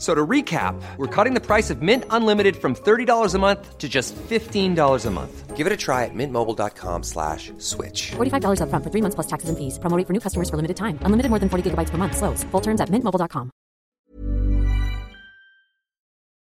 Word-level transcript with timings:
So 0.00 0.14
to 0.14 0.26
recap, 0.26 0.80
we're 0.96 1.14
cutting 1.14 1.34
the 1.34 1.42
price 1.42 1.68
of 1.68 1.82
Mint 1.82 2.04
Unlimited 2.08 2.56
from 2.56 2.74
$30 2.74 3.34
a 3.34 3.38
month 3.38 3.76
to 3.76 3.86
just 3.86 4.16
$15 4.16 5.06
a 5.06 5.10
month. 5.10 5.56
Give 5.56 5.66
it 5.66 5.72
a 5.74 5.76
try 5.76 6.06
at 6.06 6.14
mintmobile.com 6.14 7.02
slash 7.02 7.52
switch. 7.58 8.12
$45 8.12 8.62
upfront 8.62 8.82
for 8.82 8.90
three 8.90 9.02
months 9.02 9.14
plus 9.14 9.26
taxes 9.26 9.50
and 9.50 9.58
fees. 9.58 9.78
Promoting 9.78 10.06
for 10.06 10.14
new 10.14 10.20
customers 10.20 10.48
for 10.48 10.56
limited 10.56 10.78
time. 10.78 10.98
Unlimited 11.02 11.28
more 11.28 11.38
than 11.38 11.50
40 11.50 11.70
gigabytes 11.70 11.90
per 11.90 11.98
month. 11.98 12.16
Slows. 12.16 12.44
Full 12.44 12.62
terms 12.62 12.80
at 12.80 12.88
mintmobile.com. 12.88 13.50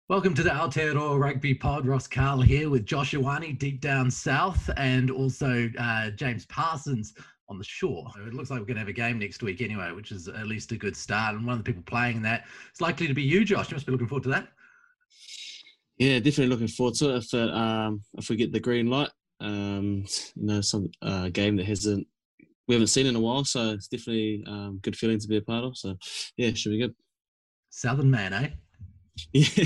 Welcome 0.09 0.35
to 0.35 0.43
the 0.43 0.51
Aotearoa 0.51 1.17
Rugby 1.17 1.55
Pod. 1.55 1.87
Ross 1.87 2.07
Carl 2.07 2.41
here 2.41 2.69
with 2.69 2.85
Josh 2.85 3.13
Ioane 3.13 3.57
deep 3.57 3.79
down 3.79 4.11
south 4.11 4.69
and 4.75 5.09
also 5.09 5.69
uh, 5.79 6.11
James 6.11 6.45
Parsons 6.45 7.13
on 7.47 7.57
the 7.57 7.63
shore. 7.63 8.07
So 8.15 8.21
it 8.21 8.33
looks 8.33 8.49
like 8.49 8.59
we're 8.59 8.65
going 8.65 8.75
to 8.75 8.81
have 8.81 8.87
a 8.87 8.93
game 8.93 9.19
next 9.19 9.43
week 9.43 9.61
anyway, 9.61 9.91
which 9.91 10.11
is 10.11 10.27
at 10.27 10.47
least 10.47 10.71
a 10.71 10.77
good 10.77 10.95
start. 10.95 11.35
And 11.35 11.45
one 11.45 11.57
of 11.57 11.63
the 11.63 11.71
people 11.71 11.83
playing 11.83 12.17
in 12.17 12.23
that 12.23 12.45
is 12.73 12.81
likely 12.81 13.07
to 13.07 13.13
be 13.13 13.23
you, 13.23 13.45
Josh. 13.45 13.69
You 13.69 13.75
must 13.75 13.85
be 13.85 13.91
looking 13.91 14.07
forward 14.07 14.23
to 14.23 14.29
that. 14.29 14.47
Yeah, 15.97 16.17
definitely 16.17 16.47
looking 16.47 16.67
forward 16.67 16.95
to 16.95 17.15
it. 17.15 17.17
If 17.17 17.33
it, 17.33 17.49
um, 17.51 18.01
if 18.17 18.29
we 18.29 18.35
get 18.35 18.51
the 18.51 18.59
green 18.59 18.89
light, 18.89 19.09
um, 19.39 20.05
you 20.35 20.45
know, 20.45 20.61
some 20.61 20.89
uh, 21.01 21.29
game 21.29 21.55
that 21.57 21.65
hasn't 21.65 22.07
we 22.67 22.75
haven't 22.75 22.87
seen 22.87 23.05
in 23.05 23.15
a 23.15 23.19
while, 23.19 23.45
so 23.45 23.71
it's 23.71 23.87
definitely 23.87 24.43
um, 24.47 24.79
good 24.81 24.95
feeling 24.95 25.19
to 25.19 25.27
be 25.27 25.37
a 25.37 25.41
part 25.41 25.63
of. 25.63 25.77
So 25.77 25.95
yeah, 26.35 26.51
should 26.53 26.71
be 26.71 26.79
good. 26.79 26.95
Southern 27.69 28.09
man, 28.11 28.33
eh? 28.33 28.49
Yeah, 29.33 29.65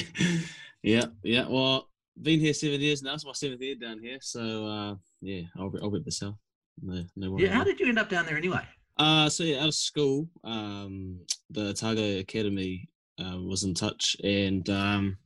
yeah, 0.84 1.06
yeah. 1.24 1.46
Well, 1.50 1.90
been 2.22 2.40
here 2.40 2.54
seven 2.54 2.82
years 2.82 3.02
now. 3.02 3.16
It's 3.16 3.26
my 3.26 3.32
seventh 3.34 3.62
year 3.62 3.76
down 3.76 4.00
here, 4.00 4.18
so 4.22 4.68
uh, 4.68 4.96
yeah, 5.22 5.42
I'll 5.58 5.72
I'll 5.82 5.90
rip 5.90 6.10
south. 6.12 6.36
No, 6.82 7.04
no. 7.16 7.40
Yeah, 7.40 7.54
how 7.54 7.64
did 7.64 7.80
you 7.80 7.88
end 7.88 8.00
up 8.00 8.10
down 8.10 8.26
there 8.26 8.38
anyway? 8.38 8.62
Uh, 8.98 9.30
so 9.30 9.44
yeah, 9.44 9.62
out 9.62 9.70
of 9.70 9.76
school, 9.76 10.28
um, 10.44 11.20
the 11.50 11.70
Otago 11.70 12.20
Academy 12.20 12.90
uh, 13.20 13.38
was 13.38 13.64
in 13.64 13.74
touch, 13.74 14.18
and 14.24 14.70
um, 14.70 15.18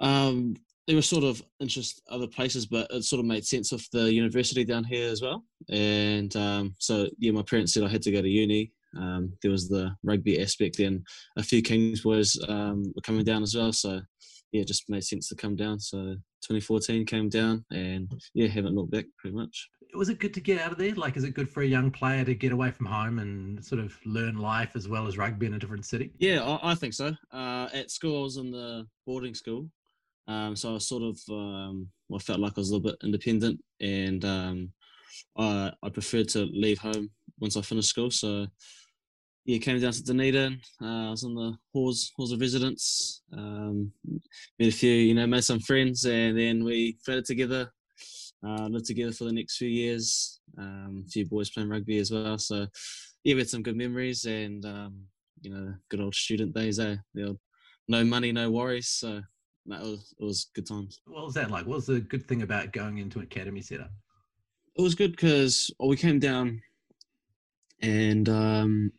um, 0.00 0.54
they 0.86 0.94
were 0.94 1.02
sort 1.02 1.24
of 1.24 1.42
interest 1.60 2.02
other 2.10 2.26
places, 2.26 2.66
but 2.66 2.86
it 2.90 3.04
sort 3.04 3.20
of 3.20 3.26
made 3.26 3.44
sense 3.44 3.72
of 3.72 3.84
the 3.92 4.12
university 4.12 4.64
down 4.64 4.84
here 4.84 5.10
as 5.10 5.22
well. 5.22 5.44
And 5.70 6.34
um, 6.36 6.74
so 6.78 7.08
yeah, 7.18 7.32
my 7.32 7.42
parents 7.42 7.74
said 7.74 7.84
I 7.84 7.88
had 7.88 8.02
to 8.02 8.12
go 8.12 8.22
to 8.22 8.28
uni. 8.28 8.72
Um, 8.96 9.32
there 9.42 9.50
was 9.50 9.68
the 9.68 9.92
rugby 10.04 10.40
aspect, 10.40 10.78
and 10.78 11.04
a 11.36 11.42
few 11.42 11.62
Kings 11.62 12.02
boys 12.02 12.38
um, 12.48 12.92
were 12.94 13.02
coming 13.02 13.24
down 13.24 13.42
as 13.42 13.54
well. 13.56 13.72
So 13.72 14.00
yeah, 14.54 14.60
it 14.60 14.68
just 14.68 14.88
made 14.88 15.02
sense 15.02 15.28
to 15.28 15.34
come 15.34 15.56
down. 15.56 15.80
So 15.80 15.96
2014 16.42 17.04
came 17.06 17.28
down, 17.28 17.64
and 17.72 18.08
yeah, 18.34 18.46
haven't 18.46 18.76
looked 18.76 18.92
back 18.92 19.06
pretty 19.18 19.36
much. 19.36 19.68
Was 19.94 20.08
it 20.08 20.20
good 20.20 20.32
to 20.34 20.40
get 20.40 20.60
out 20.60 20.70
of 20.70 20.78
there? 20.78 20.94
Like, 20.94 21.16
is 21.16 21.24
it 21.24 21.34
good 21.34 21.50
for 21.50 21.62
a 21.62 21.66
young 21.66 21.90
player 21.90 22.24
to 22.24 22.34
get 22.34 22.52
away 22.52 22.70
from 22.70 22.86
home 22.86 23.18
and 23.18 23.64
sort 23.64 23.80
of 23.80 23.98
learn 24.06 24.38
life 24.38 24.76
as 24.76 24.88
well 24.88 25.08
as 25.08 25.18
rugby 25.18 25.46
in 25.46 25.54
a 25.54 25.58
different 25.58 25.84
city? 25.84 26.12
Yeah, 26.18 26.40
I, 26.44 26.70
I 26.70 26.74
think 26.76 26.94
so. 26.94 27.12
Uh, 27.32 27.68
at 27.74 27.90
school, 27.90 28.20
I 28.20 28.22
was 28.22 28.36
in 28.36 28.52
the 28.52 28.86
boarding 29.06 29.34
school, 29.34 29.68
um, 30.28 30.54
so 30.54 30.70
I 30.70 30.72
was 30.74 30.86
sort 30.86 31.02
of 31.02 31.18
um, 31.30 31.88
I 32.14 32.18
felt 32.18 32.38
like 32.38 32.52
I 32.56 32.60
was 32.60 32.70
a 32.70 32.76
little 32.76 32.90
bit 32.90 32.98
independent, 33.02 33.60
and 33.80 34.24
um, 34.24 34.72
I, 35.36 35.72
I 35.82 35.88
preferred 35.88 36.28
to 36.30 36.44
leave 36.52 36.78
home 36.78 37.10
once 37.40 37.56
I 37.56 37.62
finished 37.62 37.88
school. 37.88 38.12
So 38.12 38.46
yeah, 39.44 39.58
came 39.58 39.78
down 39.78 39.92
to 39.92 40.02
Dunedin. 40.02 40.58
Uh, 40.80 41.08
I 41.08 41.10
was 41.10 41.22
in 41.22 41.34
the 41.34 41.56
halls 41.72 42.12
halls 42.16 42.32
of 42.32 42.40
residence. 42.40 43.22
Um, 43.32 43.92
met 44.58 44.68
a 44.68 44.70
few, 44.70 44.92
you 44.92 45.14
know, 45.14 45.26
made 45.26 45.44
some 45.44 45.60
friends, 45.60 46.04
and 46.04 46.38
then 46.38 46.64
we 46.64 46.96
fitted 47.04 47.26
together. 47.26 47.70
Uh, 48.46 48.68
lived 48.68 48.86
together 48.86 49.12
for 49.12 49.24
the 49.24 49.32
next 49.32 49.56
few 49.56 49.68
years. 49.68 50.40
Um, 50.58 51.04
a 51.06 51.08
few 51.08 51.26
boys 51.26 51.50
playing 51.50 51.68
rugby 51.68 51.98
as 51.98 52.10
well. 52.10 52.38
So 52.38 52.66
yeah, 53.24 53.34
we 53.34 53.40
had 53.40 53.48
some 53.48 53.62
good 53.62 53.76
memories, 53.76 54.24
and 54.24 54.64
um, 54.64 55.02
you 55.42 55.50
know, 55.50 55.74
good 55.90 56.00
old 56.00 56.14
student 56.14 56.54
days. 56.54 56.78
Eh? 56.78 56.96
The 57.14 57.28
old, 57.28 57.38
no 57.88 58.02
money, 58.02 58.32
no 58.32 58.50
worries. 58.50 58.88
So 58.88 59.20
that 59.66 59.82
was 59.82 60.14
it 60.18 60.24
was 60.24 60.50
good 60.54 60.66
times. 60.66 61.00
What 61.06 61.26
was 61.26 61.34
that 61.34 61.50
like? 61.50 61.66
What 61.66 61.76
was 61.76 61.86
the 61.86 62.00
good 62.00 62.26
thing 62.26 62.42
about 62.42 62.72
going 62.72 62.98
into 62.98 63.18
an 63.18 63.24
academy 63.24 63.60
setup? 63.60 63.90
It 64.76 64.82
was 64.82 64.94
good 64.94 65.12
because 65.12 65.70
well, 65.78 65.90
we 65.90 65.96
came 65.96 66.18
down, 66.18 66.62
and 67.82 68.28
um, 68.30 68.92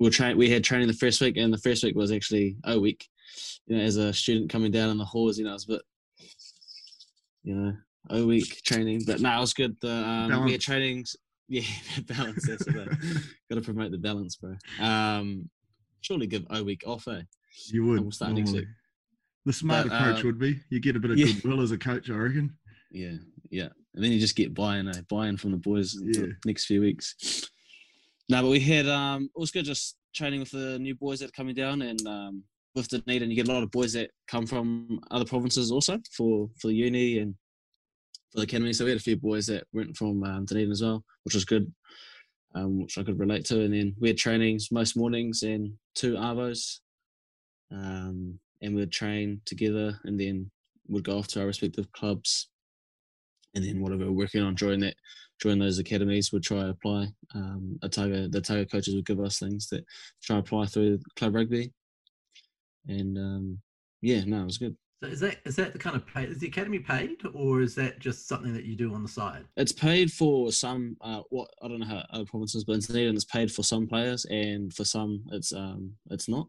we 0.00 0.06
were 0.06 0.10
train. 0.10 0.36
We 0.36 0.50
had 0.50 0.64
training 0.64 0.88
the 0.88 0.94
first 0.94 1.20
week, 1.20 1.36
and 1.36 1.52
the 1.52 1.58
first 1.58 1.84
week 1.84 1.94
was 1.94 2.10
actually 2.10 2.56
a 2.64 2.80
week. 2.80 3.06
You 3.66 3.76
know, 3.76 3.82
as 3.82 3.96
a 3.96 4.12
student 4.12 4.50
coming 4.50 4.72
down 4.72 4.88
in 4.88 4.98
the 4.98 5.04
halls, 5.04 5.38
you 5.38 5.44
know, 5.44 5.50
it 5.50 5.54
was 5.54 5.64
a 5.64 5.72
bit, 5.72 5.82
you 7.44 7.54
know, 7.54 7.76
a 8.08 8.24
week 8.24 8.62
training. 8.64 9.02
But 9.06 9.20
no, 9.20 9.36
it 9.36 9.40
was 9.40 9.52
good. 9.52 9.76
The 9.82 9.92
um, 9.92 10.44
we 10.44 10.52
had 10.52 10.60
trainings. 10.60 11.14
Yeah, 11.52 11.62
balance. 12.06 12.46
That's 12.46 12.64
it. 12.64 12.74
Got 12.76 13.56
to 13.56 13.60
promote 13.60 13.90
the 13.90 13.98
balance, 13.98 14.36
bro. 14.36 14.54
Um, 14.80 15.50
surely 16.00 16.28
give 16.28 16.46
a 16.48 16.62
week 16.62 16.84
off, 16.86 17.08
eh? 17.08 17.22
You 17.72 17.86
would. 17.86 17.94
And 17.96 18.02
we'll 18.02 18.12
start 18.12 18.34
next 18.34 18.52
week. 18.52 18.66
The 19.44 19.52
smarter 19.52 19.88
But, 19.88 19.98
coach 19.98 20.22
uh, 20.22 20.26
would 20.26 20.38
be. 20.38 20.60
You 20.68 20.78
get 20.78 20.94
a 20.94 21.00
bit 21.00 21.10
of 21.10 21.18
yeah. 21.18 21.26
goodwill 21.26 21.60
as 21.60 21.72
a 21.72 21.76
coach, 21.76 22.08
I 22.08 22.12
reckon. 22.12 22.56
Yeah, 22.92 23.14
yeah. 23.50 23.70
And 23.96 24.04
then 24.04 24.12
you 24.12 24.20
just 24.20 24.36
get 24.36 24.54
buy-in, 24.54 24.86
eh? 24.90 25.00
buy-in 25.08 25.38
from 25.38 25.50
the 25.50 25.56
boys 25.56 25.96
Yeah. 26.00 26.20
the 26.20 26.36
next 26.44 26.66
few 26.66 26.82
weeks. 26.82 27.50
No, 28.30 28.42
but 28.42 28.50
we 28.50 28.60
had 28.60 28.88
um 28.88 29.24
it 29.24 29.38
was 29.38 29.50
good 29.50 29.64
just 29.64 29.96
training 30.14 30.38
with 30.40 30.52
the 30.52 30.78
new 30.78 30.94
boys 30.94 31.18
that 31.18 31.28
are 31.28 31.32
coming 31.32 31.54
down 31.54 31.82
and 31.82 32.06
um 32.06 32.44
with 32.76 32.88
Dunedin 32.88 33.28
you 33.28 33.34
get 33.34 33.48
a 33.48 33.52
lot 33.52 33.64
of 33.64 33.70
boys 33.72 33.92
that 33.94 34.10
come 34.28 34.46
from 34.46 35.00
other 35.10 35.24
provinces 35.24 35.72
also 35.72 35.98
for 36.16 36.48
for 36.60 36.68
the 36.68 36.74
uni 36.74 37.18
and 37.18 37.34
for 38.30 38.38
the 38.38 38.44
academy. 38.44 38.72
So 38.72 38.84
we 38.84 38.92
had 38.92 39.00
a 39.00 39.02
few 39.02 39.16
boys 39.16 39.46
that 39.46 39.64
went 39.72 39.96
from 39.96 40.22
um, 40.22 40.44
Dunedin 40.44 40.70
as 40.70 40.82
well, 40.82 41.04
which 41.24 41.34
was 41.34 41.44
good. 41.44 41.72
Um, 42.52 42.82
which 42.82 42.98
I 42.98 43.04
could 43.04 43.20
relate 43.20 43.44
to. 43.46 43.62
And 43.62 43.72
then 43.72 43.94
we 44.00 44.08
had 44.08 44.16
trainings 44.16 44.72
most 44.72 44.96
mornings 44.96 45.44
and 45.44 45.72
two 45.94 46.14
arvos. 46.14 46.80
Um, 47.70 48.40
and 48.60 48.74
we'd 48.74 48.90
train 48.90 49.40
together 49.46 50.00
and 50.02 50.18
then 50.18 50.50
we'd 50.88 51.04
go 51.04 51.16
off 51.16 51.28
to 51.28 51.40
our 51.40 51.46
respective 51.46 51.90
clubs 51.92 52.48
and 53.54 53.64
then 53.64 53.80
whatever 53.80 54.06
we're 54.06 54.12
working 54.12 54.42
on 54.42 54.54
during 54.54 54.80
that 54.80 54.94
during 55.40 55.58
those 55.58 55.78
academies 55.78 56.32
we'd 56.32 56.42
try 56.42 56.60
to 56.60 56.68
apply 56.70 57.06
um 57.34 57.78
Otago 57.82 58.28
the 58.28 58.38
Otago 58.38 58.64
coaches 58.64 58.94
would 58.94 59.06
give 59.06 59.20
us 59.20 59.38
things 59.38 59.68
that 59.68 59.84
try 60.22 60.36
to 60.36 60.40
apply 60.40 60.66
through 60.66 60.98
club 61.16 61.34
rugby 61.34 61.72
and 62.88 63.16
um 63.18 63.58
yeah 64.02 64.22
no 64.24 64.42
it 64.42 64.46
was 64.46 64.58
good 64.58 64.76
So 65.02 65.08
is 65.08 65.20
that 65.20 65.38
is 65.44 65.56
that 65.56 65.72
the 65.72 65.78
kind 65.78 65.96
of 65.96 66.06
pay? 66.06 66.24
Is 66.24 66.38
the 66.38 66.46
academy 66.48 66.78
paid, 66.78 67.16
or 67.32 67.62
is 67.62 67.74
that 67.76 67.98
just 68.00 68.28
something 68.28 68.52
that 68.52 68.64
you 68.64 68.76
do 68.76 68.92
on 68.94 69.02
the 69.02 69.08
side? 69.08 69.44
it's 69.56 69.72
paid 69.72 70.12
for 70.12 70.52
some 70.52 70.96
uh 71.00 71.22
what 71.30 71.48
I 71.62 71.68
don't 71.68 71.80
know 71.80 71.86
how 71.86 72.04
other 72.10 72.26
provinces 72.26 72.64
but 72.64 72.74
in 72.74 72.80
Dunedin 72.80 73.14
it's 73.14 73.24
paid 73.24 73.50
for 73.50 73.62
some 73.62 73.86
players 73.86 74.26
and 74.26 74.72
for 74.72 74.84
some 74.84 75.24
it's 75.32 75.52
um 75.52 75.92
it's 76.10 76.28
not 76.28 76.46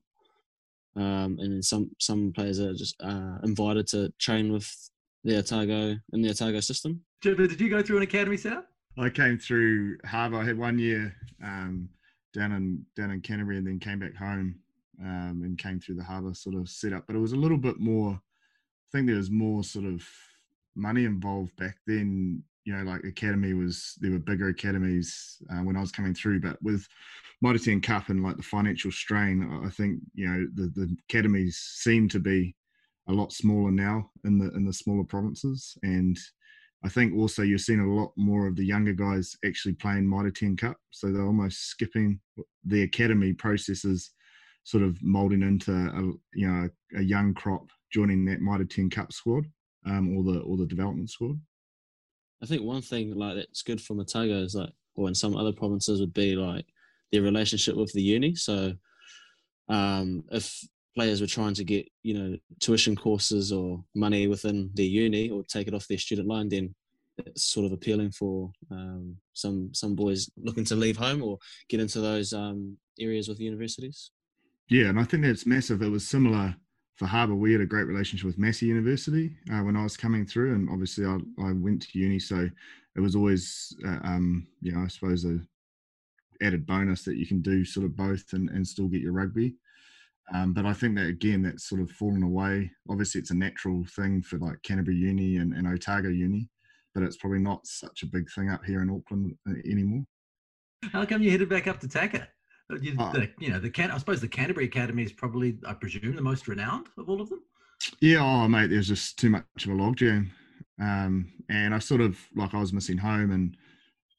um 0.97 1.37
and 1.39 1.53
then 1.53 1.63
some 1.63 1.91
some 1.99 2.33
players 2.33 2.59
are 2.59 2.73
just 2.73 2.95
uh 3.01 3.37
invited 3.43 3.87
to 3.87 4.11
train 4.19 4.51
with 4.51 4.67
the 5.23 5.37
Otago 5.37 5.95
in 6.13 6.21
the 6.21 6.29
Otago 6.29 6.59
system 6.59 7.01
Jibber, 7.21 7.47
did 7.47 7.61
you 7.61 7.69
go 7.69 7.81
through 7.83 7.97
an 7.97 8.03
academy 8.03 8.37
setup? 8.37 8.67
I 8.97 9.09
came 9.09 9.37
through 9.37 9.97
Harbour. 10.05 10.37
I 10.37 10.43
had 10.43 10.57
one 10.57 10.79
year 10.79 11.15
um, 11.43 11.87
down 12.33 12.51
in 12.51 12.85
down 12.97 13.11
in 13.11 13.21
Canterbury, 13.21 13.57
and 13.57 13.67
then 13.67 13.79
came 13.79 13.99
back 13.99 14.15
home 14.15 14.55
um, 15.01 15.41
and 15.43 15.57
came 15.57 15.79
through 15.79 15.95
the 15.95 16.03
Harbour 16.03 16.33
sort 16.33 16.55
of 16.55 16.67
setup. 16.67 17.05
But 17.07 17.15
it 17.15 17.19
was 17.19 17.33
a 17.33 17.37
little 17.37 17.57
bit 17.59 17.79
more. 17.79 18.13
I 18.13 18.87
think 18.91 19.07
there 19.07 19.15
was 19.17 19.29
more 19.31 19.63
sort 19.63 19.85
of 19.85 20.03
money 20.75 21.05
involved 21.05 21.55
back 21.57 21.77
then. 21.87 22.43
You 22.65 22.75
know, 22.75 22.83
like 22.83 23.03
academy 23.05 23.53
was 23.53 23.95
there 24.01 24.11
were 24.11 24.19
bigger 24.19 24.49
academies 24.49 25.37
uh, 25.51 25.57
when 25.63 25.77
I 25.77 25.81
was 25.81 25.91
coming 25.91 26.13
through, 26.13 26.41
but 26.41 26.61
with 26.61 26.87
Mitre 27.41 27.57
10 27.59 27.81
Cup 27.81 28.09
and 28.09 28.23
like 28.23 28.37
the 28.37 28.43
financial 28.43 28.91
strain, 28.91 29.43
I- 29.43 29.67
I 29.67 29.69
think 29.69 29.99
you 30.15 30.27
know 30.27 30.47
the 30.55 30.67
the 30.75 30.95
academies 31.07 31.57
seem 31.57 32.09
to 32.09 32.19
be 32.19 32.55
a 33.09 33.13
lot 33.13 33.33
smaller 33.33 33.71
now 33.71 34.09
in 34.25 34.37
the 34.37 34.51
in 34.55 34.65
the 34.65 34.73
smaller 34.73 35.03
provinces 35.03 35.77
and 35.83 36.17
I 36.83 36.89
think 36.89 37.13
also 37.15 37.43
you're 37.43 37.59
seeing 37.59 37.79
a 37.79 37.93
lot 37.93 38.11
more 38.17 38.47
of 38.47 38.55
the 38.55 38.65
younger 38.65 38.93
guys 38.93 39.35
actually 39.45 39.73
playing 39.73 40.09
Mitre 40.09 40.31
10 40.31 40.57
Cup. 40.57 40.77
So 40.89 41.11
they're 41.11 41.25
almost 41.25 41.67
skipping 41.67 42.19
the 42.65 42.83
academy 42.83 43.33
processes 43.33 44.11
sort 44.63 44.83
of 44.83 44.97
molding 45.01 45.41
into 45.41 45.71
a 45.71 46.01
you 46.37 46.47
know 46.47 46.69
a, 46.97 47.01
young 47.01 47.33
crop 47.33 47.67
joining 47.91 48.25
that 48.25 48.41
Mitre 48.41 48.65
10 48.65 48.89
Cup 48.89 49.11
squad 49.13 49.45
um, 49.85 50.17
or 50.17 50.23
the 50.23 50.39
or 50.39 50.57
the 50.57 50.65
development 50.65 51.09
squad. 51.09 51.39
I 52.41 52.47
think 52.47 52.63
one 52.63 52.81
thing 52.81 53.13
like 53.15 53.35
that's 53.35 53.61
good 53.61 53.81
for 53.81 53.99
Otago 53.99 54.41
is 54.41 54.55
like, 54.55 54.71
or 54.95 55.07
in 55.07 55.15
some 55.15 55.35
other 55.35 55.53
provinces 55.53 55.99
would 55.99 56.13
be 56.13 56.35
like 56.35 56.65
their 57.11 57.21
relationship 57.21 57.75
with 57.75 57.93
the 57.93 58.01
uni. 58.01 58.33
So 58.33 58.73
um, 59.69 60.23
if 60.31 60.59
players 60.95 61.21
were 61.21 61.27
trying 61.27 61.53
to 61.53 61.63
get 61.63 61.87
you 62.03 62.13
know 62.13 62.37
tuition 62.59 62.95
courses 62.95 63.51
or 63.51 63.83
money 63.95 64.27
within 64.27 64.69
their 64.73 64.85
uni 64.85 65.29
or 65.29 65.43
take 65.43 65.67
it 65.67 65.73
off 65.73 65.87
their 65.87 65.97
student 65.97 66.27
loan, 66.27 66.49
then 66.49 66.73
it's 67.17 67.45
sort 67.45 67.65
of 67.65 67.71
appealing 67.71 68.11
for 68.11 68.51
um, 68.71 69.15
some 69.33 69.73
some 69.73 69.95
boys 69.95 70.29
looking 70.37 70.65
to 70.65 70.75
leave 70.75 70.97
home 70.97 71.21
or 71.21 71.37
get 71.69 71.79
into 71.79 72.01
those 72.01 72.33
um, 72.33 72.77
areas 72.99 73.27
with 73.27 73.39
universities. 73.39 74.11
Yeah, 74.69 74.85
and 74.85 74.99
I 74.99 75.03
think 75.03 75.23
that's 75.23 75.45
massive. 75.45 75.81
It 75.81 75.89
was 75.89 76.07
similar 76.07 76.55
for 76.95 77.05
Harbour. 77.05 77.35
We 77.35 77.51
had 77.51 77.61
a 77.61 77.65
great 77.65 77.87
relationship 77.87 78.25
with 78.25 78.37
Massey 78.37 78.67
University 78.67 79.35
uh, 79.51 79.59
when 79.59 79.75
I 79.75 79.83
was 79.83 79.97
coming 79.97 80.25
through, 80.25 80.55
and 80.55 80.69
obviously 80.69 81.05
I, 81.05 81.17
I 81.43 81.51
went 81.51 81.81
to 81.81 81.99
uni, 81.99 82.19
so 82.19 82.49
it 82.95 82.99
was 82.99 83.15
always, 83.15 83.75
uh, 83.85 83.99
um, 84.03 84.47
you 84.61 84.71
know, 84.71 84.81
I 84.83 84.87
suppose 84.87 85.25
a 85.25 85.39
added 86.41 86.65
bonus 86.65 87.03
that 87.03 87.17
you 87.17 87.27
can 87.27 87.41
do 87.41 87.63
sort 87.63 87.85
of 87.85 87.95
both 87.95 88.33
and, 88.33 88.49
and 88.49 88.67
still 88.67 88.87
get 88.87 89.01
your 89.01 89.13
rugby. 89.13 89.55
Um, 90.33 90.53
but 90.53 90.65
I 90.65 90.73
think 90.73 90.95
that 90.95 91.07
again, 91.07 91.41
that's 91.41 91.67
sort 91.67 91.81
of 91.81 91.91
fallen 91.91 92.23
away. 92.23 92.71
Obviously, 92.89 93.19
it's 93.19 93.31
a 93.31 93.35
natural 93.35 93.83
thing 93.95 94.21
for 94.21 94.37
like 94.39 94.61
Canterbury 94.63 94.97
Uni 94.97 95.37
and, 95.37 95.53
and 95.53 95.67
Otago 95.67 96.09
Uni, 96.09 96.49
but 96.93 97.03
it's 97.03 97.17
probably 97.17 97.39
not 97.39 97.65
such 97.67 98.03
a 98.03 98.07
big 98.07 98.29
thing 98.31 98.49
up 98.49 98.63
here 98.65 98.81
in 98.81 98.89
Auckland 98.89 99.35
uh, 99.49 99.53
anymore. 99.69 100.05
How 100.91 101.05
come 101.05 101.21
you 101.21 101.31
headed 101.31 101.49
back 101.49 101.67
up 101.67 101.79
to 101.81 101.87
TACA? 101.87 102.27
Uh, 102.71 102.77
you, 102.81 102.95
oh. 102.97 103.11
the, 103.11 103.29
you 103.39 103.49
know, 103.49 103.59
the 103.59 103.69
Can- 103.69 103.91
I 103.91 103.97
suppose 103.97 104.21
the 104.21 104.27
Canterbury 104.27 104.65
Academy 104.65 105.03
is 105.03 105.11
probably, 105.11 105.57
I 105.67 105.73
presume, 105.73 106.15
the 106.15 106.21
most 106.21 106.47
renowned 106.47 106.87
of 106.97 107.09
all 107.09 107.21
of 107.21 107.29
them. 107.29 107.41
Yeah, 107.99 108.23
oh 108.23 108.47
mate, 108.47 108.69
there's 108.69 108.87
just 108.87 109.17
too 109.17 109.29
much 109.29 109.43
of 109.65 109.71
a 109.71 109.73
logjam, 109.73 110.29
um, 110.79 111.31
and 111.49 111.73
I 111.73 111.79
sort 111.79 112.01
of 112.01 112.17
like 112.35 112.53
I 112.53 112.59
was 112.59 112.73
missing 112.73 112.97
home 112.97 113.31
and 113.31 113.57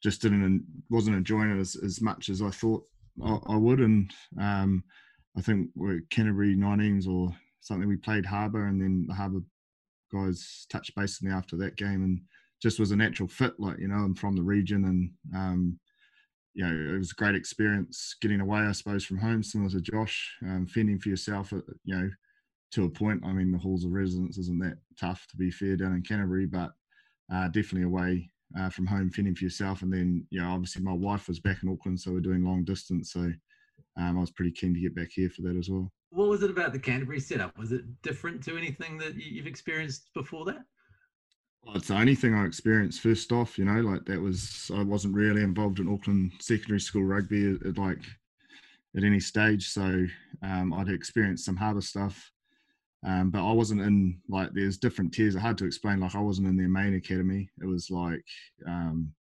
just 0.02 0.20
didn't 0.20 0.66
wasn't 0.90 1.16
enjoying 1.16 1.56
it 1.56 1.60
as, 1.60 1.76
as 1.76 2.00
much 2.00 2.28
as 2.28 2.42
I 2.42 2.50
thought 2.50 2.82
I, 3.24 3.38
I 3.46 3.56
would, 3.56 3.78
and 3.78 4.12
um, 4.40 4.82
I 5.36 5.40
think 5.40 5.70
we're 5.74 6.00
Canterbury 6.10 6.56
19s 6.56 7.08
or 7.08 7.34
something. 7.60 7.88
We 7.88 7.96
played 7.96 8.26
Harbour, 8.26 8.66
and 8.66 8.80
then 8.80 9.06
the 9.08 9.14
Harbour 9.14 9.40
guys 10.12 10.66
touched 10.70 10.94
base 10.94 11.20
with 11.20 11.30
me 11.30 11.36
after 11.36 11.56
that 11.56 11.76
game, 11.76 12.02
and 12.02 12.20
just 12.60 12.78
was 12.78 12.90
a 12.90 12.96
natural 12.96 13.28
fit. 13.28 13.54
Like 13.58 13.78
you 13.78 13.88
know, 13.88 13.96
I'm 13.96 14.14
from 14.14 14.36
the 14.36 14.42
region, 14.42 14.84
and 14.84 15.10
um, 15.34 15.78
you 16.54 16.64
know, 16.64 16.94
it 16.94 16.98
was 16.98 17.12
a 17.12 17.14
great 17.14 17.34
experience 17.34 18.16
getting 18.20 18.40
away, 18.40 18.60
I 18.60 18.72
suppose, 18.72 19.04
from 19.04 19.18
home, 19.18 19.42
similar 19.42 19.70
to 19.70 19.80
Josh, 19.80 20.36
um, 20.42 20.66
fending 20.66 20.98
for 20.98 21.08
yourself. 21.08 21.52
At, 21.52 21.62
you 21.84 21.96
know, 21.96 22.10
to 22.72 22.84
a 22.84 22.90
point. 22.90 23.22
I 23.24 23.32
mean, 23.32 23.52
the 23.52 23.58
halls 23.58 23.84
of 23.84 23.92
residence 23.92 24.38
isn't 24.38 24.58
that 24.60 24.78
tough 24.98 25.26
to 25.30 25.36
be 25.36 25.50
fair 25.50 25.76
down 25.76 25.94
in 25.94 26.02
Canterbury, 26.02 26.46
but 26.46 26.72
uh, 27.32 27.48
definitely 27.48 27.84
away 27.84 28.30
uh, 28.58 28.70
from 28.70 28.86
home, 28.86 29.10
fending 29.10 29.34
for 29.34 29.44
yourself. 29.44 29.82
And 29.82 29.92
then, 29.92 30.26
you 30.30 30.40
know, 30.40 30.50
obviously 30.50 30.82
my 30.82 30.92
wife 30.92 31.28
was 31.28 31.40
back 31.40 31.62
in 31.62 31.68
Auckland, 31.68 32.00
so 32.00 32.12
we're 32.12 32.20
doing 32.20 32.44
long 32.44 32.64
distance. 32.64 33.12
So 33.12 33.30
um, 33.96 34.16
I 34.16 34.20
was 34.20 34.30
pretty 34.30 34.52
keen 34.52 34.74
to 34.74 34.80
get 34.80 34.94
back 34.94 35.08
here 35.10 35.30
for 35.30 35.42
that 35.42 35.56
as 35.56 35.68
well. 35.70 35.90
What 36.10 36.28
was 36.28 36.42
it 36.42 36.50
about 36.50 36.72
the 36.72 36.78
Canterbury 36.78 37.20
setup? 37.20 37.56
Was 37.56 37.72
it 37.72 37.84
different 38.02 38.42
to 38.44 38.56
anything 38.56 38.98
that 38.98 39.14
you've 39.16 39.46
experienced 39.46 40.10
before 40.14 40.44
that? 40.46 40.62
Well, 41.64 41.76
it's 41.76 41.88
the 41.88 41.96
only 41.96 42.16
thing 42.16 42.34
I 42.34 42.44
experienced 42.44 43.00
first 43.00 43.30
off, 43.30 43.56
you 43.56 43.64
know, 43.64 43.80
like 43.80 44.04
that 44.06 44.20
was, 44.20 44.70
I 44.74 44.82
wasn't 44.82 45.14
really 45.14 45.42
involved 45.42 45.78
in 45.78 45.92
Auckland 45.92 46.32
secondary 46.40 46.80
school 46.80 47.04
rugby 47.04 47.54
at, 47.54 47.66
at 47.66 47.78
like 47.78 48.00
at 48.96 49.04
any 49.04 49.20
stage. 49.20 49.68
So 49.68 50.06
um, 50.42 50.74
I'd 50.74 50.88
experienced 50.88 51.44
some 51.44 51.56
harder 51.56 51.80
stuff, 51.80 52.30
um, 53.06 53.30
but 53.30 53.48
I 53.48 53.52
wasn't 53.52 53.80
in 53.80 54.20
like, 54.28 54.50
there's 54.52 54.76
different 54.76 55.14
tiers. 55.14 55.36
I 55.36 55.40
had 55.40 55.56
to 55.58 55.64
explain, 55.64 56.00
like 56.00 56.16
I 56.16 56.20
wasn't 56.20 56.48
in 56.48 56.56
their 56.56 56.68
main 56.68 56.94
academy. 56.94 57.48
It 57.62 57.66
was 57.66 57.90
like, 57.90 58.24
um, 58.66 59.12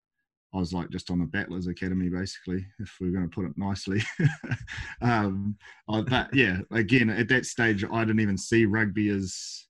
I 0.53 0.57
was 0.57 0.73
like 0.73 0.89
just 0.89 1.09
on 1.09 1.19
the 1.19 1.25
Battlers 1.25 1.67
Academy, 1.67 2.09
basically, 2.09 2.65
if 2.79 2.97
we 2.99 3.07
are 3.07 3.11
going 3.11 3.29
to 3.29 3.33
put 3.33 3.45
it 3.45 3.57
nicely. 3.57 4.01
um, 5.01 5.55
I, 5.87 6.01
but 6.01 6.33
yeah, 6.33 6.57
again, 6.71 7.09
at 7.09 7.29
that 7.29 7.45
stage, 7.45 7.85
I 7.85 8.03
didn't 8.03 8.19
even 8.19 8.37
see 8.37 8.65
rugby 8.65 9.09
as 9.09 9.67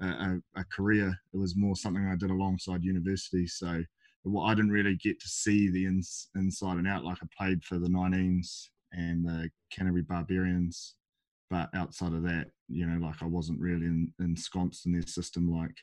a, 0.00 0.06
a, 0.06 0.40
a, 0.56 0.64
career. 0.64 1.14
It 1.34 1.36
was 1.36 1.56
more 1.56 1.76
something 1.76 2.06
I 2.06 2.16
did 2.16 2.30
alongside 2.30 2.84
university. 2.84 3.46
So 3.46 3.82
I 4.42 4.54
didn't 4.54 4.70
really 4.70 4.96
get 4.96 5.20
to 5.20 5.28
see 5.28 5.68
the 5.68 5.84
ins, 5.84 6.30
inside 6.36 6.78
and 6.78 6.88
out. 6.88 7.04
Like 7.04 7.18
I 7.22 7.26
played 7.36 7.62
for 7.62 7.78
the 7.78 7.88
19s 7.88 8.68
and 8.92 9.26
the 9.26 9.50
Canterbury 9.70 10.02
Barbarians, 10.02 10.94
but 11.50 11.68
outside 11.74 12.14
of 12.14 12.22
that, 12.22 12.46
you 12.68 12.86
know, 12.86 13.04
like 13.06 13.22
I 13.22 13.26
wasn't 13.26 13.60
really 13.60 13.84
in, 13.84 14.10
ensconced 14.20 14.86
in 14.86 14.92
their 14.92 15.02
system 15.02 15.52
like 15.52 15.76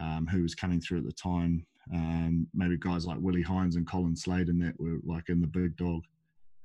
um, 0.00 0.28
who 0.28 0.42
was 0.42 0.54
coming 0.54 0.80
through 0.80 0.98
at 0.98 1.04
the 1.04 1.12
time 1.12 1.66
um, 1.92 2.46
maybe 2.54 2.76
guys 2.76 3.06
like 3.06 3.18
Willie 3.20 3.42
Heinz 3.42 3.76
and 3.76 3.86
Colin 3.86 4.16
Slade 4.16 4.48
and 4.48 4.62
that 4.62 4.78
were 4.78 4.98
like 5.04 5.28
in 5.28 5.40
the 5.40 5.46
Big 5.46 5.76
Dog 5.76 6.02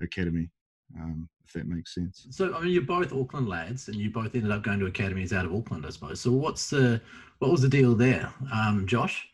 Academy, 0.02 0.50
um, 0.96 1.28
if 1.46 1.54
that 1.54 1.68
makes 1.68 1.96
sense. 1.96 2.28
So 2.30 2.54
I 2.54 2.62
mean, 2.62 2.72
you're 2.72 2.84
both 2.84 3.14
Auckland 3.14 3.48
lads, 3.48 3.88
and 3.88 3.98
you 3.98 4.12
both 4.12 4.36
ended 4.36 4.52
up 4.52 4.64
going 4.64 4.80
to 4.80 4.86
academies 4.86 5.34
out 5.34 5.46
of 5.46 5.54
Auckland, 5.54 5.86
I 5.86 5.90
suppose. 5.90 6.22
So 6.22 6.32
what's 6.32 6.70
the 6.70 7.02
what 7.40 7.52
was 7.52 7.62
the 7.62 7.70
deal 7.70 7.96
there, 7.96 8.32
um, 8.54 8.86
Josh? 8.86 9.28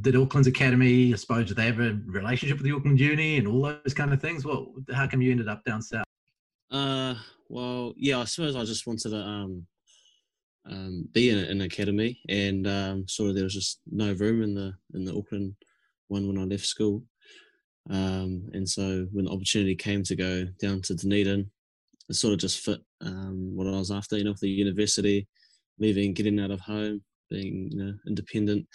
Did 0.00 0.16
Auckland's 0.16 0.48
academy, 0.48 1.12
I 1.12 1.16
suppose, 1.16 1.48
did 1.48 1.58
they 1.58 1.66
have 1.66 1.78
a 1.78 1.98
relationship 2.06 2.56
with 2.56 2.64
the 2.64 2.72
Auckland 2.72 2.98
Uni 2.98 3.36
and 3.36 3.46
all 3.46 3.62
those 3.62 3.92
kind 3.92 4.12
of 4.12 4.22
things? 4.22 4.44
Well, 4.44 4.72
how 4.94 5.06
come 5.06 5.20
you 5.20 5.30
ended 5.30 5.48
up 5.48 5.62
down 5.64 5.82
south? 5.82 6.06
Uh, 6.70 7.14
well, 7.50 7.92
yeah, 7.98 8.18
I 8.18 8.24
suppose 8.24 8.56
I 8.56 8.64
just 8.64 8.86
wanted 8.86 9.10
to 9.10 9.18
um, 9.18 9.66
um, 10.68 11.08
be 11.12 11.30
in 11.30 11.38
an 11.38 11.60
academy, 11.62 12.20
and 12.28 12.66
um, 12.66 13.08
sort 13.08 13.30
of 13.30 13.34
there 13.34 13.44
was 13.44 13.54
just 13.54 13.80
no 13.90 14.12
room 14.12 14.42
in 14.42 14.54
the 14.54 14.72
in 14.94 15.04
the 15.04 15.16
Auckland 15.16 15.54
one 16.08 16.26
when 16.26 16.38
I 16.38 16.44
left 16.44 16.66
school. 16.66 17.02
Um, 17.90 18.48
and 18.52 18.68
so 18.68 19.06
when 19.12 19.24
the 19.24 19.32
opportunity 19.32 19.74
came 19.74 20.04
to 20.04 20.14
go 20.14 20.46
down 20.60 20.82
to 20.82 20.94
Dunedin, 20.94 21.50
it 22.08 22.14
sort 22.14 22.32
of 22.32 22.38
just 22.38 22.60
fit 22.60 22.80
um, 23.00 23.56
what 23.56 23.66
I 23.66 23.70
was 23.70 23.90
after. 23.90 24.16
You 24.16 24.24
know, 24.24 24.34
the 24.40 24.48
university, 24.48 25.26
leaving, 25.78 26.14
getting 26.14 26.38
out 26.38 26.52
of 26.52 26.60
home, 26.60 27.02
being 27.28 27.70
you 27.72 27.84
know 27.84 27.94
independent, 28.06 28.66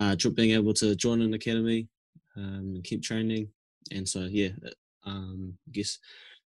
uh, 0.00 0.16
being 0.34 0.52
able 0.52 0.74
to 0.74 0.96
join 0.96 1.22
an 1.22 1.34
academy 1.34 1.88
um, 2.36 2.74
and 2.74 2.84
keep 2.84 3.02
training. 3.02 3.48
And 3.92 4.08
so 4.08 4.20
yeah, 4.20 4.50
um, 5.06 5.54
I 5.68 5.70
guess 5.70 5.98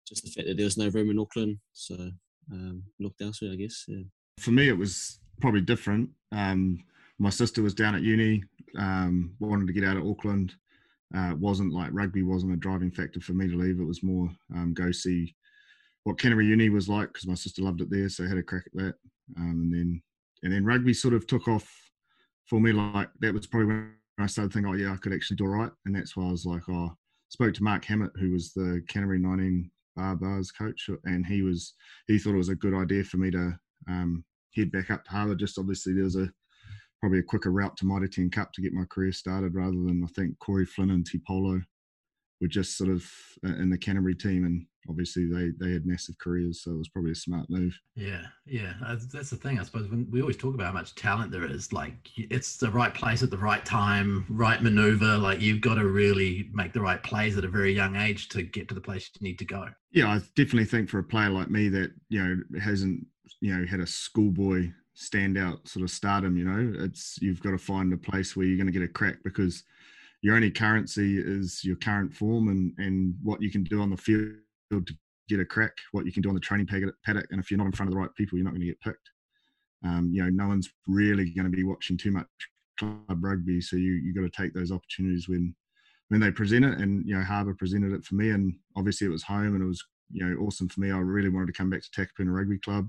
just 0.06 0.24
the 0.24 0.30
fact 0.30 0.48
that 0.48 0.56
there 0.56 0.64
was 0.64 0.78
no 0.78 0.88
room 0.88 1.10
in 1.10 1.18
Auckland, 1.18 1.58
so 1.74 2.10
um, 2.50 2.82
looked 2.98 3.20
elsewhere. 3.20 3.52
I 3.52 3.56
guess. 3.56 3.84
Yeah 3.86 4.04
for 4.38 4.50
me, 4.50 4.68
it 4.68 4.76
was 4.76 5.20
probably 5.40 5.60
different. 5.60 6.10
Um, 6.32 6.78
my 7.18 7.30
sister 7.30 7.62
was 7.62 7.74
down 7.74 7.94
at 7.94 8.02
uni, 8.02 8.44
um, 8.78 9.34
wanted 9.40 9.66
to 9.66 9.72
get 9.72 9.84
out 9.84 9.96
of 9.96 10.06
Auckland. 10.06 10.54
Uh, 11.16 11.34
wasn't 11.38 11.72
like 11.72 11.88
rugby 11.92 12.22
wasn't 12.22 12.52
a 12.52 12.56
driving 12.56 12.90
factor 12.90 13.18
for 13.20 13.32
me 13.32 13.48
to 13.48 13.56
leave. 13.56 13.80
It 13.80 13.84
was 13.84 14.02
more 14.02 14.30
um, 14.54 14.74
go 14.74 14.92
see 14.92 15.34
what 16.04 16.18
Canterbury 16.18 16.46
Uni 16.46 16.68
was 16.68 16.88
like 16.88 17.08
because 17.08 17.26
my 17.26 17.34
sister 17.34 17.62
loved 17.62 17.80
it 17.80 17.90
there, 17.90 18.08
so 18.08 18.24
I 18.24 18.28
had 18.28 18.38
a 18.38 18.42
crack 18.42 18.64
at 18.66 18.74
that. 18.74 18.94
Um, 19.36 19.60
and 19.62 19.72
then 19.72 20.02
and 20.42 20.52
then 20.52 20.64
rugby 20.64 20.94
sort 20.94 21.14
of 21.14 21.26
took 21.26 21.48
off 21.48 21.68
for 22.46 22.60
me. 22.60 22.72
Like 22.72 23.08
that 23.20 23.32
was 23.32 23.46
probably 23.46 23.68
when 23.68 23.92
I 24.18 24.26
started 24.26 24.52
thinking, 24.52 24.70
oh 24.70 24.76
yeah, 24.76 24.92
I 24.92 24.96
could 24.96 25.12
actually 25.12 25.36
do 25.36 25.44
all 25.44 25.50
right. 25.50 25.72
And 25.86 25.96
that's 25.96 26.16
why 26.16 26.26
I 26.26 26.30
was 26.30 26.44
like, 26.44 26.62
oh, 26.68 26.94
spoke 27.30 27.54
to 27.54 27.62
Mark 27.62 27.84
Hammett, 27.84 28.12
who 28.16 28.32
was 28.32 28.52
the 28.52 28.82
Canterbury 28.88 29.18
19 29.18 29.70
bar 29.96 30.16
bars 30.16 30.50
coach, 30.50 30.88
and 31.04 31.26
he 31.26 31.42
was 31.42 31.74
he 32.06 32.18
thought 32.18 32.34
it 32.34 32.38
was 32.38 32.50
a 32.50 32.54
good 32.54 32.74
idea 32.74 33.04
for 33.04 33.16
me 33.16 33.30
to 33.30 33.58
um, 33.88 34.24
head 34.54 34.70
back 34.70 34.90
up 34.90 35.04
to 35.04 35.10
Harbour. 35.10 35.34
Just 35.34 35.58
obviously 35.58 35.94
there 35.94 36.04
was 36.04 36.16
a 36.16 36.30
probably 37.00 37.20
a 37.20 37.24
quicker 37.24 37.50
route 37.50 37.76
to 37.76 37.86
Mitre 37.86 38.08
10 38.08 38.30
Cup 38.30 38.52
to 38.52 38.62
get 38.62 38.72
my 38.72 38.84
career 38.84 39.12
started 39.12 39.54
rather 39.54 39.70
than 39.70 40.02
I 40.04 40.08
think 40.08 40.38
Corey 40.40 40.66
Flynn 40.66 40.90
and 40.90 41.08
Ti'i 41.08 41.20
Paulo 41.26 41.60
were 42.40 42.48
just 42.48 42.76
sort 42.76 42.90
of 42.90 43.04
uh, 43.46 43.54
in 43.54 43.70
the 43.70 43.78
Canterbury 43.78 44.14
team 44.14 44.44
and 44.44 44.64
obviously 44.88 45.26
they 45.26 45.50
they 45.60 45.72
had 45.72 45.84
massive 45.84 46.16
careers 46.18 46.62
so 46.62 46.70
it 46.70 46.78
was 46.78 46.88
probably 46.88 47.10
a 47.10 47.16
smart 47.16 47.48
move. 47.50 47.78
Yeah 47.94 48.22
yeah. 48.46 48.74
That's 48.80 49.30
the 49.30 49.36
thing 49.36 49.58
i 49.58 49.62
suppose 49.62 49.88
when 49.88 50.08
we 50.10 50.20
always 50.20 50.36
talk 50.36 50.54
about 50.54 50.68
how 50.68 50.72
much 50.72 50.94
talent 50.94 51.30
there 51.30 51.44
is 51.44 51.72
like 51.72 51.96
it's 52.16 52.56
the 52.56 52.70
right 52.70 52.94
place 52.94 53.22
at 53.22 53.30
the 53.30 53.36
right 53.36 53.64
time 53.64 54.24
right 54.28 54.62
maneuver 54.62 55.18
like 55.18 55.40
you've 55.40 55.60
got 55.60 55.74
to 55.74 55.86
really 55.86 56.48
make 56.52 56.72
the 56.72 56.80
right 56.80 57.02
plays 57.02 57.36
at 57.36 57.44
a 57.44 57.48
very 57.48 57.72
young 57.72 57.96
age 57.96 58.28
to 58.30 58.42
get 58.42 58.68
to 58.68 58.74
the 58.74 58.80
place 58.80 59.10
you 59.18 59.26
need 59.26 59.38
to 59.38 59.44
go. 59.44 59.68
Yeah 59.90 60.08
i 60.08 60.18
definitely 60.36 60.66
think 60.66 60.88
for 60.88 61.00
a 61.00 61.04
player 61.04 61.30
like 61.30 61.50
me 61.50 61.68
that 61.70 61.90
you 62.08 62.24
know 62.24 62.60
hasn't 62.60 63.04
you 63.40 63.56
know 63.56 63.66
had 63.66 63.80
a 63.80 63.86
schoolboy 63.86 64.70
standout 64.96 65.66
sort 65.68 65.84
of 65.84 65.90
stardom. 65.90 66.36
You 66.36 66.44
know, 66.44 66.84
it's 66.84 67.18
you've 67.20 67.42
got 67.42 67.50
to 67.50 67.58
find 67.58 67.92
a 67.92 67.96
place 67.96 68.36
where 68.36 68.46
you're 68.46 68.56
going 68.56 68.66
to 68.66 68.72
get 68.72 68.82
a 68.82 68.92
crack 68.92 69.16
because 69.24 69.62
your 70.22 70.34
only 70.34 70.50
currency 70.50 71.18
is 71.18 71.64
your 71.64 71.76
current 71.76 72.12
form 72.14 72.48
and 72.48 72.72
and 72.78 73.14
what 73.22 73.40
you 73.40 73.50
can 73.50 73.64
do 73.64 73.80
on 73.80 73.90
the 73.90 73.96
field 73.96 74.34
to 74.70 74.94
get 75.28 75.40
a 75.40 75.44
crack. 75.44 75.72
What 75.92 76.06
you 76.06 76.12
can 76.12 76.22
do 76.22 76.28
on 76.28 76.34
the 76.34 76.40
training 76.40 76.66
paddock, 76.66 77.26
and 77.30 77.40
if 77.40 77.50
you're 77.50 77.58
not 77.58 77.66
in 77.66 77.72
front 77.72 77.88
of 77.88 77.94
the 77.94 78.00
right 78.00 78.14
people, 78.16 78.36
you're 78.36 78.44
not 78.44 78.52
going 78.52 78.62
to 78.62 78.66
get 78.66 78.80
picked. 78.80 79.10
Um, 79.84 80.10
you 80.12 80.22
know, 80.22 80.30
no 80.30 80.48
one's 80.48 80.68
really 80.86 81.30
going 81.30 81.50
to 81.50 81.56
be 81.56 81.64
watching 81.64 81.96
too 81.96 82.10
much 82.10 82.26
club 82.78 83.22
rugby, 83.22 83.60
so 83.60 83.76
you 83.76 83.92
you 83.92 84.14
got 84.14 84.22
to 84.22 84.42
take 84.42 84.54
those 84.54 84.72
opportunities 84.72 85.28
when 85.28 85.54
when 86.08 86.20
they 86.20 86.30
present 86.30 86.64
it. 86.64 86.78
And 86.78 87.06
you 87.06 87.16
know, 87.16 87.22
Harbour 87.22 87.54
presented 87.54 87.92
it 87.92 88.04
for 88.04 88.16
me, 88.16 88.30
and 88.30 88.54
obviously 88.76 89.06
it 89.06 89.10
was 89.10 89.22
home 89.22 89.54
and 89.54 89.62
it 89.62 89.66
was 89.66 89.84
you 90.10 90.26
know 90.26 90.40
awesome 90.40 90.68
for 90.68 90.80
me. 90.80 90.90
I 90.90 90.98
really 90.98 91.28
wanted 91.28 91.46
to 91.46 91.52
come 91.52 91.70
back 91.70 91.82
to 91.82 91.90
Takapuna 91.90 92.34
Rugby 92.34 92.58
Club. 92.58 92.88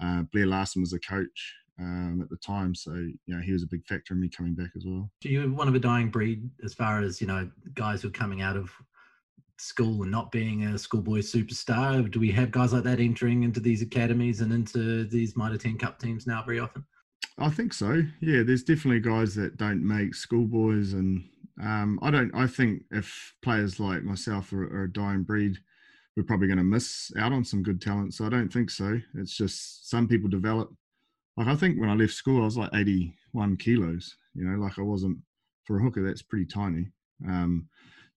Uh, 0.00 0.22
Blair 0.32 0.46
Larsen 0.46 0.82
was 0.82 0.90
the 0.90 1.00
coach 1.00 1.54
um, 1.78 2.20
at 2.22 2.30
the 2.30 2.36
time, 2.36 2.74
so 2.74 2.92
you 2.92 3.18
know 3.26 3.40
he 3.40 3.52
was 3.52 3.62
a 3.62 3.68
big 3.68 3.84
factor 3.86 4.14
in 4.14 4.20
me 4.20 4.28
coming 4.28 4.54
back 4.54 4.70
as 4.76 4.84
well. 4.86 5.10
Do 5.20 5.28
you 5.28 5.52
one 5.52 5.68
of 5.68 5.74
a 5.74 5.78
dying 5.78 6.10
breed 6.10 6.48
as 6.64 6.74
far 6.74 7.02
as 7.02 7.20
you 7.20 7.26
know 7.26 7.50
guys 7.74 8.02
who 8.02 8.08
are 8.08 8.12
coming 8.12 8.42
out 8.42 8.56
of 8.56 8.70
school 9.58 10.02
and 10.02 10.10
not 10.10 10.30
being 10.30 10.64
a 10.64 10.78
schoolboy 10.78 11.20
superstar? 11.20 12.10
Do 12.10 12.20
we 12.20 12.30
have 12.32 12.50
guys 12.50 12.72
like 12.72 12.84
that 12.84 13.00
entering 13.00 13.42
into 13.42 13.60
these 13.60 13.82
academies 13.82 14.40
and 14.40 14.52
into 14.52 15.04
these 15.04 15.36
Mitre 15.36 15.58
10 15.58 15.78
Cup 15.78 15.98
teams 15.98 16.26
now 16.26 16.42
very 16.42 16.58
often? 16.58 16.84
I 17.38 17.50
think 17.50 17.72
so. 17.72 18.02
Yeah, 18.20 18.42
there's 18.42 18.62
definitely 18.62 19.00
guys 19.00 19.34
that 19.34 19.56
don't 19.56 19.86
make 19.86 20.14
schoolboys, 20.14 20.94
and 20.94 21.22
um, 21.62 21.98
I 22.02 22.10
don't. 22.10 22.34
I 22.34 22.46
think 22.46 22.82
if 22.90 23.34
players 23.42 23.78
like 23.78 24.02
myself 24.02 24.52
are, 24.52 24.64
are 24.74 24.84
a 24.84 24.92
dying 24.92 25.22
breed, 25.22 25.58
we're 26.16 26.22
probably 26.22 26.46
going 26.46 26.58
to 26.58 26.64
miss 26.64 27.12
out 27.18 27.32
on 27.32 27.44
some 27.44 27.62
good 27.62 27.80
talent. 27.80 28.14
So 28.14 28.24
I 28.24 28.30
don't 28.30 28.52
think 28.52 28.70
so. 28.70 28.98
It's 29.14 29.36
just 29.36 29.90
some 29.90 30.08
people 30.08 30.28
develop. 30.28 30.72
Like 31.36 31.48
I 31.48 31.54
think 31.54 31.78
when 31.78 31.90
I 31.90 31.94
left 31.94 32.14
school, 32.14 32.40
I 32.40 32.46
was 32.46 32.56
like 32.56 32.70
81 32.74 33.58
kilos. 33.58 34.16
You 34.34 34.44
know, 34.44 34.58
like 34.58 34.78
I 34.78 34.82
wasn't 34.82 35.18
for 35.64 35.78
a 35.78 35.82
hooker. 35.82 36.06
That's 36.06 36.22
pretty 36.22 36.46
tiny. 36.46 36.86
Um, 37.26 37.68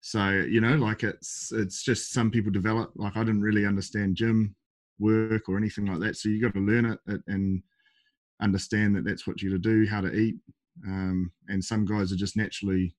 so 0.00 0.30
you 0.30 0.60
know, 0.60 0.76
like 0.76 1.02
it's 1.02 1.50
it's 1.52 1.82
just 1.82 2.12
some 2.12 2.30
people 2.30 2.52
develop. 2.52 2.92
Like 2.94 3.16
I 3.16 3.24
didn't 3.24 3.42
really 3.42 3.66
understand 3.66 4.14
gym 4.14 4.54
work 5.00 5.48
or 5.48 5.56
anything 5.56 5.86
like 5.86 5.98
that. 6.00 6.16
So 6.16 6.28
you 6.28 6.40
got 6.40 6.54
to 6.54 6.60
learn 6.60 6.86
it 6.86 7.20
and 7.26 7.62
understand 8.40 8.94
that 8.94 9.04
that's 9.04 9.26
what 9.26 9.42
you're 9.42 9.52
to 9.52 9.58
do, 9.58 9.86
how 9.90 10.00
to 10.00 10.12
eat. 10.12 10.36
Um, 10.86 11.32
and 11.48 11.64
some 11.64 11.84
guys 11.84 12.12
are 12.12 12.16
just 12.16 12.36
naturally 12.36 12.94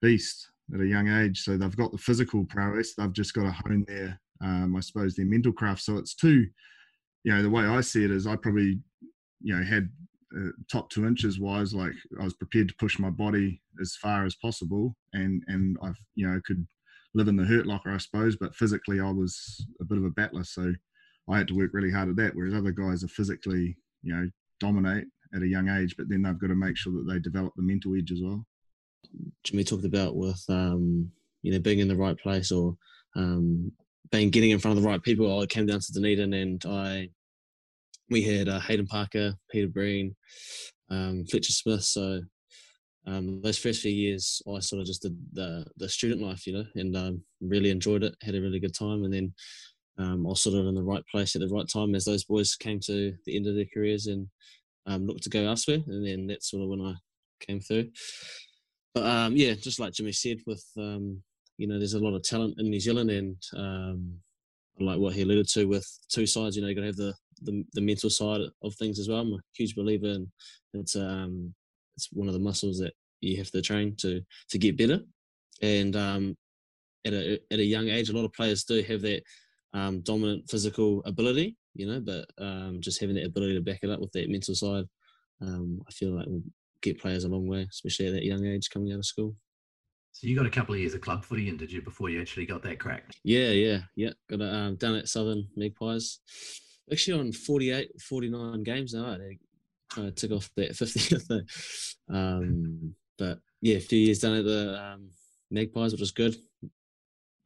beasts 0.00 0.51
at 0.74 0.80
a 0.80 0.86
young 0.86 1.08
age, 1.08 1.42
so 1.42 1.56
they've 1.56 1.76
got 1.76 1.92
the 1.92 1.98
physical 1.98 2.44
prowess. 2.44 2.94
They've 2.94 3.12
just 3.12 3.34
got 3.34 3.42
to 3.42 3.50
hone 3.50 3.84
their, 3.86 4.20
um, 4.42 4.74
I 4.76 4.80
suppose, 4.80 5.14
their 5.14 5.26
mental 5.26 5.52
craft. 5.52 5.82
So 5.82 5.96
it's 5.96 6.14
two. 6.14 6.46
You 7.24 7.34
know, 7.34 7.42
the 7.42 7.50
way 7.50 7.64
I 7.64 7.80
see 7.80 8.04
it 8.04 8.10
is, 8.10 8.26
I 8.26 8.36
probably, 8.36 8.80
you 9.40 9.56
know, 9.56 9.62
had 9.62 9.88
uh, 10.36 10.50
top 10.70 10.90
two 10.90 11.06
inches 11.06 11.38
wise, 11.38 11.74
like 11.74 11.92
I 12.18 12.24
was 12.24 12.34
prepared 12.34 12.68
to 12.68 12.74
push 12.78 12.98
my 12.98 13.10
body 13.10 13.60
as 13.80 13.96
far 13.96 14.24
as 14.24 14.34
possible, 14.36 14.96
and 15.12 15.42
and 15.48 15.76
I've 15.82 15.98
you 16.14 16.26
know 16.26 16.40
could 16.46 16.66
live 17.14 17.28
in 17.28 17.36
the 17.36 17.44
hurt 17.44 17.66
locker, 17.66 17.92
I 17.92 17.98
suppose, 17.98 18.36
but 18.36 18.54
physically 18.54 19.00
I 19.00 19.10
was 19.10 19.66
a 19.80 19.84
bit 19.84 19.98
of 19.98 20.04
a 20.04 20.10
battler, 20.10 20.44
so 20.44 20.72
I 21.28 21.38
had 21.38 21.48
to 21.48 21.54
work 21.54 21.70
really 21.74 21.90
hard 21.90 22.08
at 22.08 22.16
that. 22.16 22.34
Whereas 22.34 22.54
other 22.54 22.72
guys 22.72 23.04
are 23.04 23.08
physically, 23.08 23.76
you 24.02 24.14
know, 24.14 24.28
dominate 24.60 25.04
at 25.34 25.42
a 25.42 25.46
young 25.46 25.68
age, 25.68 25.94
but 25.96 26.08
then 26.08 26.22
they've 26.22 26.38
got 26.38 26.48
to 26.48 26.54
make 26.54 26.76
sure 26.76 26.92
that 26.94 27.10
they 27.10 27.18
develop 27.18 27.52
the 27.56 27.62
mental 27.62 27.94
edge 27.96 28.12
as 28.12 28.22
well. 28.22 28.46
Jimmy 29.44 29.64
talked 29.64 29.84
about 29.84 30.16
with 30.16 30.42
um, 30.48 31.10
you 31.42 31.52
know 31.52 31.58
being 31.58 31.80
in 31.80 31.88
the 31.88 31.96
right 31.96 32.18
place 32.18 32.52
or 32.52 32.76
um, 33.16 33.72
being 34.10 34.30
getting 34.30 34.50
in 34.50 34.58
front 34.58 34.76
of 34.76 34.82
the 34.82 34.88
right 34.88 35.02
people. 35.02 35.40
I 35.40 35.46
came 35.46 35.66
down 35.66 35.80
to 35.80 35.92
Dunedin 35.92 36.34
and 36.34 36.64
I 36.66 37.08
we 38.10 38.22
had 38.22 38.48
uh, 38.48 38.60
Hayden 38.60 38.86
Parker, 38.86 39.34
Peter 39.50 39.68
Breen, 39.68 40.14
um, 40.90 41.24
Fletcher 41.24 41.52
Smith. 41.52 41.82
So 41.82 42.20
um, 43.06 43.40
those 43.42 43.58
first 43.58 43.80
few 43.80 43.90
years, 43.90 44.42
I 44.46 44.60
sort 44.60 44.80
of 44.80 44.86
just 44.86 45.02
did 45.02 45.16
the 45.32 45.66
the 45.76 45.88
student 45.88 46.22
life, 46.22 46.46
you 46.46 46.52
know, 46.52 46.66
and 46.74 46.96
um, 46.96 47.22
really 47.40 47.70
enjoyed 47.70 48.04
it. 48.04 48.14
Had 48.22 48.34
a 48.34 48.40
really 48.40 48.60
good 48.60 48.74
time, 48.74 49.04
and 49.04 49.12
then 49.12 49.34
um, 49.98 50.26
I 50.26 50.30
was 50.30 50.42
sort 50.42 50.56
of 50.56 50.66
in 50.66 50.74
the 50.74 50.82
right 50.82 51.04
place 51.10 51.34
at 51.34 51.40
the 51.40 51.48
right 51.48 51.68
time 51.68 51.94
as 51.94 52.04
those 52.04 52.24
boys 52.24 52.54
came 52.54 52.80
to 52.80 53.14
the 53.26 53.36
end 53.36 53.46
of 53.46 53.54
their 53.54 53.66
careers 53.72 54.06
and 54.06 54.28
um, 54.86 55.06
looked 55.06 55.24
to 55.24 55.30
go 55.30 55.44
elsewhere. 55.44 55.80
And 55.86 56.06
then 56.06 56.26
that's 56.26 56.50
sort 56.50 56.62
of 56.62 56.68
when 56.68 56.80
I 56.80 56.94
came 57.40 57.60
through. 57.60 57.90
But 58.94 59.06
um, 59.06 59.36
yeah, 59.36 59.54
just 59.54 59.80
like 59.80 59.94
Jimmy 59.94 60.12
said, 60.12 60.38
with 60.46 60.64
um, 60.76 61.22
you 61.58 61.66
know, 61.66 61.78
there's 61.78 61.94
a 61.94 62.00
lot 62.00 62.14
of 62.14 62.22
talent 62.22 62.54
in 62.58 62.70
New 62.70 62.80
Zealand, 62.80 63.10
and 63.10 63.36
um, 63.56 64.18
like 64.78 64.98
what 64.98 65.14
he 65.14 65.22
alluded 65.22 65.48
to 65.48 65.66
with 65.66 65.86
two 66.08 66.26
sides. 66.26 66.56
You 66.56 66.62
know, 66.62 66.68
you 66.68 66.74
got 66.74 66.82
to 66.82 66.86
have 66.88 66.96
the, 66.96 67.14
the, 67.42 67.64
the 67.72 67.80
mental 67.80 68.10
side 68.10 68.40
of 68.62 68.74
things 68.74 68.98
as 68.98 69.08
well. 69.08 69.20
I'm 69.20 69.32
a 69.34 69.38
huge 69.54 69.74
believer 69.74 70.06
in 70.06 70.30
it's 70.74 70.96
um 70.96 71.54
it's 71.96 72.08
one 72.12 72.28
of 72.28 72.34
the 72.34 72.40
muscles 72.40 72.78
that 72.78 72.94
you 73.20 73.36
have 73.36 73.50
to 73.50 73.62
train 73.62 73.94
to 73.96 74.22
to 74.50 74.58
get 74.58 74.78
better. 74.78 75.00
And 75.60 75.94
um, 75.96 76.36
at 77.04 77.12
a 77.12 77.38
at 77.50 77.58
a 77.58 77.64
young 77.64 77.88
age, 77.88 78.08
a 78.08 78.12
lot 78.12 78.24
of 78.24 78.32
players 78.32 78.64
do 78.64 78.82
have 78.82 79.02
that 79.02 79.22
um, 79.74 80.00
dominant 80.00 80.50
physical 80.50 81.02
ability, 81.04 81.56
you 81.74 81.86
know, 81.86 82.00
but 82.00 82.26
um, 82.38 82.78
just 82.80 83.00
having 83.00 83.16
that 83.16 83.26
ability 83.26 83.54
to 83.54 83.60
back 83.60 83.80
it 83.82 83.90
up 83.90 84.00
with 84.00 84.12
that 84.12 84.28
mental 84.28 84.54
side, 84.54 84.84
um, 85.40 85.80
I 85.88 85.92
feel 85.92 86.10
like 86.10 86.26
get 86.82 87.00
players 87.00 87.24
a 87.24 87.28
long 87.28 87.46
way, 87.46 87.66
especially 87.70 88.08
at 88.08 88.12
that 88.14 88.24
young 88.24 88.44
age 88.44 88.70
coming 88.70 88.92
out 88.92 88.98
of 88.98 89.06
school. 89.06 89.34
So 90.12 90.26
you 90.26 90.36
got 90.36 90.46
a 90.46 90.50
couple 90.50 90.74
of 90.74 90.80
years 90.80 90.94
of 90.94 91.00
club 91.00 91.24
footy 91.24 91.48
in, 91.48 91.56
did 91.56 91.72
you, 91.72 91.80
before 91.80 92.10
you 92.10 92.20
actually 92.20 92.44
got 92.44 92.62
that 92.64 92.78
crack? 92.78 93.04
Yeah, 93.24 93.50
yeah, 93.50 93.78
yeah. 93.96 94.10
Got 94.28 94.42
a, 94.42 94.54
um, 94.54 94.76
down 94.76 94.96
at 94.96 95.08
Southern 95.08 95.48
Magpies. 95.56 96.18
Actually 96.92 97.20
on 97.20 97.32
48, 97.32 98.00
49 98.00 98.62
games 98.62 98.92
now. 98.92 99.06
I 99.06 99.38
trying 99.90 100.06
to 100.06 100.12
tick 100.12 100.32
off 100.32 100.50
that 100.56 100.70
50th. 100.72 101.94
um, 102.10 102.94
but 103.18 103.38
yeah, 103.60 103.76
a 103.76 103.80
few 103.80 103.98
years 103.98 104.18
down 104.18 104.36
at 104.36 104.44
the 104.44 104.82
um, 104.82 105.10
Magpies, 105.50 105.92
which 105.92 106.00
was 106.00 106.10
good 106.10 106.36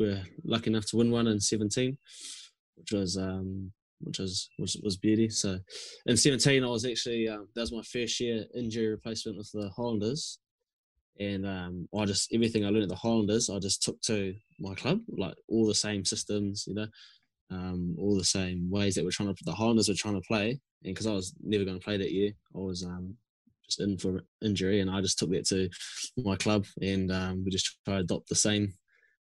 We're 0.01 0.23
lucky 0.45 0.71
enough 0.71 0.87
to 0.87 0.97
win 0.97 1.11
one 1.11 1.27
in 1.29 1.41
17, 1.41 1.97
which 2.77 2.93
was 2.93 3.17
um, 3.17 3.73
which 4.01 4.19
was, 4.19 4.49
was 4.59 4.77
was 4.83 4.97
beauty. 4.97 5.29
So 5.29 5.59
in 6.07 6.17
17, 6.17 6.65
I 6.65 6.69
was 6.69 6.85
actually 6.85 7.29
um, 7.29 7.49
that 7.55 7.63
was 7.63 7.73
my 7.73 7.83
first 7.83 8.21
year 8.21 8.45
injury 8.55 8.89
replacement 8.89 9.39
with 9.39 9.51
the 9.53 9.71
Highlanders, 9.77 10.39
and 11.19 11.47
um, 11.47 11.89
I 11.97 12.05
just 12.05 12.33
everything 12.33 12.65
I 12.65 12.71
learned 12.71 12.85
at 12.85 12.89
the 12.89 12.97
Highlanders, 12.97 13.51
I 13.51 13.59
just 13.59 13.83
took 13.83 14.01
to 14.03 14.35
my 14.59 14.75
club, 14.75 15.01
like 15.09 15.35
all 15.49 15.67
the 15.67 15.75
same 15.75 16.05
systems, 16.05 16.65
you 16.67 16.75
know, 16.75 16.87
um, 17.51 17.97
all 17.99 18.17
the 18.17 18.25
same 18.25 18.71
ways 18.71 18.95
that 18.95 19.05
we're 19.05 19.11
trying 19.11 19.35
to 19.35 19.45
the 19.45 19.55
Highlanders 19.55 19.89
were 19.89 19.95
trying 19.95 20.21
to 20.21 20.27
play, 20.27 20.51
and 20.85 20.95
because 20.95 21.07
I 21.07 21.13
was 21.13 21.35
never 21.43 21.65
going 21.65 21.79
to 21.79 21.85
play 21.85 21.97
that 21.97 22.13
year, 22.13 22.33
I 22.55 22.59
was 22.59 22.85
um, 22.85 23.15
just 23.65 23.81
in 23.81 23.99
for 23.99 24.23
injury, 24.43 24.81
and 24.81 24.91
I 24.91 25.01
just 25.01 25.19
took 25.19 25.31
that 25.31 25.47
to 25.49 25.69
my 26.17 26.37
club, 26.37 26.67
and 26.81 27.11
um, 27.13 27.45
we 27.45 27.51
just 27.51 27.79
tried 27.85 27.97
to 27.97 28.01
adopt 28.01 28.29
the 28.29 28.35
same 28.35 28.73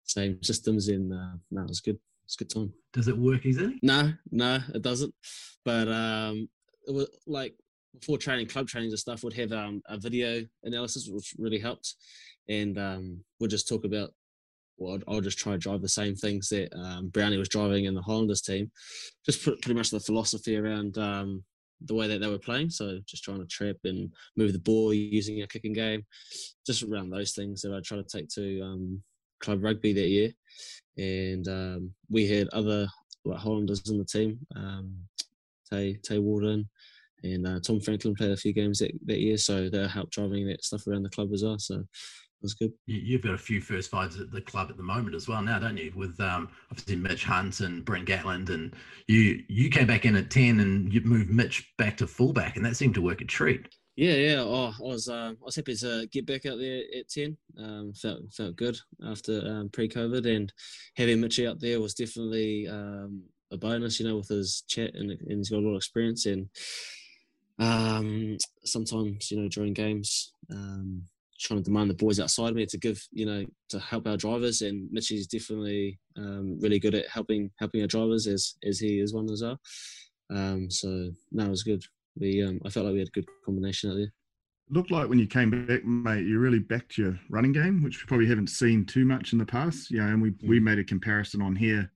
same 0.04 0.42
systems 0.42 0.88
in 0.88 1.12
uh, 1.12 1.36
no, 1.50 1.62
it's 1.62 1.80
good. 1.80 1.98
It's 2.30 2.36
a 2.36 2.44
good 2.44 2.50
time. 2.50 2.72
Does 2.92 3.08
it 3.08 3.18
work 3.18 3.44
easily? 3.44 3.80
No, 3.82 4.12
no, 4.30 4.60
it 4.72 4.82
doesn't. 4.82 5.12
But 5.64 5.88
um, 5.88 6.48
it 6.86 6.94
was 6.94 7.08
like 7.26 7.56
before 7.98 8.18
training, 8.18 8.46
club 8.46 8.68
trainings 8.68 8.92
and 8.92 9.00
stuff 9.00 9.24
would 9.24 9.32
have 9.32 9.50
um, 9.50 9.82
a 9.88 9.98
video 9.98 10.46
analysis, 10.62 11.08
which 11.10 11.34
really 11.38 11.58
helped, 11.58 11.96
and 12.48 12.78
um, 12.78 13.24
we'll 13.40 13.50
just 13.50 13.66
talk 13.66 13.84
about. 13.84 14.10
Well, 14.78 15.00
I'll, 15.08 15.16
I'll 15.16 15.20
just 15.20 15.40
try 15.40 15.52
to 15.52 15.58
drive 15.58 15.82
the 15.82 15.88
same 15.88 16.14
things 16.14 16.48
that 16.50 16.72
um, 16.72 17.08
Brownie 17.08 17.36
was 17.36 17.48
driving 17.48 17.86
in 17.86 17.94
the 17.94 18.02
Highlanders 18.02 18.42
team, 18.42 18.70
just 19.26 19.44
put 19.44 19.60
pretty 19.60 19.76
much 19.76 19.90
the 19.90 19.98
philosophy 19.98 20.56
around 20.56 20.98
um, 20.98 21.42
the 21.84 21.94
way 21.94 22.06
that 22.06 22.20
they 22.20 22.28
were 22.28 22.38
playing. 22.38 22.70
So 22.70 23.00
just 23.06 23.24
trying 23.24 23.40
to 23.40 23.46
trap 23.46 23.76
and 23.82 24.12
move 24.36 24.52
the 24.52 24.60
ball 24.60 24.94
using 24.94 25.42
a 25.42 25.48
kicking 25.48 25.72
game, 25.72 26.06
just 26.64 26.84
around 26.84 27.10
those 27.10 27.32
things 27.32 27.60
that 27.62 27.74
I 27.74 27.80
try 27.80 27.96
to 27.96 28.04
take 28.04 28.28
to 28.36 28.60
um, 28.60 29.02
club 29.40 29.62
rugby 29.62 29.92
that 29.92 30.08
year, 30.08 30.32
and 30.96 31.48
um, 31.48 31.94
we 32.08 32.26
had 32.26 32.48
other 32.48 32.88
like 33.24 33.38
Highlanders 33.38 33.88
in 33.90 33.98
the 33.98 34.04
team. 34.04 34.38
Um, 34.56 34.96
Tei 35.70 35.98
Tei 36.02 36.18
Walden 36.18 36.68
and 37.22 37.46
uh, 37.46 37.60
Tom 37.60 37.80
Franklin 37.80 38.14
played 38.14 38.30
a 38.30 38.36
few 38.36 38.52
games 38.52 38.78
that, 38.78 38.92
that 39.06 39.20
year, 39.20 39.36
so 39.36 39.68
they 39.68 39.86
helped 39.86 40.12
driving 40.12 40.46
that 40.48 40.64
stuff 40.64 40.86
around 40.86 41.02
the 41.02 41.10
club 41.10 41.32
as 41.32 41.42
well. 41.42 41.58
So 41.58 41.84
was 42.42 42.54
good. 42.54 42.72
You've 42.86 43.22
got 43.22 43.34
a 43.34 43.38
few 43.38 43.60
first 43.60 43.90
fives 43.90 44.18
at 44.18 44.30
the 44.30 44.40
club 44.40 44.70
at 44.70 44.76
the 44.76 44.82
moment 44.82 45.14
as 45.14 45.28
well 45.28 45.42
now, 45.42 45.58
don't 45.58 45.76
you? 45.76 45.92
With 45.94 46.18
um, 46.20 46.48
obviously 46.70 46.96
Mitch 46.96 47.24
Hunt 47.24 47.60
and 47.60 47.84
Bryn 47.84 48.04
Gatland, 48.04 48.50
and 48.50 48.74
you 49.08 49.42
you 49.48 49.70
came 49.70 49.86
back 49.86 50.04
in 50.04 50.16
at 50.16 50.30
ten 50.30 50.60
and 50.60 50.92
you 50.92 51.00
moved 51.02 51.30
Mitch 51.30 51.70
back 51.78 51.96
to 51.98 52.06
fullback, 52.06 52.56
and 52.56 52.64
that 52.64 52.76
seemed 52.76 52.94
to 52.94 53.02
work 53.02 53.20
a 53.20 53.24
treat. 53.24 53.68
Yeah, 53.96 54.14
yeah. 54.14 54.40
Oh, 54.40 54.72
I 54.78 54.82
was 54.82 55.08
uh, 55.08 55.32
I 55.40 55.44
was 55.44 55.56
happy 55.56 55.74
to 55.76 56.06
get 56.10 56.24
back 56.26 56.46
out 56.46 56.58
there 56.58 56.82
at 56.96 57.08
ten. 57.08 57.36
Um, 57.58 57.92
felt 57.92 58.32
felt 58.32 58.56
good 58.56 58.78
after 59.06 59.40
um, 59.46 59.68
pre-COVID, 59.70 60.26
and 60.26 60.52
having 60.96 61.20
Mitchy 61.20 61.46
up 61.46 61.58
there 61.60 61.80
was 61.80 61.94
definitely 61.94 62.66
um, 62.68 63.22
a 63.52 63.56
bonus. 63.56 64.00
You 64.00 64.08
know, 64.08 64.16
with 64.16 64.28
his 64.28 64.62
chat 64.68 64.94
and, 64.94 65.10
and 65.10 65.38
he's 65.38 65.50
got 65.50 65.58
a 65.58 65.66
lot 65.66 65.72
of 65.72 65.76
experience. 65.76 66.24
And 66.26 66.48
um, 67.58 68.38
sometimes, 68.64 69.30
you 69.30 69.40
know, 69.40 69.48
during 69.48 69.74
games, 69.74 70.32
um, 70.50 71.02
trying 71.38 71.60
to 71.60 71.64
demand 71.64 71.90
the 71.90 71.94
boys 71.94 72.20
outside 72.20 72.54
me 72.54 72.64
to 72.66 72.78
give, 72.78 73.02
you 73.12 73.26
know, 73.26 73.44
to 73.68 73.78
help 73.80 74.06
our 74.06 74.16
drivers. 74.16 74.62
And 74.62 74.90
Mitchie's 74.90 75.26
definitely 75.26 75.98
um, 76.16 76.58
really 76.60 76.78
good 76.78 76.94
at 76.94 77.08
helping 77.08 77.50
helping 77.58 77.82
our 77.82 77.86
drivers 77.88 78.26
as 78.26 78.54
as 78.64 78.78
he 78.78 79.00
is 79.00 79.12
one 79.12 79.30
as 79.30 79.42
well. 79.42 79.58
Um, 80.30 80.70
so 80.70 81.10
no, 81.32 81.46
it 81.46 81.50
was 81.50 81.64
good 81.64 81.82
we 82.18 82.42
um, 82.42 82.60
I 82.64 82.70
felt 82.70 82.86
like 82.86 82.94
we 82.94 83.00
had 83.00 83.08
a 83.08 83.12
good 83.12 83.28
combination 83.44 83.90
out 83.90 83.96
there. 83.96 84.12
Looked 84.72 84.92
like 84.92 85.08
when 85.08 85.18
you 85.18 85.26
came 85.26 85.66
back, 85.66 85.84
mate, 85.84 86.26
you 86.26 86.38
really 86.38 86.60
backed 86.60 86.96
your 86.96 87.18
running 87.28 87.52
game, 87.52 87.82
which 87.82 88.02
we 88.02 88.06
probably 88.06 88.26
haven't 88.26 88.50
seen 88.50 88.84
too 88.84 89.04
much 89.04 89.32
in 89.32 89.38
the 89.38 89.46
past. 89.46 89.90
You 89.90 89.98
know, 89.98 90.06
and 90.06 90.22
we 90.22 90.30
mm. 90.30 90.48
we 90.48 90.60
made 90.60 90.78
a 90.78 90.84
comparison 90.84 91.42
on 91.42 91.56
here 91.56 91.90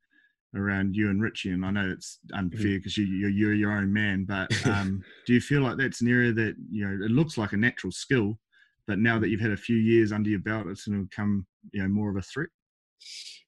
around 0.56 0.94
you 0.94 1.10
and 1.10 1.20
Richie, 1.20 1.50
and 1.50 1.64
I 1.64 1.70
know 1.70 1.90
it's 1.90 2.18
unfair 2.32 2.78
because 2.78 2.94
mm. 2.94 2.98
you 2.98 3.04
you're, 3.04 3.30
you're, 3.30 3.54
your 3.54 3.72
own 3.72 3.92
man, 3.92 4.24
but 4.24 4.66
um, 4.66 5.02
do 5.26 5.34
you 5.34 5.40
feel 5.40 5.62
like 5.62 5.76
that's 5.78 6.00
an 6.00 6.08
area 6.08 6.32
that 6.32 6.54
you 6.70 6.86
know 6.86 7.04
it 7.04 7.10
looks 7.10 7.38
like 7.38 7.52
a 7.52 7.56
natural 7.56 7.92
skill, 7.92 8.38
but 8.86 8.98
now 8.98 9.18
that 9.18 9.28
you've 9.28 9.40
had 9.40 9.52
a 9.52 9.56
few 9.56 9.76
years 9.76 10.12
under 10.12 10.30
your 10.30 10.40
belt, 10.40 10.66
it's 10.66 10.86
going 10.86 11.00
to 11.00 11.08
become 11.08 11.46
you 11.72 11.82
know 11.82 11.88
more 11.88 12.10
of 12.10 12.16
a 12.16 12.22
threat? 12.22 12.48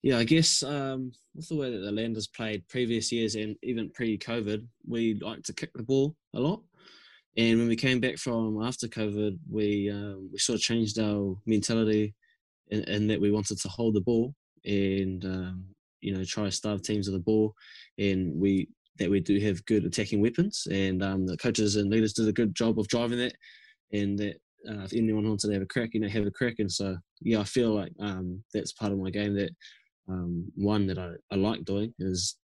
Yeah, 0.02 0.18
I 0.18 0.24
guess 0.24 0.62
um, 0.62 1.10
with 1.34 1.48
the 1.48 1.56
way 1.56 1.70
that 1.70 1.78
the 1.78 1.90
Landers 1.90 2.28
played 2.28 2.68
previous 2.68 3.10
years 3.10 3.34
and 3.34 3.56
even 3.62 3.90
pre-COVID, 3.90 4.64
we 4.86 5.14
like 5.14 5.42
to 5.44 5.52
kick 5.52 5.70
the 5.74 5.82
ball 5.82 6.14
a 6.36 6.40
lot. 6.40 6.62
And 7.36 7.58
when 7.58 7.68
we 7.68 7.76
came 7.76 8.00
back 8.00 8.16
from 8.16 8.62
after 8.62 8.86
COVID, 8.86 9.38
we 9.50 9.90
um, 9.90 10.30
we 10.32 10.38
sort 10.38 10.56
of 10.56 10.62
changed 10.62 10.98
our 10.98 11.36
mentality 11.44 12.14
in, 12.68 12.82
in, 12.84 13.06
that 13.08 13.20
we 13.20 13.30
wanted 13.30 13.58
to 13.60 13.68
hold 13.68 13.94
the 13.94 14.00
ball 14.00 14.34
and 14.64 15.24
um, 15.24 15.64
you 16.00 16.16
know 16.16 16.24
try 16.24 16.44
to 16.44 16.50
starve 16.50 16.82
teams 16.82 17.08
with 17.08 17.14
the 17.14 17.22
ball, 17.22 17.54
and 17.98 18.34
we 18.34 18.68
that 18.98 19.10
we 19.10 19.20
do 19.20 19.38
have 19.40 19.64
good 19.66 19.84
attacking 19.84 20.22
weapons, 20.22 20.66
and 20.70 21.02
um, 21.02 21.26
the 21.26 21.36
coaches 21.36 21.76
and 21.76 21.90
leaders 21.90 22.14
did 22.14 22.28
a 22.28 22.32
good 22.32 22.54
job 22.54 22.78
of 22.78 22.88
driving 22.88 23.18
that, 23.18 23.34
and 23.92 24.18
that 24.18 24.36
uh, 24.68 24.82
if 24.84 24.94
anyone 24.94 25.28
wants 25.28 25.44
to 25.44 25.52
have 25.52 25.62
a 25.62 25.66
crack, 25.66 25.90
you 25.92 26.00
know, 26.00 26.08
have 26.08 26.26
a 26.26 26.30
crack, 26.30 26.54
and 26.58 26.72
so 26.72 26.96
yeah, 27.20 27.40
I 27.40 27.44
feel 27.44 27.74
like 27.74 27.92
um, 28.00 28.42
that's 28.54 28.72
part 28.72 28.92
of 28.92 28.98
my 28.98 29.10
game 29.10 29.34
that 29.34 29.50
um, 30.08 30.50
one 30.54 30.86
that 30.86 30.98
I, 30.98 31.10
I 31.30 31.36
like 31.36 31.64
doing 31.64 31.92
is 31.98 32.36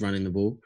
running 0.00 0.24
the 0.24 0.30
ball. 0.30 0.58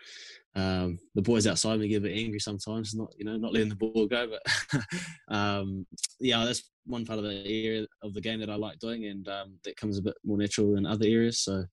Um, 0.56 0.98
the 1.16 1.22
boys 1.22 1.46
outside 1.48 1.80
me 1.80 1.88
get 1.88 1.96
a 1.96 2.00
bit 2.02 2.16
angry 2.16 2.38
sometimes, 2.38 2.94
not 2.94 3.12
you 3.18 3.24
know 3.24 3.36
not 3.36 3.52
letting 3.52 3.68
the 3.68 3.74
ball 3.74 4.06
go, 4.06 4.28
but 4.28 4.82
um, 5.34 5.86
yeah, 6.20 6.44
that's 6.44 6.70
one 6.86 7.04
part 7.04 7.18
of 7.18 7.24
the 7.24 7.42
area 7.44 7.86
of 8.02 8.14
the 8.14 8.20
game 8.20 8.40
that 8.40 8.50
I 8.50 8.54
like 8.54 8.78
doing, 8.78 9.06
and 9.06 9.28
um, 9.28 9.54
that 9.64 9.76
comes 9.76 9.98
a 9.98 10.02
bit 10.02 10.14
more 10.24 10.38
natural 10.38 10.76
in 10.76 10.86
other 10.86 11.06
areas. 11.06 11.40
So 11.40 11.64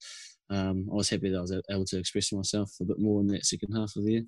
um, 0.49 0.87
I 0.91 0.95
was 0.95 1.09
happy 1.09 1.29
that 1.29 1.37
I 1.37 1.41
was 1.41 1.61
able 1.69 1.85
to 1.85 1.99
express 1.99 2.31
myself 2.33 2.71
a 2.81 2.85
bit 2.85 2.99
more 2.99 3.21
in 3.21 3.27
that 3.27 3.45
second 3.45 3.73
half 3.73 3.95
of 3.95 4.05
the 4.05 4.11
year. 4.13 4.23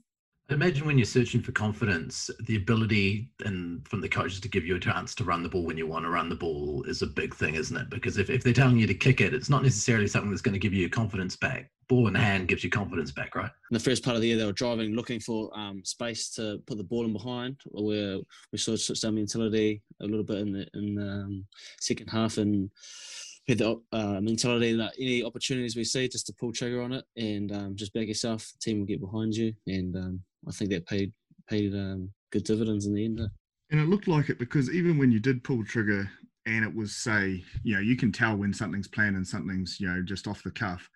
Imagine 0.49 0.85
when 0.85 0.97
you're 0.97 1.05
searching 1.05 1.41
for 1.41 1.53
confidence, 1.53 2.29
the 2.41 2.57
ability 2.57 3.31
and 3.45 3.87
from 3.87 4.01
the 4.01 4.09
coaches 4.09 4.41
to 4.41 4.49
give 4.49 4.65
you 4.65 4.75
a 4.75 4.79
chance 4.79 5.15
to 5.15 5.23
run 5.23 5.41
the 5.41 5.47
ball 5.47 5.63
when 5.63 5.77
you 5.77 5.87
want 5.87 6.03
to 6.03 6.09
run 6.09 6.27
the 6.27 6.35
ball 6.35 6.83
is 6.83 7.01
a 7.01 7.07
big 7.07 7.33
thing, 7.33 7.55
isn't 7.55 7.77
it? 7.77 7.89
Because 7.89 8.17
if, 8.17 8.29
if 8.29 8.43
they're 8.43 8.51
telling 8.51 8.77
you 8.77 8.85
to 8.85 8.93
kick 8.93 9.21
it, 9.21 9.33
it's 9.33 9.49
not 9.49 9.63
necessarily 9.63 10.05
something 10.05 10.29
that's 10.29 10.41
going 10.41 10.53
to 10.53 10.59
give 10.59 10.73
you 10.73 10.89
confidence 10.89 11.37
back. 11.37 11.71
Ball 11.87 12.07
in 12.07 12.15
hand 12.15 12.49
gives 12.49 12.63
you 12.63 12.69
confidence 12.69 13.11
back, 13.11 13.35
right? 13.35 13.51
In 13.71 13.73
the 13.73 13.79
first 13.79 14.03
part 14.03 14.15
of 14.15 14.21
the 14.21 14.27
year, 14.27 14.37
they 14.37 14.45
were 14.45 14.51
driving, 14.51 14.95
looking 14.95 15.21
for 15.21 15.49
um, 15.57 15.83
space 15.85 16.29
to 16.31 16.61
put 16.67 16.77
the 16.77 16.83
ball 16.83 17.05
in 17.05 17.13
behind. 17.13 17.61
Where 17.65 18.17
we 18.51 18.57
sort 18.57 18.75
of 18.75 18.81
switched 18.81 19.05
our 19.05 19.11
mentality 19.11 19.81
a 20.01 20.05
little 20.05 20.23
bit 20.23 20.39
in 20.39 20.51
the 20.51 20.67
in 20.73 20.95
the 20.95 21.07
um, 21.07 21.45
second 21.79 22.07
half 22.07 22.37
and 22.37 22.69
had 23.47 23.59
the 23.59 23.81
uh, 23.91 24.19
mentality 24.21 24.73
that 24.73 24.93
any 24.99 25.23
opportunities 25.23 25.75
we 25.75 25.83
see, 25.83 26.07
just 26.07 26.27
to 26.27 26.33
pull 26.33 26.51
trigger 26.51 26.81
on 26.81 26.93
it 26.93 27.05
and 27.17 27.51
um, 27.51 27.75
just 27.75 27.93
back 27.93 28.07
yourself. 28.07 28.51
The 28.53 28.59
team 28.59 28.79
will 28.79 28.87
get 28.87 29.01
behind 29.01 29.35
you, 29.35 29.53
and 29.67 29.95
um, 29.95 30.19
I 30.47 30.51
think 30.51 30.71
that 30.71 30.85
paid 30.85 31.11
paid 31.47 31.73
um, 31.73 32.09
good 32.31 32.43
dividends 32.43 32.85
in 32.85 32.93
the 32.93 33.05
end. 33.05 33.19
And 33.71 33.79
it 33.79 33.87
looked 33.89 34.07
like 34.07 34.29
it 34.29 34.39
because 34.39 34.69
even 34.71 34.97
when 34.97 35.11
you 35.11 35.19
did 35.19 35.43
pull 35.43 35.63
trigger, 35.63 36.09
and 36.45 36.65
it 36.65 36.75
was 36.75 36.95
say, 36.95 37.43
you 37.63 37.75
know, 37.75 37.81
you 37.81 37.95
can 37.95 38.11
tell 38.11 38.35
when 38.35 38.53
something's 38.53 38.87
planned 38.87 39.15
and 39.15 39.27
something's 39.27 39.79
you 39.79 39.87
know 39.87 40.01
just 40.03 40.27
off 40.27 40.43
the 40.43 40.51
cuff. 40.51 40.89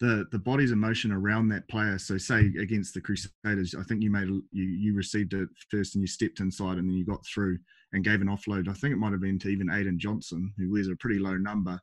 The, 0.00 0.26
the 0.32 0.38
body's 0.38 0.72
emotion 0.72 1.12
around 1.12 1.48
that 1.50 1.68
player. 1.68 1.96
So 1.96 2.18
say 2.18 2.50
against 2.60 2.92
the 2.92 3.00
Crusaders, 3.00 3.76
I 3.78 3.84
think 3.84 4.02
you 4.02 4.10
made 4.10 4.28
you 4.28 4.64
you 4.64 4.94
received 4.94 5.32
it 5.34 5.48
first 5.70 5.94
and 5.94 6.02
you 6.02 6.08
stepped 6.08 6.40
inside 6.40 6.78
and 6.78 6.88
then 6.88 6.96
you 6.96 7.04
got 7.04 7.24
through 7.24 7.58
and 7.92 8.04
gave 8.04 8.20
an 8.20 8.26
offload. 8.26 8.68
I 8.68 8.72
think 8.72 8.92
it 8.92 8.98
might 8.98 9.12
have 9.12 9.20
been 9.20 9.38
to 9.40 9.48
even 9.48 9.68
Ayden 9.68 9.98
Johnstone, 9.98 10.52
who 10.58 10.72
wears 10.72 10.88
a 10.88 10.96
pretty 10.96 11.20
low 11.20 11.36
number 11.36 11.78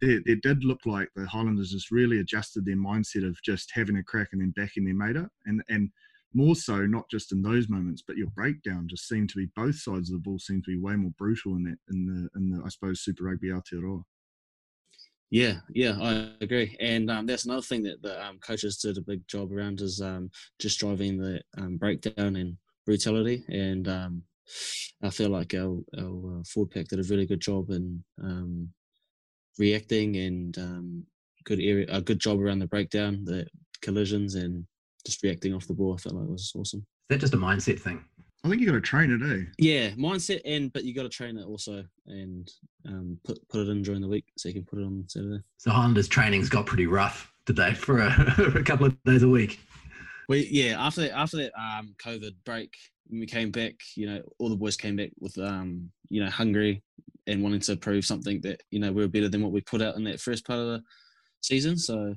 it, 0.00 0.22
it, 0.26 0.42
did 0.42 0.64
look 0.64 0.80
like 0.86 1.08
the 1.14 1.26
Highlanders 1.26 1.72
just 1.72 1.90
really 1.90 2.20
adjusted 2.20 2.64
their 2.64 2.76
mindset 2.76 3.26
of 3.26 3.40
just 3.42 3.70
having 3.72 3.96
a 3.96 4.02
crack 4.02 4.28
and 4.32 4.40
then 4.40 4.52
backing 4.56 4.84
their 4.84 4.94
mate 4.94 5.16
up. 5.16 5.30
And, 5.46 5.62
and 5.68 5.90
more 6.34 6.54
so, 6.54 6.86
not 6.86 7.08
just 7.10 7.32
in 7.32 7.42
those 7.42 7.68
moments, 7.68 8.02
but 8.06 8.16
your 8.16 8.28
breakdown 8.28 8.86
just 8.88 9.08
seemed 9.08 9.30
to 9.30 9.38
be 9.38 9.48
both 9.56 9.76
sides 9.76 10.10
of 10.10 10.14
the 10.14 10.20
ball 10.20 10.38
seemed 10.38 10.64
to 10.64 10.70
be 10.70 10.78
way 10.78 10.94
more 10.94 11.12
brutal 11.18 11.56
in 11.56 11.64
that, 11.64 11.78
in 11.90 12.06
the, 12.06 12.38
in 12.38 12.50
the 12.50 12.62
I 12.64 12.68
suppose, 12.68 13.00
Super 13.00 13.24
Rugby 13.24 13.48
Aotearoa. 13.48 14.02
Yeah, 15.30 15.56
yeah, 15.74 15.98
I 16.00 16.30
agree, 16.40 16.74
and 16.80 17.10
um, 17.10 17.26
that's 17.26 17.44
another 17.44 17.62
thing 17.62 17.82
that 17.82 18.00
the 18.00 18.24
um, 18.24 18.38
coaches 18.38 18.78
did 18.78 18.96
a 18.96 19.02
big 19.02 19.26
job 19.28 19.52
around 19.52 19.82
is 19.82 20.00
um, 20.00 20.30
just 20.58 20.80
driving 20.80 21.18
the 21.18 21.42
um, 21.58 21.76
breakdown 21.76 22.36
and 22.36 22.56
brutality. 22.86 23.44
And 23.48 23.86
um, 23.88 24.22
I 25.02 25.10
feel 25.10 25.28
like 25.28 25.52
our, 25.52 25.78
our 25.98 26.40
uh, 26.40 26.42
forward 26.44 26.70
pack 26.70 26.88
did 26.88 27.00
a 27.00 27.08
really 27.10 27.26
good 27.26 27.42
job 27.42 27.68
in 27.68 28.02
um, 28.22 28.70
reacting 29.58 30.16
and 30.16 30.56
um, 30.58 31.04
good 31.44 31.60
area, 31.60 31.86
a 31.90 32.00
good 32.00 32.20
job 32.20 32.40
around 32.40 32.60
the 32.60 32.66
breakdown, 32.66 33.24
the 33.24 33.46
collisions, 33.82 34.34
and 34.34 34.66
just 35.06 35.22
reacting 35.22 35.54
off 35.54 35.66
the 35.66 35.74
ball. 35.74 35.94
I 35.94 35.96
felt 35.98 36.16
like 36.16 36.24
it 36.24 36.32
was 36.32 36.52
awesome. 36.56 36.80
Is 36.80 37.14
that 37.14 37.20
just 37.20 37.34
a 37.34 37.38
mindset 37.38 37.80
thing? 37.80 38.04
I 38.44 38.48
think 38.48 38.60
you 38.60 38.68
got 38.68 38.74
to 38.74 38.80
train 38.80 39.10
it, 39.10 39.20
eh? 39.22 39.44
Yeah, 39.58 39.90
mindset, 39.90 40.40
and 40.44 40.72
but 40.72 40.84
you 40.84 40.94
got 40.94 41.02
to 41.02 41.08
train 41.08 41.36
it 41.38 41.44
also, 41.44 41.84
and 42.06 42.50
um, 42.86 43.18
put 43.24 43.38
put 43.48 43.60
it 43.60 43.68
in 43.68 43.82
during 43.82 44.00
the 44.00 44.08
week 44.08 44.26
so 44.36 44.48
you 44.48 44.54
can 44.54 44.64
put 44.64 44.78
it 44.78 44.84
on 44.84 45.04
Saturday. 45.08 45.42
So 45.56 45.70
Highlanders 45.70 46.08
training's 46.08 46.48
got 46.48 46.66
pretty 46.66 46.86
rough 46.86 47.32
today 47.46 47.74
for 47.74 48.00
a, 48.00 48.10
for 48.32 48.58
a 48.58 48.64
couple 48.64 48.86
of 48.86 49.02
days 49.04 49.22
a 49.22 49.28
week. 49.28 49.58
Well, 50.28 50.38
yeah 50.38 50.76
after 50.78 51.02
that 51.02 51.18
after 51.18 51.38
that 51.38 51.52
um, 51.58 51.94
COVID 52.04 52.34
break 52.44 52.76
when 53.08 53.20
we 53.20 53.26
came 53.26 53.50
back, 53.50 53.74
you 53.96 54.06
know, 54.06 54.22
all 54.38 54.50
the 54.50 54.56
boys 54.56 54.76
came 54.76 54.96
back 54.96 55.10
with 55.18 55.36
um, 55.38 55.90
you 56.08 56.22
know 56.22 56.30
hungry 56.30 56.82
and 57.26 57.42
wanting 57.42 57.60
to 57.60 57.76
prove 57.76 58.04
something 58.04 58.40
that 58.42 58.62
you 58.70 58.78
know 58.78 58.92
we 58.92 59.02
were 59.02 59.08
better 59.08 59.28
than 59.28 59.42
what 59.42 59.52
we 59.52 59.60
put 59.62 59.82
out 59.82 59.96
in 59.96 60.04
that 60.04 60.20
first 60.20 60.46
part 60.46 60.60
of 60.60 60.66
the 60.66 60.82
season. 61.42 61.76
So 61.76 62.14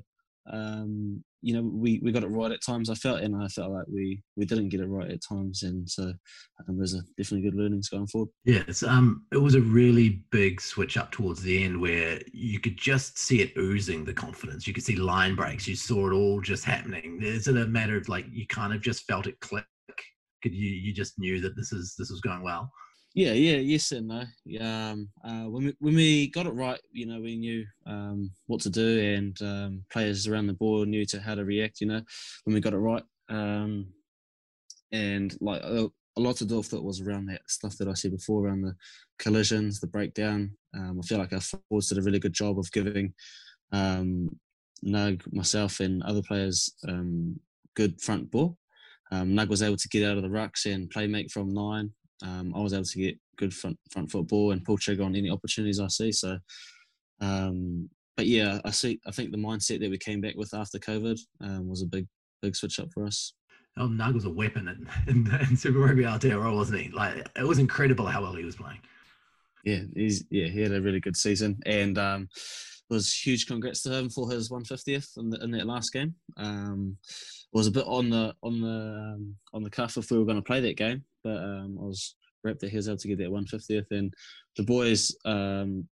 um, 0.50 1.22
you 1.40 1.54
know 1.54 1.62
we, 1.62 2.00
we 2.02 2.12
got 2.12 2.22
it 2.22 2.28
right 2.28 2.50
at 2.50 2.62
times. 2.64 2.90
I 2.90 2.94
felt, 2.94 3.20
and 3.20 3.36
I 3.36 3.48
felt 3.48 3.72
like 3.72 3.86
we 3.92 4.22
we 4.36 4.44
didn't 4.44 4.70
get 4.70 4.80
it 4.80 4.86
right 4.86 5.10
at 5.10 5.22
times, 5.22 5.62
and 5.62 5.88
so 5.88 6.04
um, 6.04 6.76
there's 6.78 6.94
a 6.94 7.02
definitely 7.16 7.42
good 7.42 7.58
learnings 7.58 7.88
going 7.88 8.06
forward. 8.06 8.30
It's 8.44 8.82
um 8.82 9.26
it 9.32 9.38
was 9.38 9.54
a 9.54 9.60
really 9.60 10.24
big 10.30 10.60
switch 10.60 10.96
up 10.96 11.12
towards 11.12 11.42
the 11.42 11.62
end 11.62 11.80
where 11.80 12.20
you 12.32 12.58
could 12.60 12.76
just 12.76 13.18
see 13.18 13.40
it 13.40 13.56
oozing 13.56 14.04
the 14.04 14.14
confidence. 14.14 14.66
You 14.66 14.72
could 14.72 14.84
see 14.84 14.96
line 14.96 15.34
breaks. 15.34 15.68
You 15.68 15.76
saw 15.76 16.08
it 16.08 16.14
all 16.14 16.40
just 16.40 16.64
happening. 16.64 17.20
Is 17.22 17.48
it 17.48 17.56
a 17.56 17.66
matter 17.66 17.96
of 17.96 18.08
like 18.08 18.26
you 18.30 18.46
kind 18.46 18.72
of 18.72 18.80
just 18.80 19.04
felt 19.06 19.26
it 19.26 19.38
click? 19.40 19.64
Could 20.42 20.54
you 20.54 20.70
you 20.70 20.92
just 20.92 21.18
knew 21.18 21.40
that 21.40 21.56
this 21.56 21.72
is 21.72 21.94
this 21.98 22.10
was 22.10 22.20
going 22.20 22.42
well? 22.42 22.70
Yeah, 23.14 23.32
yeah, 23.32 23.56
yes 23.56 23.92
and 23.92 24.08
no. 24.08 24.24
Um, 24.60 25.08
uh, 25.22 25.44
when 25.44 25.64
we 25.66 25.74
when 25.80 25.94
we 25.94 26.28
got 26.28 26.46
it 26.46 26.54
right, 26.54 26.80
you 26.92 27.04
know, 27.06 27.20
we 27.20 27.36
knew 27.36 27.64
um, 27.86 28.30
what 28.46 28.60
to 28.62 28.70
do, 28.70 29.00
and 29.00 29.36
um, 29.42 29.84
players 29.92 30.26
around 30.26 30.46
the 30.46 30.54
board 30.54 30.88
knew 30.88 31.04
to 31.06 31.20
how 31.20 31.34
to 31.34 31.44
react. 31.44 31.82
You 31.82 31.88
know, 31.88 32.00
when 32.44 32.54
we 32.54 32.60
got 32.60 32.72
it 32.72 32.78
right, 32.78 33.02
um, 33.28 33.86
and 34.92 35.36
like 35.42 35.62
a, 35.62 35.90
a 36.16 36.20
lot 36.20 36.36
to 36.36 36.46
do 36.46 36.60
it 36.60 36.82
was 36.82 37.02
around 37.02 37.26
that 37.26 37.42
stuff 37.48 37.76
that 37.78 37.88
I 37.88 37.92
said 37.92 38.12
before, 38.12 38.46
around 38.46 38.62
the 38.62 38.74
collisions, 39.18 39.78
the 39.78 39.88
breakdown. 39.88 40.52
Um, 40.74 40.98
I 41.02 41.06
feel 41.06 41.18
like 41.18 41.34
our 41.34 41.40
forwards 41.40 41.88
did 41.88 41.98
a 41.98 42.02
really 42.02 42.18
good 42.18 42.32
job 42.32 42.58
of 42.58 42.72
giving 42.72 43.12
um, 43.72 44.30
Nug, 44.82 45.20
myself, 45.34 45.80
and 45.80 46.02
other 46.04 46.22
players 46.22 46.74
good 47.74 48.00
front 48.00 48.30
ball. 48.30 48.56
Um, 49.10 49.32
Nug 49.34 49.48
was 49.48 49.62
able 49.62 49.76
to 49.76 49.88
get 49.88 50.10
out 50.10 50.16
of 50.16 50.22
the 50.22 50.30
rucks 50.30 50.64
and 50.64 50.88
play 50.88 51.06
make 51.06 51.30
from 51.30 51.52
nine 51.52 51.92
um, 52.22 52.52
I 52.54 52.60
was 52.60 52.72
able 52.72 52.84
to 52.84 52.98
get 52.98 53.18
good 53.36 53.52
front 53.52 53.78
front 53.90 54.10
football 54.10 54.52
and 54.52 54.64
pull 54.64 54.78
trigger 54.78 55.02
on 55.02 55.16
any 55.16 55.30
opportunities 55.30 55.80
I 55.80 55.88
see. 55.88 56.12
So, 56.12 56.38
um, 57.20 57.88
but 58.16 58.26
yeah, 58.26 58.60
I 58.64 58.70
see. 58.70 59.00
I 59.06 59.10
think 59.10 59.30
the 59.30 59.38
mindset 59.38 59.80
that 59.80 59.90
we 59.90 59.98
came 59.98 60.20
back 60.20 60.34
with 60.36 60.54
after 60.54 60.78
COVID 60.78 61.18
um, 61.40 61.68
was 61.68 61.82
a 61.82 61.86
big 61.86 62.06
big 62.40 62.56
switch 62.56 62.78
up 62.78 62.88
for 62.92 63.04
us. 63.04 63.34
Oh, 63.78 63.88
Nug 63.88 64.14
was 64.14 64.26
a 64.26 64.30
weapon 64.30 64.68
in, 64.68 64.88
in, 65.08 65.40
in 65.48 65.56
Super 65.56 65.78
Rugby 65.78 66.02
Aotearoa, 66.02 66.54
wasn't 66.54 66.80
he? 66.80 66.90
Like 66.90 67.26
it 67.36 67.46
was 67.46 67.58
incredible 67.58 68.06
how 68.06 68.22
well 68.22 68.34
he 68.34 68.44
was 68.44 68.56
playing. 68.56 68.80
Yeah, 69.64 69.82
he's 69.94 70.24
yeah 70.30 70.46
he 70.46 70.60
had 70.60 70.72
a 70.72 70.82
really 70.82 71.00
good 71.00 71.16
season 71.16 71.58
and 71.66 71.98
um, 71.98 72.28
was 72.90 73.12
huge 73.12 73.46
congrats 73.46 73.82
to 73.82 73.92
him 73.92 74.10
for 74.10 74.30
his 74.30 74.50
150th 74.50 75.16
in, 75.16 75.30
the, 75.30 75.42
in 75.42 75.50
that 75.52 75.66
last 75.66 75.92
game. 75.92 76.14
Um, 76.36 76.98
was 77.52 77.66
a 77.66 77.70
bit 77.70 77.86
on 77.86 78.10
the 78.10 78.34
on 78.42 78.60
the 78.60 79.14
um, 79.14 79.36
on 79.52 79.62
the 79.62 79.70
cuff 79.70 79.96
if 79.96 80.10
we 80.10 80.18
were 80.18 80.24
going 80.24 80.36
to 80.36 80.42
play 80.42 80.60
that 80.60 80.76
game, 80.76 81.04
but 81.22 81.36
um, 81.36 81.78
I 81.80 81.84
was 81.84 82.14
wrapped 82.44 82.60
that 82.60 82.70
he 82.70 82.76
was 82.76 82.88
able 82.88 82.98
to 82.98 83.08
get 83.08 83.18
that 83.18 83.30
150th, 83.30 83.86
and 83.90 84.12
the 84.56 84.62
boys 84.62 85.14
um, 85.24 85.88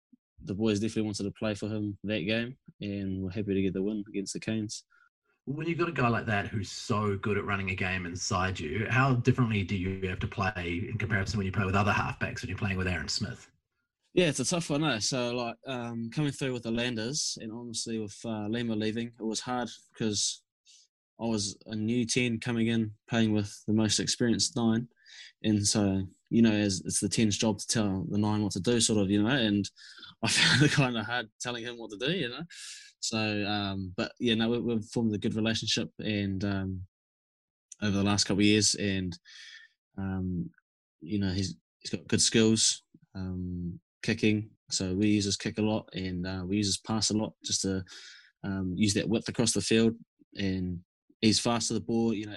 the 0.45 0.55
boys 0.55 0.81
definitely 0.81 1.03
wanted 1.03 1.25
to 1.25 1.31
play 1.33 1.55
for 1.55 1.69
him 1.69 1.97
that 2.05 2.27
game, 2.27 2.57
and 2.81 3.23
we're 3.23 3.31
happy 3.31 3.55
to 3.55 3.63
get 3.63 3.73
the 3.73 3.83
win 3.83 4.05
against 4.09 4.35
the 4.35 4.41
Canes. 4.41 4.85
When 5.47 5.67
you've 5.67 5.79
got 5.79 5.91
a 5.91 5.93
guy 5.93 6.09
like 6.09 6.27
that 6.27 6.47
who's 6.47 6.71
so 6.71 7.19
good 7.21 7.37
at 7.37 7.45
running 7.45 7.71
a 7.71 7.75
game 7.75 8.07
inside 8.07 8.59
you, 8.59 8.87
how 8.89 9.15
differently 9.15 9.63
do 9.63 9.77
you 9.77 10.09
have 10.09 10.19
to 10.21 10.27
play 10.27 10.89
in 10.89 10.97
comparison 10.97 11.39
when 11.39 11.47
you 11.47 11.53
play 11.53 11.67
with 11.67 11.75
other 11.75 11.93
halfbacks 11.93 12.41
when 12.41 12.49
you're 12.49 12.59
playing 12.59 12.79
with 12.79 12.89
Aaron 12.89 13.09
Smith? 13.09 13.51
Yeah, 14.15 14.27
it's 14.27 14.41
a 14.41 14.45
tough 14.45 14.71
one, 14.71 14.85
eh? 14.85 15.01
So, 15.01 15.35
like, 15.35 15.57
um, 15.67 16.09
coming 16.15 16.31
through 16.31 16.53
with 16.53 16.63
the 16.63 16.71
Landers 16.71 17.37
and 17.41 17.53
honestly 17.53 17.99
with 17.99 18.17
uh, 18.25 18.47
Lima 18.49 18.75
leaving, 18.75 19.09
it 19.09 19.25
was 19.25 19.41
hard 19.41 19.69
because 19.93 20.43
I 21.21 21.27
was 21.27 21.59
a 21.67 21.75
new 21.75 22.07
10 22.07 22.41
coming 22.41 22.69
in, 22.69 22.93
playing 23.11 23.33
with 23.33 23.53
the 23.67 23.75
most 23.75 24.01
experienced 24.01 24.57
nine. 24.57 24.89
And 25.43 25.67
so, 25.67 26.03
you 26.31 26.43
know, 26.43 26.53
as 26.53 26.83
it's 26.85 27.01
the 27.01 27.09
10's 27.09 27.37
job 27.37 27.59
to 27.59 27.67
tell 27.67 28.07
the 28.11 28.19
nine 28.19 28.43
what 28.43 28.53
to 28.53 28.61
do, 28.61 28.81
sort 28.81 29.01
of, 29.01 29.11
you 29.11 29.23
know, 29.23 29.29
and 29.29 29.69
I 30.23 30.29
found 30.29 30.63
it 30.63 30.73
kind 30.73 30.97
of 30.97 31.07
hard 31.07 31.29
telling 31.41 31.65
him 31.65 31.79
what 31.79 31.91
to 31.91 31.99
do, 31.99 32.13
you 32.13 32.29
know. 32.29 32.43
So, 33.01 33.19
um, 33.47 33.93
but 33.97 34.13
yeah, 34.19 34.35
no, 34.35 34.49
we, 34.49 34.73
have 34.73 34.89
formed 34.89 35.15
a 35.15 35.19
good 35.19 35.35
relationship 35.35 35.91
and 35.99 36.43
um, 36.43 36.81
over 37.83 37.99
the 37.99 38.03
last 38.03 38.25
couple 38.25 38.41
of 38.41 38.47
years, 38.47 38.75
and 38.77 39.17
um, 39.99 40.49
you 41.03 41.19
know, 41.19 41.31
he's 41.31 41.55
he's 41.81 41.91
got 41.91 42.09
good 42.09 42.23
skills, 42.23 42.83
um, 43.15 43.79
kicking. 44.03 44.49
So 44.71 44.95
we 44.95 45.09
use 45.09 45.27
his 45.27 45.37
kick 45.37 45.59
a 45.59 45.63
lot, 45.63 45.89
and 45.93 46.27
uh, 46.27 46.43
we 46.47 46.57
use 46.57 46.69
his 46.69 46.79
pass 46.79 47.11
a 47.11 47.15
lot 47.15 47.35
just 47.45 47.63
to 47.63 47.85
um, 48.43 48.73
use 48.75 48.95
that 48.95 49.09
width 49.09 49.29
across 49.29 49.53
the 49.53 49.61
field. 49.61 49.95
And 50.37 50.81
he's 51.21 51.39
fast 51.39 51.69
to 51.69 51.75
the 51.75 51.81
ball, 51.81 52.15
you 52.15 52.27
know, 52.27 52.37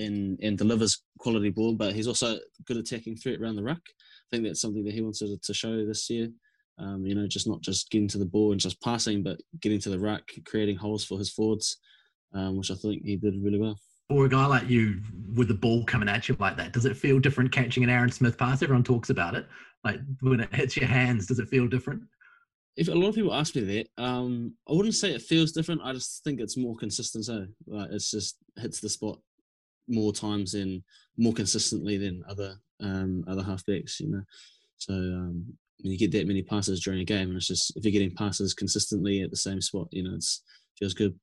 and 0.00 0.38
and 0.42 0.58
delivers 0.58 1.02
quality 1.18 1.50
ball. 1.50 1.74
But 1.74 1.94
he's 1.94 2.08
also 2.08 2.38
good 2.66 2.76
attacking 2.76 3.16
threat 3.16 3.40
around 3.40 3.56
the 3.56 3.62
ruck. 3.62 3.82
I 3.86 4.26
think 4.30 4.44
that's 4.44 4.60
something 4.60 4.84
that 4.84 4.94
he 4.94 5.02
wanted 5.02 5.42
to 5.42 5.54
show 5.54 5.84
this 5.84 6.08
year. 6.10 6.28
Um, 6.78 7.04
you 7.04 7.14
know, 7.14 7.26
just 7.26 7.46
not 7.46 7.60
just 7.60 7.90
getting 7.90 8.08
to 8.08 8.18
the 8.18 8.24
ball 8.24 8.52
and 8.52 8.60
just 8.60 8.80
passing, 8.80 9.22
but 9.22 9.38
getting 9.60 9.80
to 9.80 9.90
the 9.90 9.98
ruck, 9.98 10.22
creating 10.46 10.76
holes 10.76 11.04
for 11.04 11.18
his 11.18 11.30
forwards, 11.30 11.76
um, 12.32 12.56
which 12.56 12.70
I 12.70 12.74
think 12.74 13.04
he 13.04 13.16
did 13.16 13.34
really 13.42 13.58
well. 13.58 13.78
For 14.08 14.24
a 14.24 14.28
guy 14.28 14.46
like 14.46 14.68
you, 14.68 15.00
with 15.36 15.48
the 15.48 15.54
ball 15.54 15.84
coming 15.84 16.08
at 16.08 16.28
you 16.28 16.36
like 16.40 16.56
that, 16.56 16.72
does 16.72 16.86
it 16.86 16.96
feel 16.96 17.20
different 17.20 17.52
catching 17.52 17.84
an 17.84 17.90
Aaron 17.90 18.10
Smith 18.10 18.38
pass? 18.38 18.62
Everyone 18.62 18.82
talks 18.82 19.10
about 19.10 19.34
it. 19.34 19.46
Like 19.84 20.00
when 20.20 20.40
it 20.40 20.54
hits 20.54 20.76
your 20.76 20.88
hands, 20.88 21.26
does 21.26 21.38
it 21.38 21.48
feel 21.48 21.68
different? 21.68 22.02
If 22.76 22.88
a 22.88 22.92
lot 22.92 23.08
of 23.08 23.14
people 23.14 23.34
ask 23.34 23.54
me 23.54 23.62
that, 23.62 24.02
um, 24.02 24.54
I 24.68 24.72
wouldn't 24.72 24.94
say 24.94 25.12
it 25.12 25.22
feels 25.22 25.52
different. 25.52 25.82
I 25.84 25.92
just 25.92 26.24
think 26.24 26.40
it's 26.40 26.56
more 26.56 26.76
consistent. 26.76 27.26
So 27.26 27.46
like 27.66 27.90
it's 27.90 28.10
just 28.10 28.36
hits 28.56 28.80
the 28.80 28.88
spot 28.88 29.18
more 29.90 30.12
times 30.12 30.54
and 30.54 30.82
more 31.16 31.32
consistently 31.32 31.98
than 31.98 32.22
other 32.28 32.56
um, 32.80 33.24
other 33.28 33.42
halfbacks. 33.42 34.00
You 34.00 34.08
know, 34.08 34.22
so 34.76 34.94
um, 34.94 35.44
you 35.78 35.98
get 35.98 36.12
that 36.12 36.26
many 36.26 36.42
passes 36.42 36.80
during 36.80 37.00
a 37.00 37.04
game, 37.04 37.28
and 37.28 37.36
it's 37.36 37.48
just 37.48 37.76
if 37.76 37.84
you're 37.84 37.92
getting 37.92 38.14
passes 38.14 38.54
consistently 38.54 39.22
at 39.22 39.30
the 39.30 39.36
same 39.36 39.60
spot, 39.60 39.88
you 39.90 40.02
know, 40.02 40.14
it's 40.14 40.42
feels 40.78 40.94
good. 40.94 41.18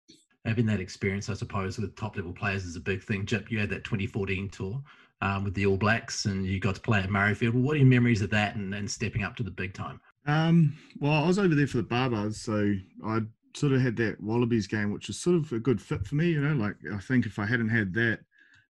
Having 0.46 0.68
that 0.68 0.80
experience, 0.80 1.30
I 1.30 1.34
suppose, 1.34 1.78
with 1.78 1.96
top 1.96 2.16
level 2.16 2.32
players 2.32 2.64
is 2.64 2.78
a 2.78 2.82
big 2.82 3.04
thing. 3.04 3.26
Jip, 3.26 3.52
you 3.52 3.60
had 3.60 3.70
that 3.72 3.84
2014 3.84 4.50
tour 4.50 4.82
um, 5.22 5.44
with 5.44 5.54
the 5.56 5.66
All 5.66 5.78
Blacks, 5.78 6.26
and 6.26 6.46
you 6.46 6.60
got 6.60 6.76
to 6.76 6.82
play 6.82 7.00
at 7.00 7.10
Murrayfield. 7.10 7.54
What 7.54 7.76
are 7.76 7.80
your 7.80 7.88
memories 7.88 8.22
of 8.22 8.30
that, 8.30 8.56
and, 8.56 8.74
and 8.74 8.90
stepping 8.90 9.24
up 9.24 9.36
to 9.38 9.44
the 9.44 9.52
big 9.52 9.74
time? 9.74 10.00
Um, 10.26 10.78
well, 11.00 11.24
I 11.24 11.28
was 11.28 11.40
over 11.40 11.56
there 11.56 11.68
for 11.68 11.78
the 11.78 11.84
Barbars, 11.84 12.36
so 12.36 12.74
I 13.06 13.22
sort 13.56 13.74
of 13.74 13.82
had 13.82 13.96
that 13.98 14.22
Wallabies 14.22 14.68
game, 14.68 14.94
which 14.94 15.08
was 15.08 15.20
sort 15.20 15.38
of 15.38 15.52
a 15.52 15.60
good 15.60 15.82
fit 15.82 16.06
for 16.06 16.16
me. 16.16 16.30
You 16.30 16.42
know, 16.42 16.54
like 16.54 16.76
I 16.94 17.00
think 17.00 17.26
if 17.26 17.40
I 17.40 17.46
hadn't 17.46 17.70
had 17.70 17.94
that, 17.96 18.20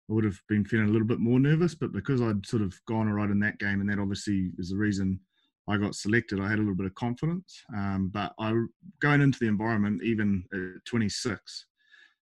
I 0.10 0.14
would 0.14 0.24
have 0.24 0.40
been 0.48 0.64
feeling 0.64 0.88
a 0.88 0.92
little 0.92 1.08
bit 1.08 1.20
more 1.20 1.40
nervous. 1.40 1.76
But 1.76 1.92
because 1.92 2.22
I'd 2.22 2.46
sort 2.46 2.62
of 2.62 2.74
gone 2.88 3.08
all 3.08 3.16
right 3.16 3.30
in 3.30 3.40
that 3.42 3.60
game, 3.60 3.82
and 3.82 3.90
that 3.90 4.00
obviously 4.00 4.52
is 4.58 4.70
the 4.70 4.78
reason 4.78 5.20
I 5.70 5.78
got 5.78 5.96
selected, 5.96 6.40
I 6.40 6.50
had 6.50 6.60
a 6.60 6.62
little 6.62 6.76
bit 6.76 6.86
of 6.86 6.96
confidence. 6.96 7.62
Um, 7.76 8.10
but 8.14 8.34
I 8.40 8.54
going 9.02 9.22
into 9.22 9.40
the 9.40 9.48
environment, 9.48 10.02
even 10.04 10.44
at 10.54 10.86
26, 10.86 11.66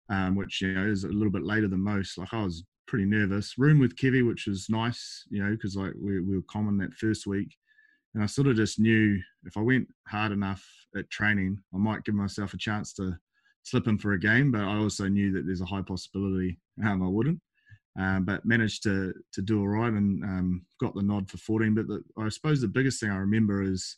um, 0.10 0.36
which 0.36 0.62
you 0.62 0.74
know 0.74 0.88
is 0.88 1.04
a 1.04 1.10
little 1.10 1.32
bit 1.32 1.44
later 1.44 1.68
than 1.68 1.82
most. 1.82 2.18
Like 2.18 2.34
I 2.34 2.44
was 2.44 2.64
pretty 2.88 3.06
nervous. 3.06 3.58
Room 3.58 3.80
with 3.80 3.96
Kevy, 3.96 4.26
which 4.26 4.48
was 4.48 4.70
nice, 4.70 5.26
you 5.30 5.44
know, 5.44 5.52
because 5.52 5.76
like 5.76 5.94
we, 6.00 6.22
we 6.22 6.36
were 6.36 6.44
common 6.50 6.78
that 6.78 6.94
first 6.94 7.28
week, 7.28 7.54
and 8.14 8.24
I 8.24 8.28
sort 8.28 8.48
of 8.48 8.56
just 8.56 8.80
knew 8.80 9.20
if 9.46 9.58
I 9.58 9.62
went 9.62 9.88
hard 10.08 10.32
enough 10.32 10.66
at 10.96 11.10
training, 11.10 11.60
I 11.74 11.78
might 11.78 12.06
give 12.06 12.16
myself 12.16 12.54
a 12.54 12.58
chance 12.58 12.94
to 12.94 13.18
slip 13.64 13.88
in 13.88 13.98
for 13.98 14.14
a 14.14 14.20
game. 14.20 14.52
But 14.52 14.62
I 14.62 14.78
also 14.78 15.08
knew 15.10 15.34
that 15.34 15.46
there's 15.46 15.62
a 15.62 15.66
high 15.66 15.82
possibility 15.82 16.60
um, 16.86 17.04
I 17.04 17.08
wouldn't. 17.08 17.42
Um, 18.00 18.26
but 18.26 18.44
managed 18.44 18.82
to 18.84 19.14
to 19.34 19.42
do 19.42 19.60
all 19.60 19.68
right 19.68 19.94
and 19.94 20.24
um, 20.24 20.66
got 20.82 20.96
the 20.96 21.04
nod 21.04 21.30
for 21.30 21.38
14. 21.38 21.76
But 21.76 21.88
the, 21.88 22.04
I 22.18 22.30
suppose 22.30 22.60
the 22.60 22.68
biggest 22.68 23.00
thing 23.00 23.12
I 23.12 23.18
remember 23.18 23.62
is 23.62 23.98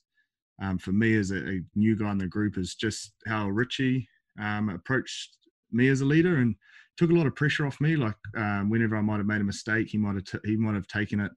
um, 0.61 0.77
for 0.77 0.91
me 0.91 1.17
as 1.17 1.31
a, 1.31 1.37
a, 1.37 1.61
new 1.75 1.97
guy 1.97 2.11
in 2.11 2.17
the 2.17 2.27
group 2.27 2.57
is 2.57 2.75
just 2.75 3.13
how 3.27 3.49
Richie 3.49 4.07
um, 4.39 4.69
approached 4.69 5.37
me 5.71 5.89
as 5.89 6.01
a 6.01 6.05
leader 6.05 6.37
and 6.37 6.55
took 6.97 7.09
a 7.09 7.13
lot 7.13 7.27
of 7.27 7.35
pressure 7.35 7.65
off 7.65 7.81
me. 7.81 7.95
Like 7.95 8.15
um, 8.37 8.69
whenever 8.69 8.95
I 8.95 9.01
might 9.01 9.17
have 9.17 9.25
made 9.25 9.41
a 9.41 9.45
mistake, 9.45 9.87
he 9.89 9.97
might 9.97 10.15
have 10.15 10.25
t- 10.25 10.49
he 10.49 10.55
might 10.55 10.75
have 10.75 10.87
taken 10.87 11.19
it 11.19 11.31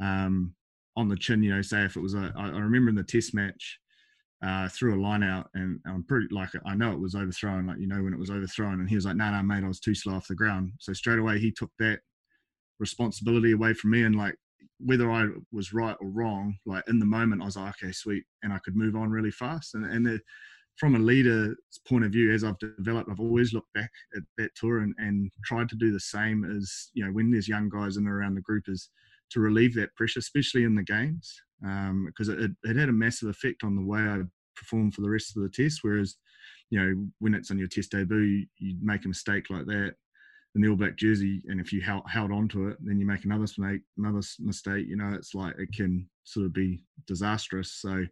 um, 0.00 0.54
on 0.96 1.08
the 1.08 1.16
chin. 1.16 1.42
You 1.42 1.54
know, 1.54 1.62
say 1.62 1.84
if 1.84 1.96
it 1.96 2.02
was 2.02 2.14
a 2.14 2.32
I, 2.36 2.46
I 2.48 2.58
remember 2.58 2.90
in 2.90 2.96
the 2.96 3.02
Test 3.02 3.34
match. 3.34 3.78
Uh, 4.44 4.68
threw 4.68 4.98
a 4.98 5.00
line 5.00 5.22
out 5.22 5.48
and 5.54 5.78
I'm 5.86 6.02
pretty 6.02 6.26
like 6.32 6.48
I 6.66 6.74
know 6.74 6.90
it 6.90 6.98
was 6.98 7.14
overthrown, 7.14 7.66
like 7.66 7.78
you 7.78 7.86
know 7.86 8.02
when 8.02 8.12
it 8.12 8.18
was 8.18 8.30
overthrown, 8.30 8.80
and 8.80 8.88
he 8.88 8.96
was 8.96 9.04
like, 9.04 9.14
"No, 9.14 9.26
nah, 9.26 9.30
no, 9.30 9.36
nah, 9.36 9.42
mate, 9.42 9.64
I 9.64 9.68
was 9.68 9.78
too 9.78 9.94
slow 9.94 10.14
off 10.14 10.26
the 10.26 10.34
ground." 10.34 10.72
So 10.80 10.92
straight 10.92 11.20
away 11.20 11.38
he 11.38 11.52
took 11.52 11.70
that 11.78 12.00
responsibility 12.80 13.52
away 13.52 13.72
from 13.72 13.90
me, 13.90 14.02
and 14.02 14.16
like 14.16 14.34
whether 14.78 15.12
I 15.12 15.28
was 15.52 15.72
right 15.72 15.96
or 16.00 16.08
wrong, 16.08 16.56
like 16.66 16.82
in 16.88 16.98
the 16.98 17.06
moment 17.06 17.42
I 17.42 17.44
was 17.44 17.56
like, 17.56 17.74
"Okay, 17.82 17.92
sweet," 17.92 18.24
and 18.42 18.52
I 18.52 18.58
could 18.64 18.74
move 18.74 18.96
on 18.96 19.10
really 19.10 19.30
fast. 19.30 19.74
And 19.74 19.84
and 19.86 20.04
the, 20.04 20.20
from 20.76 20.96
a 20.96 20.98
leader's 20.98 21.56
point 21.86 22.04
of 22.04 22.10
view, 22.10 22.32
as 22.32 22.42
I've 22.42 22.58
developed, 22.58 23.10
I've 23.10 23.20
always 23.20 23.52
looked 23.52 23.72
back 23.74 23.90
at 24.16 24.22
that 24.38 24.50
tour 24.56 24.78
and, 24.78 24.92
and 24.98 25.30
tried 25.44 25.68
to 25.68 25.76
do 25.76 25.92
the 25.92 26.00
same 26.00 26.44
as 26.44 26.90
you 26.94 27.04
know 27.04 27.12
when 27.12 27.30
there's 27.30 27.46
young 27.46 27.68
guys 27.68 27.96
in 27.96 28.06
and 28.06 28.12
around 28.12 28.34
the 28.34 28.40
group 28.40 28.64
is 28.66 28.90
to 29.30 29.40
relieve 29.40 29.74
that 29.74 29.94
pressure, 29.94 30.18
especially 30.18 30.64
in 30.64 30.74
the 30.74 30.82
games 30.82 31.40
because 31.62 32.28
um, 32.28 32.38
it, 32.38 32.70
it 32.70 32.76
had 32.76 32.88
a 32.88 32.92
massive 32.92 33.28
effect 33.28 33.62
on 33.64 33.76
the 33.76 33.84
way 33.84 34.00
I 34.00 34.22
performed 34.56 34.94
for 34.94 35.02
the 35.02 35.10
rest 35.10 35.36
of 35.36 35.42
the 35.42 35.48
test. 35.48 35.80
Whereas, 35.82 36.16
you 36.70 36.80
know, 36.80 37.06
when 37.20 37.34
it's 37.34 37.50
on 37.50 37.58
your 37.58 37.68
test 37.68 37.92
debut, 37.92 38.46
you, 38.58 38.76
make 38.80 39.04
a 39.04 39.08
mistake 39.08 39.50
like 39.50 39.66
that 39.66 39.94
in 40.54 40.60
the 40.60 40.68
All 40.68 40.76
Black 40.76 40.96
jersey, 40.96 41.42
and 41.46 41.60
if 41.60 41.72
you 41.72 41.80
held, 41.80 42.02
held 42.08 42.30
on 42.30 42.48
to 42.48 42.68
it, 42.68 42.76
then 42.80 42.98
you 42.98 43.06
make 43.06 43.24
another 43.24 43.42
mistake, 43.42 43.82
another 43.96 44.20
mistake. 44.40 44.86
You 44.86 44.96
know, 44.96 45.12
it's 45.14 45.34
like 45.34 45.54
it 45.58 45.70
can 45.74 46.08
sort 46.24 46.46
of 46.46 46.52
be 46.52 46.84
disastrous. 47.06 47.72
So 47.72 48.04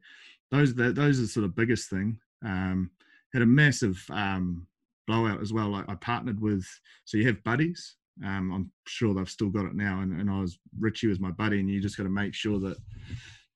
those 0.51 0.75
those 0.75 1.21
are 1.21 1.27
sort 1.27 1.45
of 1.45 1.57
biggest 1.57 1.91
thing. 1.91 2.19
Um, 2.45 2.91
had 3.33 3.43
a 3.43 3.47
massive 3.47 4.03
um, 4.11 4.67
blowout 5.07 5.43
as 5.43 5.53
well. 5.53 5.69
Like 5.69 5.89
I 5.89 5.95
partnered 5.97 6.41
with, 6.41 6.67
so 7.05 7.19
you 7.19 7.27
have 7.27 7.43
buddies. 7.45 7.97
Um, 8.25 8.53
I'm 8.53 8.71
sure 8.87 9.15
they've 9.15 9.31
still 9.31 9.51
got 9.51 9.67
it 9.67 9.75
now, 9.75 10.01
and, 10.01 10.19
and 10.19 10.31
I 10.31 10.41
was 10.41 10.59
Richie 10.79 11.09
was 11.09 11.21
my 11.21 11.31
buddy, 11.31 11.61
and 11.61 11.69
you 11.69 11.81
just 11.81 11.97
got 11.97 12.05
to 12.05 12.11
make 12.11 12.35
sure 12.35 12.59
that 12.61 12.77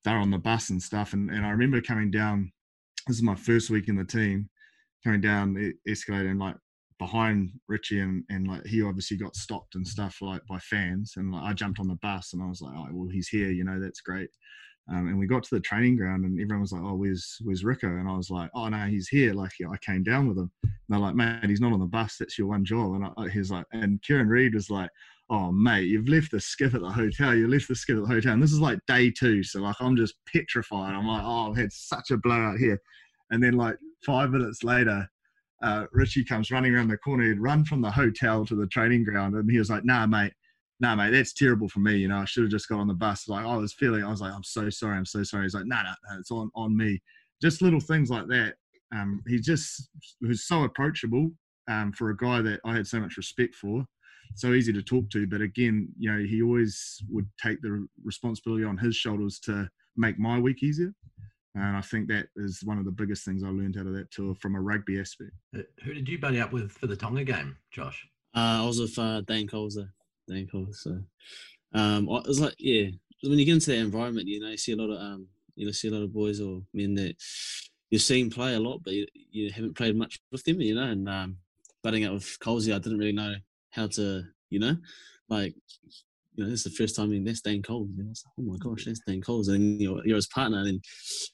they're 0.04 0.18
on 0.18 0.30
the 0.30 0.38
bus 0.38 0.70
and 0.70 0.82
stuff. 0.82 1.12
And, 1.12 1.30
and 1.30 1.44
I 1.44 1.50
remember 1.50 1.80
coming 1.80 2.10
down, 2.10 2.52
this 3.06 3.16
is 3.16 3.22
my 3.22 3.34
first 3.34 3.70
week 3.70 3.88
in 3.88 3.96
the 3.96 4.04
team, 4.04 4.48
coming 5.02 5.20
down 5.20 5.54
the 5.54 5.72
escalator 5.90 6.28
and 6.28 6.38
like 6.38 6.56
behind 6.98 7.50
Richie 7.68 8.00
and, 8.00 8.24
and 8.30 8.46
like 8.46 8.64
he 8.66 8.82
obviously 8.82 9.16
got 9.16 9.34
stopped 9.34 9.74
and 9.74 9.86
stuff 9.86 10.18
like 10.20 10.42
by 10.48 10.58
fans. 10.58 11.14
And 11.16 11.32
like 11.32 11.42
I 11.42 11.52
jumped 11.52 11.80
on 11.80 11.88
the 11.88 11.98
bus 12.02 12.32
and 12.32 12.42
I 12.42 12.46
was 12.46 12.60
like, 12.60 12.74
oh, 12.76 12.86
well, 12.92 13.08
he's 13.10 13.28
here, 13.28 13.50
you 13.50 13.64
know, 13.64 13.80
that's 13.80 14.00
great. 14.00 14.30
Um, 14.90 15.08
and 15.08 15.18
we 15.18 15.26
got 15.26 15.42
to 15.44 15.54
the 15.54 15.62
training 15.62 15.96
ground 15.96 16.24
and 16.24 16.38
everyone 16.38 16.60
was 16.60 16.72
like, 16.72 16.82
oh, 16.82 16.94
where's, 16.94 17.38
where's 17.42 17.64
Rico? 17.64 17.88
And 17.88 18.06
I 18.08 18.14
was 18.14 18.28
like, 18.28 18.50
oh, 18.54 18.68
no, 18.68 18.84
he's 18.86 19.08
here. 19.08 19.32
Like 19.32 19.50
I 19.72 19.76
came 19.78 20.02
down 20.02 20.28
with 20.28 20.36
him. 20.36 20.50
And 20.62 20.72
they're 20.90 20.98
like, 20.98 21.14
man, 21.14 21.48
he's 21.48 21.60
not 21.60 21.72
on 21.72 21.80
the 21.80 21.86
bus. 21.86 22.16
That's 22.18 22.38
your 22.38 22.48
one 22.48 22.66
job. 22.66 22.92
And 22.94 23.06
I, 23.16 23.28
he's 23.30 23.50
like, 23.50 23.64
and 23.72 24.02
Kieran 24.02 24.28
Read 24.28 24.54
was 24.54 24.68
like, 24.68 24.90
oh 25.34 25.50
mate, 25.50 25.88
you've 25.88 26.08
left 26.08 26.30
the 26.30 26.40
skip 26.40 26.74
at 26.74 26.80
the 26.80 26.90
hotel. 26.90 27.34
You 27.34 27.48
left 27.48 27.68
the 27.68 27.74
skip 27.74 27.96
at 27.96 28.02
the 28.02 28.14
hotel, 28.14 28.32
and 28.32 28.42
this 28.42 28.52
is 28.52 28.60
like 28.60 28.78
day 28.86 29.10
two. 29.10 29.42
So 29.42 29.60
like 29.60 29.76
I'm 29.80 29.96
just 29.96 30.14
petrified. 30.32 30.94
I'm 30.94 31.06
like, 31.06 31.22
oh, 31.24 31.50
I've 31.50 31.56
had 31.56 31.72
such 31.72 32.10
a 32.10 32.16
blowout 32.16 32.58
here. 32.58 32.80
And 33.30 33.42
then 33.42 33.54
like 33.54 33.76
five 34.06 34.30
minutes 34.30 34.62
later, 34.62 35.08
uh, 35.62 35.86
Richie 35.92 36.24
comes 36.24 36.50
running 36.50 36.74
around 36.74 36.88
the 36.88 36.98
corner. 36.98 37.24
He'd 37.24 37.40
run 37.40 37.64
from 37.64 37.80
the 37.80 37.90
hotel 37.90 38.46
to 38.46 38.54
the 38.54 38.68
training 38.68 39.04
ground, 39.04 39.34
and 39.34 39.50
he 39.50 39.58
was 39.58 39.70
like, 39.70 39.84
nah, 39.84 40.06
mate. 40.06 40.32
Nah, 40.80 40.94
mate, 40.96 41.10
that's 41.10 41.32
terrible 41.32 41.68
for 41.68 41.78
me. 41.78 41.96
You 41.96 42.08
know, 42.08 42.18
I 42.18 42.24
should 42.24 42.42
have 42.42 42.50
just 42.50 42.68
got 42.68 42.80
on 42.80 42.88
the 42.88 42.94
bus. 42.94 43.28
Like 43.28 43.46
I 43.46 43.56
was 43.56 43.72
feeling, 43.72 44.04
I 44.04 44.10
was 44.10 44.20
like, 44.20 44.32
I'm 44.32 44.44
so 44.44 44.68
sorry, 44.70 44.96
I'm 44.96 45.06
so 45.06 45.22
sorry. 45.22 45.44
He's 45.44 45.54
like, 45.54 45.66
nah, 45.66 45.82
no, 45.82 45.90
nah, 46.10 46.18
it's 46.18 46.30
on 46.30 46.50
on 46.54 46.76
me. 46.76 47.00
Just 47.42 47.62
little 47.62 47.80
things 47.80 48.10
like 48.10 48.26
that. 48.28 48.54
Um, 48.94 49.22
he 49.26 49.40
just 49.40 49.88
was 50.20 50.46
so 50.46 50.64
approachable 50.64 51.30
um, 51.68 51.92
for 51.92 52.10
a 52.10 52.16
guy 52.16 52.42
that 52.42 52.60
I 52.64 52.74
had 52.74 52.86
so 52.86 53.00
much 53.00 53.16
respect 53.16 53.54
for 53.54 53.86
so 54.34 54.52
easy 54.52 54.72
to 54.72 54.82
talk 54.82 55.08
to. 55.10 55.26
But 55.26 55.40
again, 55.40 55.88
you 55.98 56.12
know, 56.12 56.18
he 56.18 56.42
always 56.42 57.02
would 57.08 57.28
take 57.42 57.60
the 57.62 57.86
responsibility 58.04 58.64
on 58.64 58.76
his 58.76 58.96
shoulders 58.96 59.38
to 59.40 59.68
make 59.96 60.18
my 60.18 60.38
week 60.38 60.62
easier. 60.62 60.92
And 61.54 61.76
I 61.76 61.80
think 61.80 62.08
that 62.08 62.26
is 62.36 62.62
one 62.64 62.78
of 62.78 62.84
the 62.84 62.90
biggest 62.90 63.24
things 63.24 63.44
I 63.44 63.48
learned 63.48 63.78
out 63.78 63.86
of 63.86 63.94
that 63.94 64.10
tour 64.10 64.34
from 64.34 64.56
a 64.56 64.60
rugby 64.60 64.98
aspect. 64.98 65.30
Uh, 65.56 65.62
who 65.84 65.94
did 65.94 66.08
you 66.08 66.18
buddy 66.18 66.40
up 66.40 66.52
with 66.52 66.72
for 66.72 66.88
the 66.88 66.96
Tonga 66.96 67.22
game, 67.22 67.56
Josh? 67.70 68.08
Uh, 68.34 68.62
I 68.62 68.66
was 68.66 68.80
with 68.80 68.98
uh, 68.98 69.20
Dane 69.20 69.46
Coles 69.46 69.76
there. 69.76 69.92
Dane 70.26 70.48
Coles. 70.48 70.80
So 70.82 71.00
um, 71.72 72.08
it 72.08 72.26
was 72.26 72.40
like, 72.40 72.54
yeah, 72.58 72.88
when 73.22 73.38
you 73.38 73.44
get 73.44 73.54
into 73.54 73.70
that 73.70 73.78
environment, 73.78 74.26
you 74.26 74.40
know, 74.40 74.48
you 74.48 74.56
see 74.56 74.72
a 74.72 74.76
lot 74.76 74.90
of, 74.90 75.00
um, 75.00 75.28
you 75.54 75.66
know, 75.66 75.72
see 75.72 75.88
a 75.88 75.92
lot 75.92 76.02
of 76.02 76.12
boys 76.12 76.40
or 76.40 76.62
men 76.72 76.94
that 76.94 77.14
you've 77.90 78.02
seen 78.02 78.30
play 78.30 78.54
a 78.54 78.60
lot, 78.60 78.80
but 78.82 78.94
you, 78.94 79.06
you 79.30 79.52
haven't 79.52 79.76
played 79.76 79.96
much 79.96 80.18
with 80.32 80.42
them, 80.42 80.60
you 80.60 80.74
know. 80.74 80.82
And 80.82 81.08
um, 81.08 81.36
budding 81.84 82.04
up 82.04 82.14
with 82.14 82.36
Colesy, 82.40 82.74
I 82.74 82.78
didn't 82.78 82.98
really 82.98 83.12
know 83.12 83.34
how 83.74 83.86
to, 83.88 84.22
you 84.50 84.60
know, 84.60 84.76
like, 85.28 85.54
you 86.36 86.42
know, 86.42 86.50
this 86.50 86.66
is 86.66 86.72
the 86.72 86.82
first 86.82 86.96
time 86.96 87.12
in 87.12 87.24
that's 87.24 87.40
Dane 87.40 87.62
Coles. 87.62 87.90
You 87.96 88.02
know, 88.02 88.08
like, 88.08 88.16
oh 88.38 88.42
my 88.42 88.56
gosh, 88.58 88.84
that's 88.84 89.00
Dane 89.06 89.22
Coles. 89.22 89.48
And 89.48 89.80
you're, 89.80 90.04
you're 90.04 90.16
his 90.16 90.26
partner, 90.26 90.58
and 90.58 90.82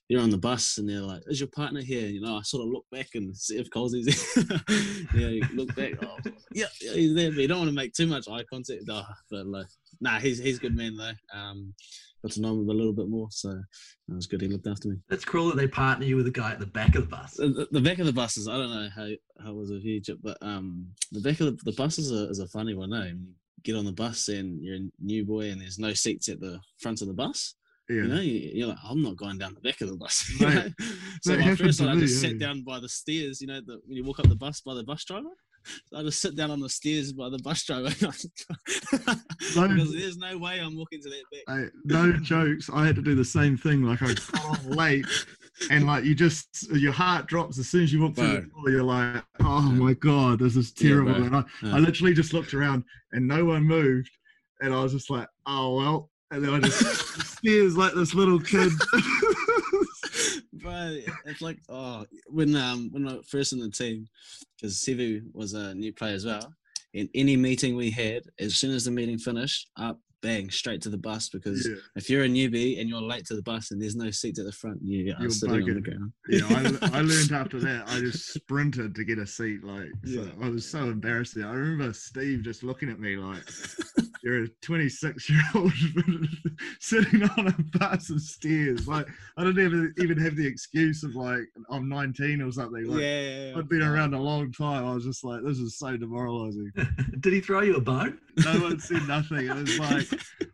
you're 0.09 0.21
on 0.21 0.31
the 0.31 0.39
bus, 0.39 0.77
and 0.77 0.89
they're 0.89 1.01
like, 1.01 1.23
"Is 1.27 1.41
your 1.41 1.49
partner 1.55 1.81
here?" 1.81 2.05
And, 2.05 2.15
you 2.15 2.21
know, 2.21 2.37
I 2.37 2.43
sort 2.43 2.65
of 2.65 2.71
look 2.71 2.85
back 2.93 3.09
and 3.15 3.35
see 3.37 3.59
if 3.59 3.71
Coles 3.71 3.95
is 3.95 4.35
there. 4.35 4.61
yeah, 5.15 5.29
you 5.29 5.43
look 5.55 5.75
back, 5.75 5.93
oh, 6.03 6.17
yeah, 6.53 6.67
yeah, 6.83 6.93
he's 6.93 7.15
there, 7.15 7.31
but 7.31 7.41
you 7.41 7.49
don't 7.49 7.61
want 7.61 7.71
to 7.71 7.75
make 7.75 7.95
too 7.95 8.07
much 8.07 8.29
eye 8.29 8.45
contact. 8.51 8.83
Oh, 8.91 9.05
but 9.31 9.47
like, 9.47 9.67
nah, 10.01 10.19
he's 10.19 10.39
he's 10.39 10.59
a 10.59 10.61
good 10.61 10.77
man 10.77 10.97
though. 10.97 11.39
Um, 11.39 11.73
got 12.23 12.33
to 12.33 12.41
know 12.41 12.53
him 12.61 12.69
a 12.69 12.73
little 12.73 12.93
bit 12.93 13.09
more. 13.09 13.29
So 13.31 13.51
it 13.51 14.15
was 14.15 14.27
good. 14.27 14.41
He 14.41 14.49
looked 14.49 14.67
after 14.67 14.89
me. 14.89 14.97
That's 15.09 15.25
cool 15.25 15.49
that 15.49 15.57
they 15.57 15.69
partner 15.69 16.05
you 16.07 16.17
with 16.17 16.27
a 16.27 16.31
guy 16.33 16.53
at 16.53 16.59
the 16.61 16.67
back 16.67 16.95
of 16.95 17.03
the 17.03 17.09
bus. 17.17 17.35
The, 17.35 17.67
the 17.71 17.81
back 17.81 17.99
of 17.99 18.07
the 18.07 18.13
buses. 18.13 18.49
I 18.49 18.57
don't 18.57 18.71
know 18.71 18.89
how 18.95 19.09
how 19.43 19.51
it 19.53 19.57
was 19.57 19.71
with 19.71 19.85
Egypt, 19.85 20.21
but 20.23 20.37
um, 20.43 20.87
the 21.13 21.21
back 21.21 21.41
of 21.41 21.47
the, 21.47 21.59
the 21.65 21.73
bus 21.77 21.99
is 21.99 22.11
a, 22.13 22.29
is 22.29 22.39
a 22.41 22.49
funny 22.49 22.75
one. 22.75 22.93
Eh? 22.93 23.07
You 23.09 23.17
get 23.65 23.77
on 23.77 23.85
the 23.85 23.93
bus 23.93 24.29
and 24.29 24.63
you're 24.63 24.77
a 24.77 24.89
new 25.01 25.25
boy 25.25 25.51
and 25.51 25.61
there's 25.61 25.79
no 25.79 25.93
seats 25.93 26.29
at 26.29 26.41
the 26.41 26.61
front 26.81 27.01
of 27.03 27.09
the 27.09 27.15
bus. 27.15 27.55
Yeah. 27.89 27.97
You 27.97 28.09
know, 28.09 28.21
you- 28.21 28.51
you're 28.55 28.69
like, 28.69 28.79
I'm 28.85 29.03
not 29.03 29.17
going 29.17 29.39
down 29.39 29.55
the 29.55 29.61
back 29.61 29.81
of 29.81 29.89
the 29.89 29.97
bus. 29.97 30.31
you 30.41 30.47
Mate, 30.47 30.73
so 31.23 31.37
my 31.37 31.55
first 31.57 31.79
to 31.79 31.85
one, 31.87 31.93
I 31.93 31.95
me, 31.97 32.03
just 32.07 32.23
yeah. 32.23 32.31
sat 32.31 32.39
down 32.39 32.63
by 32.63 32.79
the 32.81 32.89
stairs. 32.89 33.41
You 33.41 33.49
know, 33.49 33.61
the, 33.65 33.81
when 33.87 33.97
you 33.97 34.05
walk 34.05 34.21
up 34.21 34.29
the 34.29 34.37
bus 34.37 34.61
by 34.61 34.75
the 34.75 34.85
bus 34.85 35.05
driver. 35.05 35.29
So 35.87 35.99
I 35.99 36.03
just 36.03 36.21
sit 36.21 36.37
down 36.37 36.51
on 36.51 36.61
the 36.61 36.69
stairs 36.69 37.13
by 37.13 37.29
the 37.29 37.39
bus 37.39 37.65
driver 37.65 37.89
because 38.01 39.93
there's 39.93 40.17
no 40.17 40.39
way 40.39 40.61
I'm 40.61 40.77
walking 40.77 41.01
to 41.03 41.09
that 41.11 41.23
back. 41.47 41.55
I, 41.57 41.65
no 41.85 42.13
jokes. 42.13 42.71
I 42.73 42.87
had 42.87 42.97
to 42.97 43.03
do 43.03 43.15
the 43.15 43.25
same 43.25 43.57
thing. 43.57 43.83
Like 43.83 44.03
I 44.03 44.09
got 44.15 44.35
off 44.47 44.65
late, 44.67 45.07
and 45.71 45.87
like 45.87 46.05
you 46.05 46.15
just 46.15 46.71
your 46.73 46.93
heart 46.93 47.27
drops 47.27 47.59
as 47.59 47.69
soon 47.69 47.85
as 47.85 47.93
you 47.93 48.03
walk 48.03 48.15
through 48.17 48.27
the 48.29 48.41
door. 48.41 48.71
You're 48.71 48.83
like, 48.83 49.23
oh 49.41 49.63
my 49.63 49.95
god, 49.95 50.39
this 50.41 50.57
is 50.57 50.73
terrible. 50.73 51.15
bro. 51.15 51.23
and 51.25 51.37
I, 51.37 51.45
Yeah. 51.63 51.77
I 51.77 51.79
literally 51.79 52.15
just 52.15 52.33
looked 52.33 52.55
around, 52.55 52.85
and 53.13 53.27
no 53.27 53.45
one 53.45 53.65
moved, 53.65 54.11
and 54.61 54.73
I 54.75 54.83
was 54.83 54.93
just 54.93 55.11
like, 55.11 55.29
oh 55.47 55.77
well. 55.77 56.11
And 56.33 56.45
then 56.45 56.55
I 56.55 56.61
just 56.61 56.79
stairs 57.39 57.77
like 57.77 57.93
this 57.95 58.15
little 58.15 58.39
kid. 58.39 58.71
Bro, 60.63 60.99
it's 61.25 61.41
like 61.41 61.59
oh, 61.69 62.05
when 62.27 62.55
um 62.57 62.91
when 62.93 63.09
I 63.09 63.19
first 63.27 63.53
in 63.53 63.61
the 63.61 63.71
team, 63.71 64.07
because 64.57 64.77
Sevu 64.77 65.23
was 65.33 65.55
a 65.55 65.75
new 65.75 65.93
player 65.93 66.15
as 66.15 66.27
well. 66.27 66.53
In 66.93 67.09
any 67.15 67.37
meeting 67.37 67.77
we 67.77 67.91
had, 67.91 68.25
as 68.39 68.57
soon 68.57 68.73
as 68.75 68.85
the 68.85 68.91
meeting 68.91 69.19
finished, 69.19 69.69
up 69.77 69.99
bang 70.23 70.51
straight 70.51 70.83
to 70.83 70.91
the 70.91 70.99
bus 70.99 71.29
because 71.29 71.67
yeah, 71.69 71.77
if 71.97 72.11
you're 72.11 72.25
a 72.25 72.29
newbie 72.29 72.81
and 72.81 72.89
you're 72.89 73.01
late 73.01 73.25
to 73.27 73.35
the 73.35 73.43
bus 73.43 73.71
and 73.71 73.81
there's 73.81 73.97
no 73.97 74.11
seats 74.11 74.39
at 74.39 74.45
the 74.47 74.53
front, 74.53 74.79
you 74.83 75.15
are 75.15 75.23
You're 75.23 75.31
sitting 75.31 75.63
on 75.63 75.75
the 75.75 75.81
ground. 75.81 76.13
yeah. 76.29 76.79
I, 76.93 76.99
I 76.99 77.01
learned 77.03 77.33
after 77.33 77.59
that. 77.61 77.85
I 77.89 78.01
just 78.01 78.33
sprinted 78.35 78.95
to 78.95 79.05
get 79.05 79.19
a 79.19 79.27
seat. 79.27 79.65
Like, 79.65 79.89
so 80.05 80.23
Yeah. 80.23 80.29
I 80.43 80.49
was 80.51 80.67
so 80.69 80.79
embarrassed. 80.85 81.37
I 81.39 81.51
remember 81.53 81.93
Steve 81.93 82.43
just 82.43 82.63
looking 82.63 82.91
at 82.91 83.01
me 83.01 83.17
like, 83.17 83.43
you're 84.23 84.45
a 84.45 84.49
26 84.63 85.31
year 85.31 85.41
old 85.55 85.73
sitting 86.81 87.23
on 87.23 87.49
a 87.49 87.79
bus 87.79 88.11
of 88.11 88.21
stairs. 88.21 88.87
Like, 88.87 89.07
I 89.37 89.45
didn't 89.45 89.65
even 89.65 89.95
even 89.99 90.19
have 90.19 90.37
the 90.37 90.47
excuse 90.47 91.03
of 91.05 91.15
like 91.15 91.41
I'm 91.71 91.89
19 91.89 92.43
or 92.43 92.53
something. 92.53 92.85
Like, 92.87 93.01
yeah, 93.01 93.55
I'd 93.57 93.69
been 93.69 93.83
around 93.83 94.15
a 94.15 94.21
long 94.21 94.53
time. 94.53 94.85
I 94.85 94.93
was 94.95 95.05
just 95.05 95.25
like, 95.25 95.43
this 95.45 95.59
is 95.59 95.79
so 95.79 95.97
demoralizing. 95.97 96.71
Did 97.21 97.33
he 97.33 97.41
throw 97.41 97.63
you 97.63 97.77
a 97.77 97.81
bone? 97.81 98.19
No 98.45 98.61
one 98.61 98.81
said 98.81 99.07
nothing. 99.07 99.47
It 99.47 99.55
was 99.55 99.79
like 99.79 100.07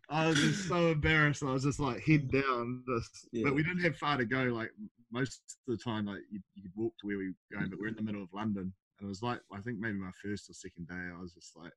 I 0.08 0.26
was 0.28 0.38
just 0.38 0.68
so 0.68 0.88
embarrassed. 0.92 1.42
I 1.42 1.52
was 1.52 1.64
just 1.64 1.80
like 1.80 2.00
head 2.02 2.30
down. 2.30 2.82
Just, 2.88 3.28
Yeah. 3.32 3.44
But 3.44 3.54
we 3.54 3.62
didn't 3.62 3.82
have 3.82 3.96
far 3.96 4.16
to 4.16 4.24
go. 4.24 4.44
Like 4.44 4.70
most 5.12 5.40
of 5.68 5.76
the 5.78 5.82
time, 5.82 6.06
like 6.06 6.20
you, 6.30 6.40
you 6.54 6.62
could 6.62 6.72
walk 6.76 6.92
to 7.00 7.06
where 7.06 7.18
we 7.18 7.28
were 7.28 7.56
going, 7.58 7.70
but 7.70 7.78
we're 7.78 7.88
in 7.88 7.96
the 7.96 8.02
middle 8.02 8.22
of 8.22 8.28
London. 8.32 8.72
And 9.00 9.06
it 9.06 9.08
was 9.08 9.22
like 9.22 9.40
I 9.52 9.60
think 9.60 9.78
maybe 9.78 9.98
my 9.98 10.10
first 10.22 10.48
or 10.50 10.54
second 10.54 10.88
day. 10.88 10.94
I 10.94 11.20
was 11.20 11.32
just 11.34 11.56
like, 11.56 11.72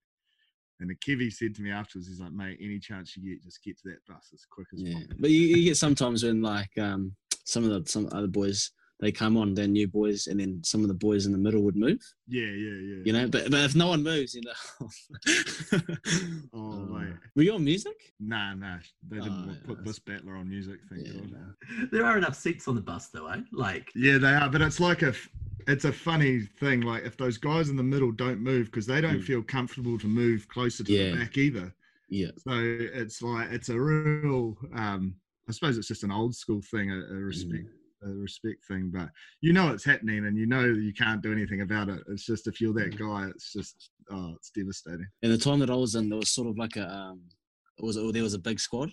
and 0.79 0.89
the 0.89 0.95
Kevy 0.95 1.31
said 1.31 1.55
to 1.55 1.61
me 1.61 1.71
afterwards, 1.71 2.07
he's 2.07 2.19
like, 2.21 2.31
mate, 2.31 2.57
any 2.61 2.79
chance 2.79 3.15
you 3.17 3.29
get, 3.29 3.43
just 3.43 3.63
get 3.63 3.77
to 3.79 3.89
that 3.89 4.05
bus 4.07 4.29
as 4.33 4.45
quick 4.49 4.67
as 4.73 4.81
Yeah, 4.81 4.93
possible. 4.93 5.15
but 5.19 5.29
you, 5.29 5.41
you 5.41 5.63
get 5.65 5.77
sometimes 5.77 6.23
when 6.23 6.41
like 6.41 6.69
um 6.77 7.15
some 7.45 7.63
of 7.63 7.69
the 7.83 7.89
some 7.89 8.07
other 8.11 8.27
boys 8.27 8.71
they 8.99 9.12
come 9.12 9.38
on, 9.38 9.53
they're 9.53 9.67
new 9.67 9.88
boys, 9.88 10.27
and 10.27 10.39
then 10.39 10.62
some 10.63 10.81
of 10.81 10.88
the 10.89 10.93
boys 10.93 11.25
in 11.25 11.31
the 11.31 11.38
middle 11.38 11.62
would 11.63 11.75
move. 11.77 12.01
Yeah, 12.27 12.43
yeah, 12.45 12.79
yeah. 12.89 13.01
You 13.05 13.13
know, 13.13 13.27
but 13.29 13.49
but 13.49 13.62
if 13.62 13.75
no 13.75 13.88
one 13.88 14.03
moves, 14.03 14.35
you 14.35 14.41
know. 14.41 14.88
Oh, 16.53 16.71
Uh, 16.71 16.75
mate. 16.99 17.13
were 17.35 17.43
you 17.43 17.53
on 17.53 17.63
music? 17.63 18.13
Nah, 18.19 18.53
nah. 18.55 18.77
They 19.09 19.17
didn't 19.17 19.31
Oh, 19.31 19.45
yeah, 19.51 19.57
put 19.65 19.77
that's- 19.77 19.85
this 19.85 19.99
battler 19.99 20.35
on 20.35 20.49
music. 20.49 20.79
Thank 20.89 21.07
Yeah, 21.07 21.13
God. 21.13 21.31
no. 21.31 21.88
There 21.91 22.05
are 22.05 22.17
enough 22.17 22.35
seats 22.35 22.67
on 22.67 22.75
the 22.75 22.81
bus, 22.81 23.07
though, 23.09 23.27
eh? 23.27 23.41
Like, 23.51 23.91
Yeah, 23.95 24.17
they 24.17 24.33
are, 24.33 24.49
but 24.49 24.62
it's 24.62 24.79
like 24.79 25.01
a, 25.03 25.09
f- 25.09 25.29
it's 25.67 25.85
a 25.85 25.91
funny 25.93 26.41
thing. 26.59 26.81
Like 26.81 27.03
if 27.05 27.15
those 27.17 27.38
guys 27.38 27.69
in 27.69 27.75
the 27.75 27.83
middle 27.83 28.12
don't 28.12 28.39
move 28.41 28.65
because 28.67 28.85
they 28.85 29.01
don't 29.01 29.19
Mm. 29.19 29.23
feel 29.23 29.43
comfortable 29.43 29.97
to 29.99 30.07
move 30.07 30.47
closer 30.47 30.83
to 30.83 30.91
Yeah. 30.91 31.12
the 31.12 31.17
back 31.17 31.38
either. 31.38 31.73
Yeah, 32.09 32.31
So 32.38 32.51
it's 32.53 33.21
like 33.21 33.51
it's 33.51 33.69
a 33.69 33.79
real. 33.79 34.57
um 34.73 35.15
I 35.47 35.51
suppose 35.51 35.77
it's 35.77 35.88
just 35.88 36.03
an 36.03 36.12
old 36.12 36.35
school 36.35 36.62
thing, 36.62 36.91
a, 36.91 36.95
a 36.97 37.13
respect, 37.15 37.67
a 38.03 38.09
respect 38.09 38.65
thing. 38.65 38.91
But 38.93 39.09
you 39.41 39.53
know 39.53 39.71
it's 39.71 39.85
happening, 39.85 40.25
and 40.25 40.38
you 40.38 40.45
know 40.45 40.63
you 40.65 40.93
can't 40.93 41.21
do 41.21 41.31
anything 41.31 41.62
about 41.62 41.89
it. 41.89 41.99
It's 42.07 42.25
just 42.25 42.47
if 42.47 42.59
you're 42.62 42.73
that 42.73 42.97
guy, 42.97 43.27
it's 43.29 43.53
just 43.53 43.91
oh, 44.12 44.33
it's 44.35 44.51
devastating. 44.51 45.07
and 45.23 45.31
the 45.31 45.38
time 45.38 45.59
that 45.59 45.69
I 45.69 45.75
was 45.75 45.95
in, 45.95 46.09
there 46.09 46.19
was 46.19 46.29
sort 46.29 46.47
of 46.47 46.57
like 46.57 46.75
a 46.75 46.89
um, 46.89 47.21
it 47.77 47.85
was 47.85 47.95
there 47.95 48.23
was 48.23 48.33
a 48.33 48.39
big 48.39 48.59
squad. 48.59 48.91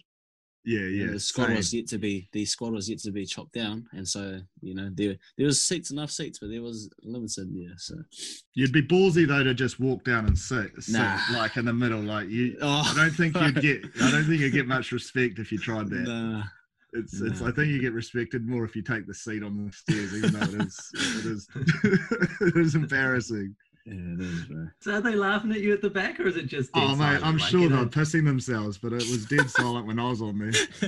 Yeah, 0.65 0.81
and 0.81 0.97
yeah. 0.97 1.07
the 1.13 1.21
squad 1.21 1.47
same. 1.47 1.57
was 1.57 1.73
yet 1.73 1.87
to 1.89 1.99
be 1.99 2.29
the 2.33 2.45
squad 2.45 2.73
was 2.73 2.91
yet 2.91 2.99
to 3.01 3.13
be 3.13 3.25
chopped 3.25 3.53
down, 3.53 3.87
and 3.93 4.07
so 4.07 4.41
you 4.61 4.75
know 4.75 4.91
there 4.95 5.15
there 5.39 5.47
was 5.47 5.63
seats 5.63 5.93
enough 5.93 6.11
seats, 6.11 6.41
but 6.41 6.51
there 6.51 6.61
was 6.63 6.91
limited. 7.05 7.49
Yeah, 7.53 7.69
so 7.77 7.95
You'd 8.55 8.73
be 8.73 8.83
ballsy 8.83 9.29
though 9.29 9.45
to 9.45 9.55
just 9.55 9.79
walk 9.79 10.03
down 10.03 10.27
and 10.27 10.37
sit, 10.37 10.73
sit 10.83 10.95
Nah. 10.95 11.21
like 11.35 11.57
in 11.57 11.67
the 11.67 11.73
middle. 11.73 12.01
Like 12.01 12.29
you, 12.29 12.57
oh, 12.63 12.83
I 12.85 12.95
don't 12.97 13.13
think 13.15 13.37
you'd 13.37 13.63
get. 13.63 13.85
I 14.03 14.11
don't 14.11 14.25
think 14.25 14.41
you'd 14.41 14.53
get 14.53 14.67
much 14.77 14.91
respect 14.91 15.39
if 15.39 15.53
you 15.53 15.59
tried 15.59 15.89
that. 15.91 16.09
Nah. 16.09 16.43
It's, 16.93 17.21
it's. 17.21 17.43
I 17.43 17.51
think 17.51 17.69
you 17.69 17.81
get 17.81 17.93
respected 17.93 18.47
more 18.49 18.65
if 18.65 18.75
you 18.77 18.83
take 18.83 19.07
the 19.07 19.15
seat 19.15 19.43
on 19.43 19.67
the 19.67 19.73
stairs, 19.73 20.15
even 20.15 20.33
though 20.33 20.41
it 20.41 20.67
is, 20.67 20.91
it 20.95 21.27
is, 21.27 21.49
it 22.41 22.57
is 22.57 22.75
embarrassing. 22.75 23.55
Yeah, 23.85 23.95
it 23.95 24.21
is, 24.21 24.45
bro. 24.47 24.67
so 24.81 24.95
are 24.95 25.01
they 25.01 25.15
laughing 25.15 25.53
at 25.53 25.61
you 25.61 25.73
at 25.73 25.81
the 25.81 25.91
back, 25.91 26.19
or 26.19 26.27
is 26.27 26.37
it 26.37 26.47
just? 26.47 26.73
dead 26.73 26.83
Oh 26.85 26.97
mate. 26.97 27.21
I'm 27.23 27.37
Like, 27.37 27.49
sure 27.51 27.61
you 27.61 27.69
they're 27.69 27.79
know- 27.79 27.87
pissing 27.87 28.25
themselves, 28.25 28.79
but 28.79 28.93
it 28.93 29.03
was 29.11 29.27
dead 29.27 29.49
silent 29.51 29.87
when 29.87 29.99
I 30.01 30.09
was 30.09 30.23
on 30.23 30.39
there. 30.39 30.51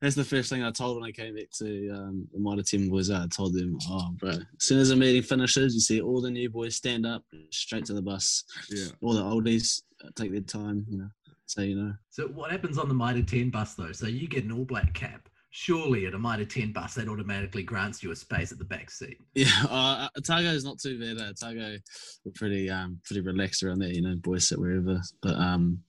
That's 0.00 0.14
the 0.14 0.24
first 0.26 0.50
thing 0.50 0.62
I 0.62 0.70
told 0.70 0.96
when 1.00 1.04
I 1.08 1.12
came 1.12 1.34
back 1.34 1.50
to 1.58 1.88
um, 1.90 2.28
the 2.32 2.38
Mitre 2.40 2.62
team 2.62 2.88
was 2.90 3.10
I 3.10 3.26
told 3.28 3.54
them, 3.54 3.76
oh, 3.90 4.10
bro, 4.18 4.30
as 4.30 4.40
soon 4.58 4.78
as 4.80 4.88
the 4.88 4.96
meeting 4.96 5.22
finishes, 5.22 5.74
you 5.74 5.80
see 5.80 6.00
all 6.00 6.20
the 6.20 6.30
new 6.30 6.48
boys 6.48 6.76
stand 6.76 7.04
up 7.06 7.24
straight 7.50 7.84
to 7.86 7.92
the 7.94 8.02
bus. 8.02 8.44
Yeah. 8.70 8.86
All 9.02 9.12
the 9.14 9.22
oldies 9.22 9.82
uh, 10.04 10.08
take 10.14 10.32
their 10.32 10.40
time, 10.40 10.86
you 10.88 10.98
know. 10.98 11.10
So 11.50 11.62
you 11.62 11.74
know, 11.74 11.92
So 12.10 12.28
what 12.28 12.52
happens 12.52 12.78
on 12.78 12.86
the 12.86 12.94
Mitre 12.94 13.22
10 13.22 13.50
bus 13.50 13.74
though? 13.74 13.90
So 13.90 14.06
you 14.06 14.28
get 14.28 14.44
an 14.44 14.52
all 14.52 14.64
black 14.64 14.94
cap. 14.94 15.28
Surely 15.50 16.06
at 16.06 16.14
a 16.14 16.18
Mitre 16.18 16.44
10 16.44 16.72
bus, 16.72 16.94
that 16.94 17.08
automatically 17.08 17.64
grants 17.64 18.04
you 18.04 18.12
a 18.12 18.16
space 18.16 18.52
at 18.52 18.58
the 18.58 18.64
back 18.64 18.88
seat. 18.88 19.18
yeah. 19.34 19.48
Uh, 19.68 20.06
Otago 20.16 20.50
is 20.50 20.64
not 20.64 20.78
too 20.78 21.00
bad. 21.00 21.20
Uh, 21.20 21.30
Otago, 21.30 21.76
we're 22.24 22.32
pretty 22.36 22.70
um 22.70 23.00
pretty 23.04 23.20
relaxed 23.20 23.64
around 23.64 23.80
there. 23.80 23.92
You 23.92 24.00
know, 24.00 24.14
boys 24.14 24.46
sit 24.46 24.60
wherever. 24.60 25.02
But 25.22 25.34
um, 25.34 25.82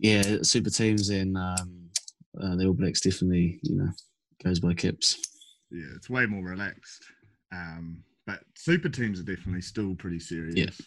yeah, 0.00 0.38
super 0.42 0.70
teams 0.70 1.08
and 1.10 1.36
um, 1.36 1.90
uh, 2.42 2.56
the 2.56 2.66
All 2.66 2.74
Blacks 2.74 3.02
definitely 3.02 3.60
you 3.62 3.76
know 3.76 3.90
goes 4.42 4.58
by 4.58 4.74
caps. 4.74 5.22
Yeah, 5.70 5.86
it's 5.94 6.10
way 6.10 6.26
more 6.26 6.42
relaxed. 6.42 7.04
Um, 7.52 8.02
but 8.26 8.40
super 8.56 8.88
teams 8.88 9.20
are 9.20 9.22
definitely 9.22 9.62
still 9.62 9.94
pretty 9.94 10.18
serious. 10.18 10.80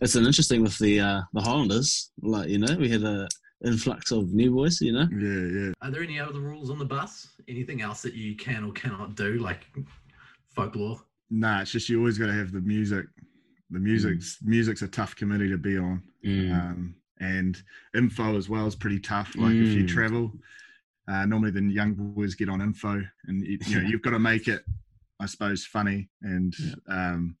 It's 0.00 0.14
an 0.14 0.26
interesting 0.26 0.62
with 0.62 0.78
the 0.78 1.00
uh, 1.00 1.20
the 1.32 1.40
Highlanders. 1.40 2.10
Like 2.22 2.48
you 2.48 2.58
know, 2.58 2.76
we 2.76 2.88
had 2.88 3.02
a 3.02 3.28
influx 3.64 4.10
of 4.12 4.32
new 4.32 4.52
boys. 4.52 4.80
You 4.80 4.92
know, 4.92 5.08
Yeah, 5.10 5.60
yeah. 5.66 5.72
Are 5.82 5.90
there 5.90 6.02
any 6.02 6.18
other 6.20 6.40
rules 6.40 6.70
on 6.70 6.78
the 6.78 6.84
bus? 6.84 7.28
Anything 7.48 7.82
else 7.82 8.02
that 8.02 8.14
you 8.14 8.36
can 8.36 8.64
or 8.64 8.72
cannot 8.72 9.14
do, 9.16 9.38
like 9.38 9.66
folklore? 10.54 11.00
Nah, 11.30 11.60
it's 11.62 11.70
just 11.72 11.88
you 11.88 11.98
always 11.98 12.18
got 12.18 12.26
to 12.26 12.32
have 12.32 12.52
the 12.52 12.60
music. 12.60 13.06
The 13.70 13.78
music's 13.78 14.38
music's 14.42 14.82
a 14.82 14.88
tough 14.88 15.14
committee 15.16 15.48
to 15.50 15.58
be 15.58 15.76
on. 15.78 16.02
um, 16.52 16.94
and 17.20 17.60
info 17.96 18.36
as 18.36 18.48
well 18.48 18.66
is 18.66 18.76
pretty 18.76 19.00
tough. 19.00 19.34
Like 19.36 19.52
if 19.54 19.74
you 19.74 19.84
Mm. 19.84 19.88
travel, 19.88 20.32
uh, 21.08 21.26
normally 21.26 21.50
the 21.50 21.62
young 21.62 21.94
boys 21.94 22.34
get 22.36 22.48
on 22.48 22.60
info, 22.60 23.02
and 23.26 23.44
you, 23.44 23.58
you 23.66 23.80
know 23.82 23.88
you've 23.88 24.02
got 24.02 24.10
to 24.10 24.18
make 24.20 24.46
it, 24.48 24.62
I 25.20 25.26
suppose, 25.26 25.64
funny. 25.66 26.08
And 26.22 26.54
um, 26.88 27.36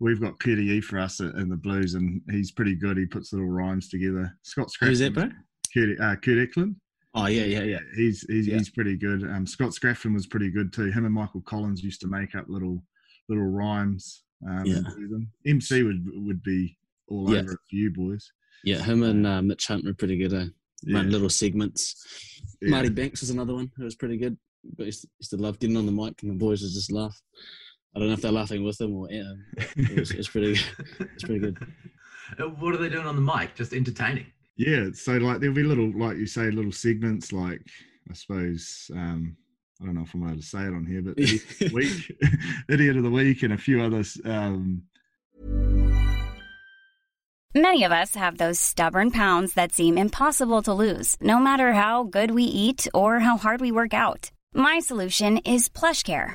we've 0.00 0.20
got 0.20 0.38
Peter 0.38 0.60
E 0.60 0.80
for 0.80 0.98
us 0.98 1.20
in 1.20 1.48
the 1.48 1.56
Blues, 1.56 1.94
and 1.94 2.20
he's 2.30 2.50
pretty 2.52 2.74
good. 2.74 2.96
He 2.96 3.06
puts 3.06 3.32
little 3.32 3.48
rhymes 3.48 3.88
together. 3.88 4.36
Scott 4.42 4.68
Scrafton, 4.68 4.86
Who's 4.88 4.98
that, 5.00 5.14
bro? 5.14 5.30
Kurt, 5.74 6.00
uh, 6.00 6.16
Kurt 6.16 6.38
Eklund. 6.38 6.76
Oh 7.14 7.26
yeah, 7.26 7.44
yeah, 7.44 7.62
yeah. 7.62 7.78
He's 7.96 8.22
he's, 8.28 8.46
Yeah. 8.46 8.58
he's 8.58 8.70
pretty 8.70 8.96
good. 8.96 9.22
Um, 9.24 9.46
Scott 9.46 9.70
Scrafton 9.70 10.14
was 10.14 10.26
pretty 10.26 10.50
good 10.50 10.72
too. 10.72 10.90
Him 10.90 11.04
and 11.04 11.14
Michael 11.14 11.40
Collins 11.42 11.82
used 11.82 12.00
to 12.02 12.06
make 12.08 12.34
up 12.34 12.44
little 12.48 12.82
little 13.28 13.44
rhymes. 13.46 14.22
Um, 14.48 14.64
Yeah. 14.66 14.76
and 14.76 14.86
do 14.96 15.08
them. 15.08 15.30
MC 15.46 15.82
would 15.82 16.04
would 16.14 16.42
be 16.42 16.76
all 17.08 17.32
Yeah. 17.32 17.40
over 17.40 17.52
it 17.52 17.58
for 17.68 17.76
you 17.76 17.90
boys. 17.90 18.30
Yeah, 18.64 18.82
him 18.82 19.02
and 19.02 19.26
uh, 19.26 19.42
Mitch 19.42 19.66
Hunt 19.66 19.84
were 19.84 19.94
pretty 19.94 20.16
good. 20.18 20.32
Eh? 20.34 20.46
Yeah. 20.84 21.02
Little 21.02 21.28
segments. 21.30 21.96
Yeah. 22.60 22.70
Marty 22.70 22.88
Banks 22.90 23.20
was 23.20 23.30
another 23.30 23.54
one 23.54 23.70
who 23.76 23.84
was 23.84 23.94
pretty 23.96 24.16
good. 24.16 24.36
But 24.76 24.86
used 24.86 25.02
to, 25.02 25.08
used 25.20 25.30
to 25.30 25.36
love 25.38 25.58
getting 25.58 25.76
on 25.76 25.86
the 25.86 25.92
mic 25.92 26.22
and 26.22 26.30
the 26.30 26.36
boys 26.36 26.62
would 26.62 26.72
just 26.72 26.92
laugh. 26.92 27.20
I 27.94 27.98
don't 27.98 28.08
know 28.08 28.14
if 28.14 28.22
they're 28.22 28.32
laughing 28.32 28.64
with 28.64 28.78
them 28.78 28.94
or 28.94 29.06
at 29.06 29.14
him. 29.14 29.44
It 29.76 29.98
was, 29.98 30.10
it 30.10 30.28
pretty. 30.28 30.60
It's 31.00 31.24
pretty 31.24 31.40
good. 31.40 31.58
What 32.58 32.74
are 32.74 32.76
they 32.76 32.90
doing 32.90 33.06
on 33.06 33.16
the 33.16 33.22
mic? 33.22 33.54
Just 33.54 33.72
entertaining. 33.72 34.26
Yeah, 34.54 34.88
so 34.92 35.12
like 35.12 35.40
there'll 35.40 35.54
be 35.54 35.62
little, 35.62 35.90
like 35.98 36.18
you 36.18 36.26
say, 36.26 36.50
little 36.50 36.72
segments. 36.72 37.32
Like 37.32 37.62
I 38.10 38.12
suppose 38.12 38.90
um, 38.94 39.34
I 39.80 39.86
don't 39.86 39.94
know 39.94 40.02
if 40.02 40.12
I'm 40.12 40.22
allowed 40.24 40.36
to 40.36 40.42
say 40.42 40.58
it 40.58 40.74
on 40.74 40.84
here, 40.84 41.00
but 41.00 41.16
the 41.16 41.70
week, 41.72 42.18
idiot 42.68 42.98
of 42.98 43.02
the 43.04 43.10
week, 43.10 43.42
and 43.44 43.54
a 43.54 43.58
few 43.58 43.80
others. 43.80 44.20
Um, 44.24 44.82
Many 47.54 47.84
of 47.84 47.92
us 47.92 48.14
have 48.14 48.36
those 48.36 48.60
stubborn 48.60 49.10
pounds 49.10 49.54
that 49.54 49.72
seem 49.72 49.96
impossible 49.96 50.62
to 50.62 50.74
lose, 50.74 51.16
no 51.20 51.38
matter 51.38 51.72
how 51.72 52.04
good 52.04 52.30
we 52.32 52.44
eat 52.44 52.86
or 52.92 53.20
how 53.20 53.38
hard 53.38 53.60
we 53.60 53.72
work 53.72 53.94
out. 53.94 54.30
My 54.52 54.80
solution 54.80 55.38
is 55.38 55.68
PlushCare. 55.68 56.34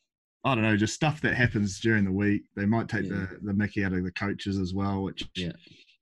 I 0.43 0.55
don't 0.55 0.63
know, 0.63 0.75
just 0.77 0.95
stuff 0.95 1.21
that 1.21 1.35
happens 1.35 1.79
during 1.79 2.03
the 2.03 2.11
week. 2.11 2.43
They 2.55 2.65
might 2.65 2.89
take 2.89 3.03
Yeah. 3.05 3.27
the, 3.31 3.39
the 3.43 3.53
mickey 3.53 3.85
out 3.85 3.93
of 3.93 4.03
the 4.03 4.11
coaches 4.11 4.57
as 4.57 4.73
well, 4.73 5.03
which 5.03 5.23
Yeah. 5.35 5.51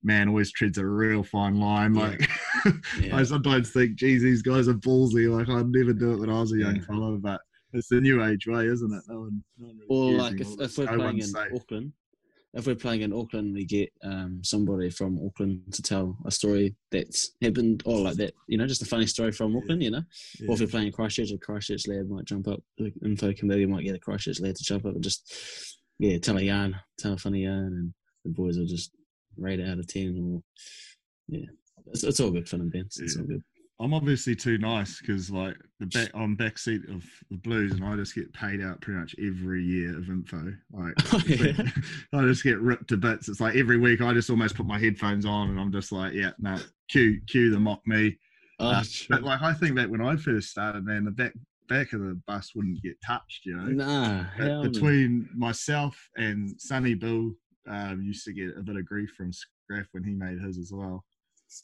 man 0.03 0.29
always 0.29 0.51
treads 0.51 0.77
a 0.77 0.85
real 0.85 1.23
fine 1.23 1.59
line. 1.59 1.93
Like 1.93 2.29
Yeah. 3.01 3.17
I 3.17 3.23
sometimes 3.23 3.71
think, 3.71 3.95
geez, 3.95 4.21
these 4.21 4.41
guys 4.41 4.67
are 4.69 4.73
ballsy. 4.75 5.29
Like 5.29 5.49
I'd 5.49 5.67
never 5.69 5.91
do 5.93 6.13
it 6.13 6.19
when 6.19 6.29
I 6.29 6.39
was 6.39 6.53
a 6.53 6.57
young 6.57 6.79
fellow, 6.81 7.17
but 7.17 7.41
it's 7.73 7.89
the 7.89 7.99
new 8.01 8.23
age 8.23 8.47
way, 8.47 8.65
isn't 8.67 8.93
it? 8.93 9.03
No 9.09 9.19
one, 9.21 9.43
no 9.57 9.67
one 9.67 9.77
really 9.77 10.15
Or 10.15 10.17
like 10.17 10.39
if, 10.39 10.47
if 10.59 10.77
we're 10.77 10.85
No 10.85 10.97
playing 10.97 11.17
in 11.17 11.23
safe. 11.23 11.51
Auckland, 11.53 11.91
if 12.53 12.65
we're 12.65 12.75
playing 12.75 13.01
in 13.01 13.13
Auckland, 13.13 13.53
we 13.53 13.63
get 13.63 13.91
um, 14.03 14.41
somebody 14.43 14.89
from 14.89 15.19
Auckland 15.23 15.71
to 15.73 15.81
tell 15.83 16.17
a 16.25 16.31
story 16.31 16.75
that's 16.91 17.31
happened, 17.41 17.83
or 17.85 17.99
like 18.01 18.15
that, 18.15 18.33
you 18.47 18.57
know, 18.57 18.65
just 18.65 18.81
a 18.81 18.85
funny 18.85 19.05
story 19.05 19.31
from 19.31 19.55
Auckland, 19.55 19.83
you 19.83 19.91
know. 19.91 20.01
Or 20.47 20.55
if 20.55 20.59
we're 20.61 20.67
playing 20.67 20.87
in 20.87 20.93
Christchurch, 20.93 21.31
a 21.31 21.37
Christchurch 21.37 21.87
lad 21.87 22.09
might 22.09 22.25
jump 22.25 22.47
up. 22.47 22.61
The 22.77 22.91
info 23.05 23.33
committee 23.33 23.65
might 23.67 23.83
get 23.85 23.95
a 23.95 23.99
Christchurch 23.99 24.39
lad 24.39 24.55
to 24.55 24.63
jump 24.63 24.85
up 24.85 24.95
and 24.95 25.03
just, 25.03 25.77
yeah, 25.99 26.17
tell 26.17 26.37
a 26.37 26.41
yarn, 26.41 26.75
tell 26.97 27.13
a 27.13 27.17
funny 27.17 27.43
yarn, 27.43 27.65
and 27.67 27.93
the 28.25 28.31
boys 28.31 28.57
will 28.57 28.65
just 28.65 28.91
rate 29.37 29.59
it 29.59 29.69
out 29.69 29.77
of 29.79 29.87
ten. 29.87 30.17
Or 30.19 30.41
yeah, 31.27 31.45
it's, 31.87 32.03
it's 32.03 32.19
all 32.19 32.31
good 32.31 32.49
fun 32.49 32.61
and 32.61 32.71
bands. 32.71 32.97
It's 32.99 33.15
Yeah. 33.15 33.21
all 33.21 33.27
good. 33.27 33.43
I'm 33.81 33.93
obviously 33.93 34.35
too 34.35 34.57
nice 34.57 34.99
because 34.99 35.31
like 35.31 35.55
the 35.79 35.85
back 35.85 36.09
I'm 36.13 36.35
backseat 36.35 36.93
of 36.93 37.03
the 37.29 37.37
Blues 37.37 37.71
and 37.73 37.85
I 37.85 37.95
just 37.95 38.13
get 38.13 38.31
paid 38.33 38.61
out 38.61 38.81
pretty 38.81 38.99
much 38.99 39.15
every 39.19 39.63
year 39.63 39.97
of 39.97 40.09
info. 40.09 40.53
Like 40.71 40.93
Oh, 41.13 41.23
yeah. 41.25 41.53
I 42.13 42.21
just 42.23 42.43
get 42.43 42.59
ripped 42.59 42.89
to 42.89 42.97
bits. 42.97 43.29
It's 43.29 43.39
like 43.39 43.55
every 43.55 43.77
week 43.77 44.01
I 44.01 44.13
just 44.13 44.29
almost 44.29 44.55
put 44.55 44.65
my 44.65 44.77
headphones 44.79 45.25
on 45.25 45.49
and 45.49 45.59
I'm 45.59 45.71
just 45.71 45.91
like, 45.93 46.13
yeah, 46.13 46.31
no, 46.39 46.57
cue 46.89 47.21
cue 47.27 47.51
the 47.51 47.59
mock 47.59 47.81
me. 47.87 48.17
Oh, 48.59 48.67
Uh, 48.69 48.83
but 49.09 49.23
like 49.23 49.41
I 49.41 49.53
think 49.53 49.75
that 49.77 49.89
when 49.89 50.01
I 50.01 50.17
first 50.17 50.49
started, 50.49 50.85
man, 50.85 51.05
the 51.05 51.11
back 51.11 51.33
back 51.69 51.93
of 51.93 52.01
the 52.01 52.19
bus 52.27 52.51
wouldn't 52.55 52.81
get 52.83 52.97
touched, 53.05 53.45
you 53.45 53.55
know. 53.55 53.67
nah, 53.67 54.25
But 54.37 54.45
hell 54.47 54.63
no. 54.63 54.69
between 54.69 55.29
myself 55.37 55.95
and 56.17 56.59
Sonny 56.59 56.95
Bill, 56.95 57.31
um, 57.67 58.01
used 58.01 58.25
to 58.25 58.33
get 58.33 58.57
a 58.57 58.61
bit 58.63 58.75
of 58.75 58.85
grief 58.85 59.11
from 59.15 59.31
Scraff 59.31 59.85
when 59.93 60.03
he 60.03 60.11
made 60.11 60.41
his 60.41 60.57
as 60.57 60.71
well. 60.73 61.05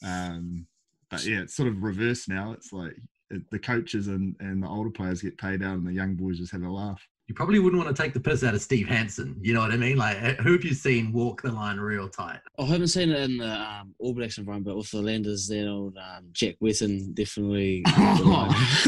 Um, 0.04 0.66
but 1.10 1.24
yeah, 1.24 1.40
it's 1.40 1.56
sort 1.56 1.68
of 1.68 1.82
reversed 1.82 2.28
now. 2.28 2.52
It's 2.52 2.72
like 2.72 2.94
it, 3.30 3.42
the 3.50 3.58
coaches 3.58 4.08
and, 4.08 4.34
and 4.40 4.62
the 4.62 4.68
older 4.68 4.90
players 4.90 5.22
get 5.22 5.38
paid 5.38 5.62
out, 5.62 5.76
and 5.76 5.86
the 5.86 5.92
young 5.92 6.14
boys 6.14 6.38
just 6.38 6.52
have 6.52 6.62
a 6.62 6.70
laugh. 6.70 7.02
You 7.28 7.34
probably 7.34 7.58
wouldn't 7.58 7.82
want 7.82 7.94
to 7.96 8.00
take 8.00 8.14
the 8.14 8.20
piss 8.20 8.44
out 8.44 8.54
of 8.54 8.62
Steve 8.62 8.86
Hansen. 8.86 9.36
You 9.40 9.52
know 9.52 9.58
what 9.60 9.72
I 9.72 9.76
mean? 9.76 9.96
Like, 9.96 10.16
who 10.38 10.52
have 10.52 10.64
you 10.64 10.74
seen 10.74 11.12
walk 11.12 11.42
the 11.42 11.50
line 11.50 11.78
real 11.78 12.08
tight? 12.08 12.38
I 12.56 12.64
haven't 12.66 12.86
seen 12.86 13.10
it 13.10 13.18
in 13.18 13.38
the 13.38 13.50
um, 13.52 13.96
All 13.98 14.14
Blacks 14.14 14.38
environment, 14.38 14.66
but 14.66 14.76
with 14.76 14.88
the 14.92 15.02
Landers, 15.02 15.48
then 15.48 15.66
old 15.66 15.96
um, 15.98 16.26
Jack 16.30 16.54
Whetton 16.60 17.14
definitely. 17.14 17.82
I 17.86 18.80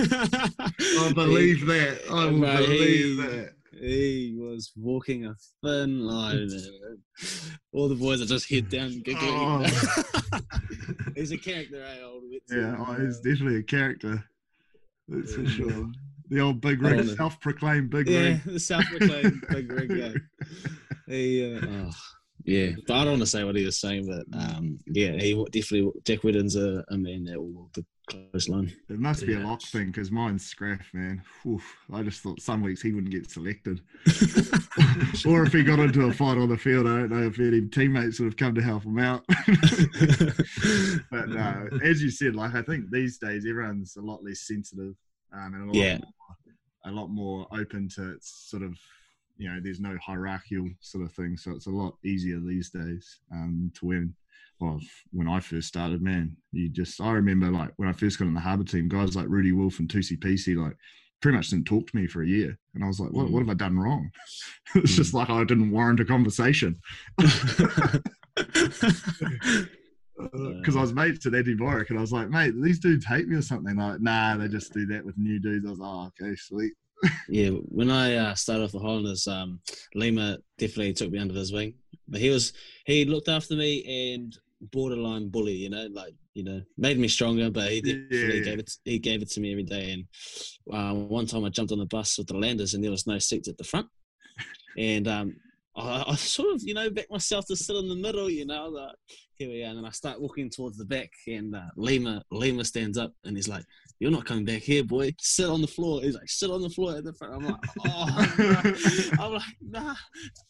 believe 1.14 1.66
that. 1.66 2.00
I 2.10 2.26
will 2.30 2.40
Right, 2.40 2.58
believe 2.58 3.16
he- 3.16 3.22
that. 3.22 3.52
He 3.80 4.36
was 4.38 4.72
walking 4.76 5.26
a 5.26 5.34
thin 5.62 6.00
line. 6.06 6.48
All 7.72 7.88
the 7.88 7.94
boys 7.94 8.20
are 8.20 8.26
just 8.26 8.50
head 8.50 8.68
down 8.68 9.00
giggling. 9.00 9.70
Oh. 10.32 10.40
He's 11.16 11.32
a 11.32 11.38
character, 11.38 11.82
eh, 11.82 12.02
old 12.04 12.22
Whetton? 12.30 12.62
Yeah, 12.62 12.76
oh, 12.78 12.92
he's 12.94 13.18
definitely 13.18 13.56
a 13.58 13.62
character. 13.62 14.22
That's 15.08 15.34
for 15.34 15.46
sure. 15.46 15.90
The 16.28 16.40
old 16.40 16.60
big 16.60 16.84
I 16.84 16.90
rig, 16.90 17.16
self-proclaimed 17.16 17.90
big 17.90 18.08
Yeah, 18.08 18.20
rig. 18.20 18.42
the 18.44 18.60
South 18.60 18.84
Proclaimed 18.84 19.42
big 19.50 19.72
rig 19.72 19.88
guy. 19.88 20.14
He, 21.08 21.56
uh, 21.56 21.60
oh, 21.66 21.90
yeah, 22.44 22.72
but 22.86 22.94
I 22.94 23.04
don't 23.04 23.14
want 23.14 23.22
to 23.22 23.26
say 23.26 23.42
what 23.42 23.56
he 23.56 23.64
was 23.64 23.80
saying, 23.80 24.06
but 24.06 24.26
um, 24.38 24.78
yeah, 24.86 25.12
he 25.12 25.32
definitely 25.50 25.90
Jack 26.04 26.22
Whetton's 26.22 26.54
a, 26.54 26.84
a 26.90 26.98
man 26.98 27.24
that 27.24 27.38
will 27.40 27.48
walk 27.48 27.72
the 27.72 27.84
close. 28.08 28.48
It 28.48 28.98
must 28.98 29.26
be 29.26 29.34
a 29.34 29.40
lock 29.40 29.62
thing 29.62 29.86
because 29.86 30.10
mine's 30.10 30.44
Scraff, 30.44 30.88
man. 30.92 31.22
Oof, 31.46 31.62
I 31.92 32.02
just 32.02 32.20
thought 32.20 32.40
some 32.40 32.62
weeks 32.62 32.82
he 32.82 32.92
wouldn't 32.92 33.12
get 33.12 33.30
selected. 33.30 33.80
or 35.26 35.44
if 35.44 35.52
he 35.52 35.62
got 35.62 35.78
into 35.78 36.06
a 36.06 36.12
fight 36.12 36.38
on 36.38 36.48
the 36.48 36.56
field, 36.56 36.86
I 36.86 37.00
don't 37.00 37.10
know 37.10 37.26
if 37.26 37.38
any 37.38 37.66
teammates 37.68 38.18
would 38.20 38.26
have 38.26 38.36
come 38.36 38.54
to 38.54 38.62
help 38.62 38.84
him 38.84 38.98
out. 38.98 39.24
but 41.10 41.28
no, 41.28 41.68
as 41.82 42.02
you 42.02 42.10
said, 42.10 42.34
like 42.34 42.54
I 42.54 42.62
think 42.62 42.90
these 42.90 43.18
days 43.18 43.46
everyone's 43.48 43.96
a 43.96 44.02
lot 44.02 44.24
less 44.24 44.40
sensitive 44.40 44.94
um, 45.32 45.54
and 45.54 45.62
a 45.62 45.66
lot, 45.66 45.76
Yeah. 45.76 45.98
more, 45.98 46.36
a 46.84 46.90
lot 46.92 47.08
more 47.08 47.46
open 47.52 47.88
to 47.90 48.12
its 48.12 48.48
sort 48.48 48.62
of, 48.62 48.78
you 49.36 49.48
know, 49.52 49.60
there's 49.62 49.80
no 49.80 49.96
hierarchical 50.04 50.68
sort 50.80 51.04
of 51.04 51.12
thing. 51.12 51.36
So 51.36 51.52
it's 51.52 51.66
a 51.66 51.70
lot 51.70 51.96
easier 52.04 52.40
these 52.40 52.70
days 52.70 53.20
um, 53.32 53.70
to 53.74 53.86
win. 53.86 54.14
Well, 54.60 54.80
when 55.12 55.28
I 55.28 55.40
first 55.40 55.68
started, 55.68 56.02
man, 56.02 56.36
you 56.52 56.68
just, 56.68 57.00
I 57.00 57.12
remember 57.12 57.50
like 57.50 57.70
when 57.76 57.88
I 57.88 57.92
first 57.92 58.18
got 58.18 58.26
in 58.26 58.34
the 58.34 58.40
harbour 58.40 58.64
team, 58.64 58.88
guys 58.88 59.14
like 59.14 59.28
Rudi 59.28 59.52
Wulf 59.52 59.78
and 59.78 59.88
Tusi 59.88 60.18
Pisi, 60.18 60.56
like 60.56 60.76
pretty 61.20 61.36
much 61.36 61.50
didn't 61.50 61.66
talk 61.66 61.88
to 61.88 61.96
me 61.96 62.06
for 62.06 62.22
a 62.22 62.26
year. 62.26 62.58
And 62.74 62.82
I 62.82 62.86
was 62.86 62.98
like, 62.98 63.12
what, 63.12 63.30
what 63.30 63.40
have 63.40 63.50
I 63.50 63.54
done 63.54 63.78
wrong? 63.78 64.10
it's 64.74 64.96
just 64.96 65.14
like 65.14 65.30
I 65.30 65.44
didn't 65.44 65.70
warrant 65.70 66.00
a 66.00 66.04
conversation. 66.04 66.80
Because 70.18 70.76
I 70.76 70.80
was 70.80 70.92
mates 70.92 71.24
with 71.24 71.34
Eddie 71.34 71.54
Boric 71.54 71.90
and 71.90 71.98
I 71.98 72.02
was 72.02 72.12
like, 72.12 72.28
mate, 72.28 72.52
these 72.60 72.80
dudes 72.80 73.06
hate 73.06 73.28
me 73.28 73.36
or 73.36 73.42
something. 73.42 73.76
Like, 73.76 74.00
nah, 74.00 74.36
they 74.36 74.48
just 74.48 74.72
do 74.72 74.84
that 74.86 75.04
with 75.04 75.16
new 75.16 75.38
dudes. 75.38 75.64
I 75.64 75.70
was 75.70 75.78
like, 75.78 75.88
oh, 75.88 76.12
okay, 76.20 76.34
sweet. 76.34 76.72
Yeah, 77.28 77.50
when 77.68 77.90
I 77.90 78.16
uh, 78.16 78.34
started 78.34 78.64
off 78.64 78.72
the 78.72 78.80
Highlanders, 78.80 79.28
um, 79.28 79.60
Lima 79.94 80.38
definitely 80.58 80.92
took 80.92 81.12
me 81.12 81.18
under 81.18 81.34
his 81.34 81.52
wing. 81.52 81.74
But 82.08 82.20
he 82.20 82.30
was 82.30 82.52
he 82.84 83.04
looked 83.04 83.28
after 83.28 83.54
me 83.54 84.14
and 84.14 84.36
borderline 84.60 85.28
bully, 85.28 85.54
you 85.54 85.70
know, 85.70 85.88
like 85.92 86.14
you 86.34 86.44
know, 86.44 86.60
made 86.76 86.98
me 86.98 87.08
stronger. 87.08 87.50
But 87.50 87.70
he 87.70 87.80
Yeah, 87.84 87.94
definitely 88.10 88.38
yeah. 88.38 88.44
gave 88.44 88.58
it 88.58 88.70
he 88.84 88.98
gave 88.98 89.22
it 89.22 89.30
to 89.30 89.40
me 89.40 89.52
every 89.52 89.64
day. 89.64 89.92
And 89.92 90.04
uh, 90.72 90.94
one 90.94 91.26
time 91.26 91.44
I 91.44 91.48
jumped 91.50 91.72
on 91.72 91.78
the 91.78 91.86
bus 91.86 92.18
with 92.18 92.26
the 92.28 92.36
Landers 92.38 92.74
and 92.74 92.82
there 92.82 92.90
was 92.90 93.06
no 93.06 93.18
seats 93.18 93.48
at 93.48 93.58
the 93.58 93.64
front, 93.64 93.86
and 94.76 95.08
um, 95.08 95.36
I, 95.76 96.04
I 96.08 96.14
sort 96.16 96.54
of 96.54 96.62
you 96.62 96.74
know 96.74 96.90
backed 96.90 97.10
myself 97.10 97.46
to 97.46 97.56
sit 97.56 97.76
in 97.76 97.88
the 97.88 97.96
middle, 97.96 98.28
you 98.30 98.46
know, 98.46 98.68
like 98.68 98.94
here 99.36 99.48
we 99.50 99.62
are. 99.62 99.68
And 99.68 99.78
then 99.78 99.84
I 99.84 99.90
start 99.90 100.20
walking 100.20 100.50
towards 100.50 100.76
the 100.76 100.84
back, 100.84 101.10
and 101.26 101.54
uh, 101.54 101.62
Lima 101.76 102.22
Lima 102.30 102.64
stands 102.64 102.98
up 102.98 103.12
and 103.24 103.36
he's 103.36 103.48
like, 103.48 103.64
"You're 104.00 104.10
not 104.10 104.24
coming 104.26 104.44
back 104.44 104.62
here, 104.62 104.82
boy. 104.82 105.12
Sit 105.20 105.48
on 105.48 105.60
the 105.60 105.68
floor." 105.68 106.02
He's 106.02 106.14
like, 106.16 106.28
"Sit 106.28 106.50
on 106.50 106.62
the 106.62 106.70
floor 106.70 106.96
at 106.96 107.04
the 107.04 107.12
front." 107.14 107.34
I'm 107.34 107.44
like, 107.44 107.60
"Oh." 107.86 109.16
I'm 109.24 109.32
like, 109.34 109.42
"Nah." 109.60 109.94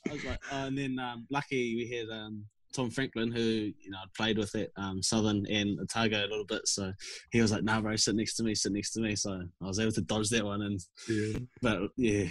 I 0.09 0.13
was 0.13 0.25
like, 0.25 0.41
oh, 0.53 0.67
and 0.67 0.79
then 0.79 0.99
um, 0.99 1.27
lucky 1.31 1.77
we 1.77 1.89
had 1.95 2.09
um, 2.17 2.45
Tom 2.73 2.91
Franklin, 2.91 3.33
who 3.33 3.41
you 3.41 3.91
know 3.91 3.99
I'd 4.03 4.13
played 4.15 4.39
with 4.39 4.55
at 4.55 4.71
um, 4.77 5.03
Southern 5.03 5.47
and 5.47 5.79
Otago 5.81 6.21
a 6.21 6.29
little 6.29 6.45
bit, 6.45 6.67
so 6.69 6.93
he 7.33 7.41
was 7.41 7.51
like, 7.53 7.63
"Nah, 7.65 7.81
bro, 7.81 7.97
sit 7.97 8.15
next 8.17 8.37
to 8.37 8.43
me, 8.45 8.55
sit 8.55 8.73
next 8.73 8.93
to 8.93 9.01
me." 9.01 9.17
So 9.17 9.43
I 9.63 9.67
was 9.67 9.79
able 9.81 9.93
to 9.93 10.01
dodge 10.03 10.29
that 10.31 10.45
one, 10.45 10.63
and 10.63 10.81
Yeah. 11.09 11.39
but 11.63 11.81
yeah, 11.97 12.29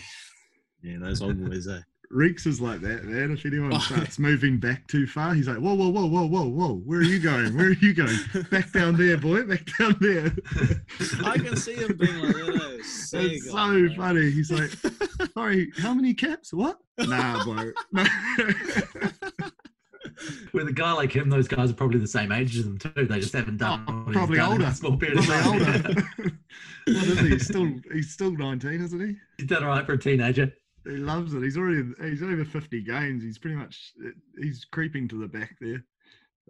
yeah, 0.81 0.97
those 0.99 1.21
old 1.21 1.43
boys, 1.43 1.67
eh? 1.67 1.79
Reeks 2.09 2.45
is 2.45 2.61
like 2.61 2.79
that, 2.81 3.03
man. 3.03 3.31
If 3.31 3.45
anyone 3.45 3.73
Oh. 3.73 3.79
starts 3.79 4.17
moving 4.17 4.59
back 4.61 4.87
too 4.87 5.05
far, 5.05 5.33
he's 5.33 5.49
like, 5.49 5.57
whoa, 5.57 5.73
whoa, 5.73 5.89
whoa, 5.89 6.05
whoa, 6.05 6.25
whoa, 6.25 6.47
whoa. 6.47 6.75
Where 6.85 6.99
are 6.99 7.03
you 7.03 7.19
going? 7.19 7.53
Where 7.53 7.65
are 7.67 7.71
you 7.73 7.93
going? 7.93 8.17
Back 8.49 8.71
down 8.71 8.95
there, 8.95 9.17
boy. 9.17 9.43
Back 9.43 9.67
down 9.77 9.97
there. 9.99 10.33
I 11.25 11.37
can 11.37 11.57
see 11.57 11.73
him 11.73 11.97
being 11.97 12.17
like 12.19 12.33
that. 12.35 12.75
It's 12.79 13.09
so 13.09 13.19
like, 13.19 13.95
funny. 13.97 14.31
He's 14.31 14.49
like, 14.51 14.69
sorry, 15.33 15.69
how 15.79 15.93
many 15.93 16.13
caps? 16.13 16.53
What? 16.53 16.77
Nah, 16.97 17.43
bro. 17.43 17.71
No. 17.91 18.05
With 20.53 20.67
a 20.67 20.73
guy 20.73 20.91
like 20.93 21.11
him, 21.11 21.29
those 21.29 21.47
guys 21.47 21.71
are 21.71 21.73
probably 21.75 21.99
the 21.99 22.07
same 22.07 22.31
age 22.31 22.57
as 22.57 22.65
him 22.65 22.77
too. 22.77 23.05
They 23.05 23.19
just 23.19 23.33
haven't 23.33 23.57
done 23.57 23.83
Oh, 23.87 24.11
probably 24.11 24.37
done 24.37 24.53
older. 24.53 24.65
a 24.65 24.73
small 24.73 24.97
period 24.97 25.19
of 25.19 25.25
time. 25.25 25.53
older. 25.53 25.73
what 26.85 26.95
is 27.03 27.19
he? 27.19 27.29
He's 27.29 27.45
still 27.47 27.69
he's 27.91 28.11
still 28.11 28.31
19, 28.31 28.81
isn't 28.81 28.99
he? 28.99 29.15
he's 29.37 29.47
done 29.47 29.63
all 29.63 29.69
right 29.69 29.85
for 29.85 29.93
a 29.93 29.97
teenager. 29.97 30.51
He 30.85 30.91
loves 30.97 31.33
it. 31.33 31.43
He's 31.43 31.57
already 31.57 31.83
he's 32.01 32.23
over 32.23 32.45
50 32.45 32.81
games. 32.83 33.23
He's 33.23 33.37
pretty 33.37 33.57
much 33.57 33.91
he's 34.37 34.65
creeping 34.71 35.07
to 35.09 35.19
the 35.19 35.27
back 35.27 35.55
there. 35.59 35.83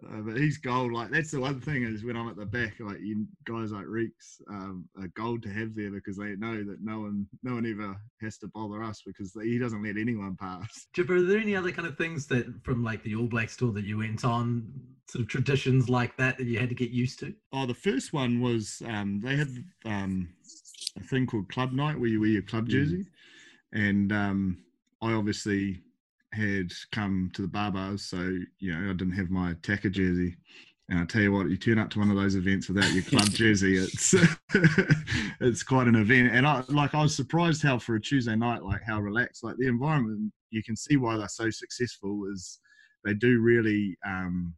Uh, 0.06 0.20
but 0.20 0.36
he's 0.36 0.58
gold. 0.58 0.92
Like 0.92 1.10
that's 1.10 1.32
the 1.32 1.40
one 1.40 1.60
thing 1.60 1.82
is 1.82 2.04
when 2.04 2.16
I'm 2.16 2.28
at 2.28 2.36
the 2.36 2.46
back, 2.46 2.74
like 2.78 3.00
you 3.00 3.26
guys 3.44 3.72
like 3.72 3.86
Reeks 3.86 4.40
um, 4.48 4.88
are 5.00 5.08
gold 5.08 5.42
to 5.42 5.48
have 5.48 5.74
there 5.74 5.90
because 5.90 6.16
they 6.16 6.36
know 6.36 6.62
that 6.64 6.78
no 6.80 7.00
one, 7.00 7.26
no 7.42 7.54
one 7.54 7.66
ever 7.66 7.96
has 8.22 8.38
to 8.38 8.48
bother 8.48 8.82
us 8.82 9.02
because 9.04 9.32
he 9.42 9.58
doesn't 9.58 9.82
let 9.82 9.96
anyone 9.96 10.36
pass. 10.36 10.86
Chipper, 10.94 11.16
are 11.16 11.22
there 11.22 11.38
any 11.38 11.56
other 11.56 11.72
kind 11.72 11.88
of 11.88 11.98
things 11.98 12.26
that 12.28 12.46
from 12.62 12.84
like 12.84 13.02
the 13.02 13.16
All 13.16 13.26
Blacks 13.26 13.56
tour 13.56 13.72
that 13.72 13.84
you 13.84 13.98
went 13.98 14.24
on, 14.24 14.70
sort 15.08 15.22
of 15.22 15.28
traditions 15.28 15.88
like 15.88 16.16
that 16.16 16.38
that 16.38 16.46
you 16.46 16.60
had 16.60 16.68
to 16.68 16.74
get 16.76 16.90
used 16.90 17.18
to? 17.20 17.34
Oh, 17.52 17.66
the 17.66 17.74
first 17.74 18.12
one 18.12 18.40
was 18.40 18.80
um, 18.86 19.20
they 19.20 19.36
had 19.36 19.48
um, 19.84 20.28
a 20.96 21.02
thing 21.02 21.26
called 21.26 21.48
Club 21.48 21.72
Night 21.72 21.98
where 21.98 22.08
you 22.08 22.20
wear 22.20 22.30
your 22.30 22.42
club 22.42 22.68
jersey, 22.68 23.04
mm. 23.74 23.88
and 23.88 24.12
um, 24.12 24.58
I 25.02 25.12
obviously 25.12 25.82
had 26.38 26.72
come 26.92 27.30
to 27.34 27.42
the 27.42 27.48
Barbars, 27.48 28.00
so 28.00 28.18
you 28.58 28.72
know 28.72 28.90
I 28.90 28.92
didn't 28.94 29.12
have 29.12 29.30
my 29.30 29.50
attacker 29.50 29.90
jersey. 29.90 30.36
And 30.90 31.00
I 31.00 31.04
tell 31.04 31.20
you 31.20 31.32
what, 31.32 31.50
you 31.50 31.58
turn 31.58 31.78
up 31.78 31.90
to 31.90 31.98
one 31.98 32.10
of 32.10 32.16
those 32.16 32.34
events 32.34 32.68
without 32.68 32.90
your 32.94 33.02
club 33.02 33.28
jersey, 33.30 33.76
it's 33.76 34.14
it's 35.40 35.62
quite 35.62 35.86
an 35.86 35.96
event. 35.96 36.32
And 36.32 36.46
I 36.46 36.62
like 36.68 36.94
I 36.94 37.02
was 37.02 37.14
surprised 37.14 37.62
how 37.62 37.78
for 37.78 37.96
a 37.96 38.00
Tuesday 38.00 38.36
night, 38.36 38.62
like 38.62 38.80
how 38.86 39.00
relaxed, 39.00 39.44
like 39.44 39.56
the 39.58 39.66
environment, 39.66 40.32
you 40.50 40.62
can 40.62 40.76
see 40.76 40.96
why 40.96 41.16
they're 41.18 41.28
so 41.28 41.50
successful. 41.50 42.22
Is 42.32 42.58
they 43.04 43.12
do 43.12 43.40
really, 43.40 43.98
um, 44.06 44.54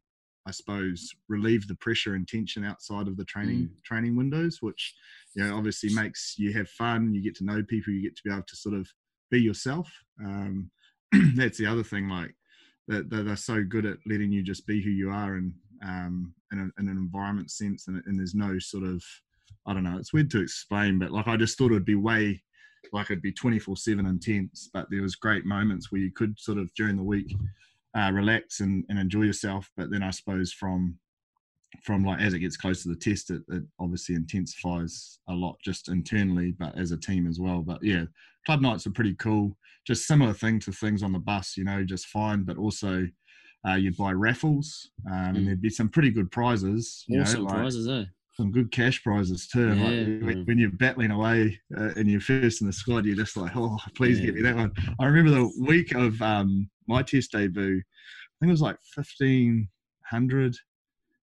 I 0.46 0.52
suppose, 0.52 1.10
relieve 1.28 1.66
the 1.66 1.76
pressure 1.76 2.14
and 2.14 2.28
tension 2.28 2.64
outside 2.64 3.08
of 3.08 3.16
the 3.16 3.24
training 3.24 3.68
mm. 3.72 3.82
training 3.84 4.16
windows, 4.16 4.58
which 4.60 4.94
you 5.34 5.44
know 5.44 5.56
obviously 5.56 5.92
makes 5.94 6.36
you 6.38 6.52
have 6.52 6.68
fun. 6.68 7.12
You 7.12 7.22
get 7.22 7.34
to 7.36 7.44
know 7.44 7.64
people. 7.64 7.92
You 7.92 8.02
get 8.02 8.14
to 8.16 8.22
be 8.24 8.30
able 8.30 8.44
to 8.46 8.56
sort 8.56 8.76
of 8.76 8.88
be 9.32 9.40
yourself. 9.40 9.90
Um, 10.24 10.70
that's 11.34 11.58
the 11.58 11.66
other 11.66 11.82
thing. 11.82 12.08
Like 12.08 12.34
that 12.88 13.10
they're, 13.10 13.22
they're, 13.22 13.36
so 13.36 13.62
good 13.62 13.86
at 13.86 13.98
letting 14.06 14.32
you 14.32 14.42
just 14.42 14.66
be 14.66 14.82
who 14.82 14.90
you 14.90 15.10
are 15.10 15.34
and 15.34 15.52
um, 15.84 16.34
in, 16.52 16.58
a, 16.58 16.80
in, 16.80 16.88
an 16.88 16.96
environment 16.96 17.50
sense, 17.50 17.88
and, 17.88 18.02
and, 18.06 18.18
there's 18.18 18.34
no 18.34 18.58
sort 18.58 18.84
of 18.84 19.02
I 19.66 19.72
don't 19.72 19.84
know. 19.84 19.98
It's 19.98 20.12
weird 20.12 20.30
to 20.30 20.40
explain, 20.40 20.98
but 20.98 21.10
like 21.10 21.28
I 21.28 21.36
just 21.36 21.56
thought 21.56 21.70
it'd 21.70 21.84
be 21.84 21.94
way 21.94 22.42
like 22.92 23.10
it'd 23.10 23.22
be 23.22 23.32
24 23.32 23.76
7 23.76 24.06
intense 24.06 24.70
but 24.72 24.86
there 24.90 25.02
was 25.02 25.16
great 25.16 25.44
moments 25.44 25.90
where 25.90 26.00
you 26.00 26.10
could 26.10 26.38
sort 26.38 26.58
of 26.58 26.72
during 26.74 26.96
the 26.96 27.02
week 27.02 27.34
uh, 27.96 28.10
relax 28.12 28.60
and, 28.60 28.84
and 28.88 28.98
enjoy 28.98 29.22
yourself 29.22 29.70
but 29.76 29.90
then 29.90 30.02
i 30.02 30.10
suppose 30.10 30.52
from 30.52 30.96
from 31.82 32.04
like 32.04 32.20
as 32.20 32.34
it 32.34 32.40
gets 32.40 32.56
close 32.56 32.82
to 32.82 32.88
the 32.88 32.96
test, 32.96 33.30
it, 33.30 33.42
it, 33.48 33.62
obviously 33.78 34.14
intensifies 34.14 35.18
a 35.28 35.32
lot 35.32 35.56
just 35.64 35.88
internally, 35.88 36.52
but 36.58 36.76
as 36.76 36.92
a 36.92 36.96
team 36.96 37.26
as 37.26 37.38
well. 37.38 37.62
But 37.62 37.82
yeah, 37.82 38.04
club 38.46 38.60
nights 38.60 38.86
are 38.86 38.92
pretty 38.92 39.14
cool. 39.14 39.56
Just 39.86 40.06
similar 40.06 40.32
thing 40.32 40.60
to 40.60 40.72
things 40.72 41.02
on 41.02 41.12
the 41.12 41.18
bus, 41.18 41.56
you 41.56 41.64
know, 41.64 41.84
just 41.84 42.06
fine. 42.06 42.42
But 42.42 42.58
also, 42.58 43.06
uh, 43.68 43.74
you'd 43.74 43.96
buy 43.96 44.12
raffles, 44.12 44.90
um, 45.10 45.14
mm. 45.14 45.36
and 45.36 45.46
there'd 45.46 45.62
be 45.62 45.70
some 45.70 45.88
pretty 45.88 46.10
good 46.10 46.30
prizes. 46.30 47.04
You 47.08 47.22
awesome 47.22 47.44
know, 47.44 47.46
like 47.46 47.58
prizes, 47.58 47.88
eh? 47.88 48.04
Some 48.34 48.52
good 48.52 48.72
cash 48.72 49.02
prizes 49.02 49.48
too. 49.48 49.74
Yeah, 49.74 49.84
like 49.84 50.26
when, 50.26 50.44
when, 50.46 50.58
you're 50.58 50.70
battling 50.70 51.10
away 51.10 51.60
uh, 51.76 51.90
and 51.96 52.10
you're 52.10 52.20
first 52.20 52.62
in 52.62 52.66
the 52.66 52.72
squad, 52.72 53.04
you're 53.04 53.16
just 53.16 53.36
like, 53.36 53.52
oh, 53.54 53.76
please 53.94 54.18
yeah. 54.18 54.26
get 54.26 54.34
me 54.36 54.42
that 54.42 54.56
one. 54.56 54.72
I 54.98 55.06
remember 55.06 55.30
the 55.30 55.52
week 55.66 55.94
of 55.94 56.20
um, 56.22 56.70
my 56.88 57.02
test 57.02 57.32
debut. 57.32 57.78
I 57.78 58.34
think 58.40 58.48
it 58.48 58.52
was 58.52 58.62
like 58.62 58.78
fifteen 58.94 59.68
hundred 60.06 60.56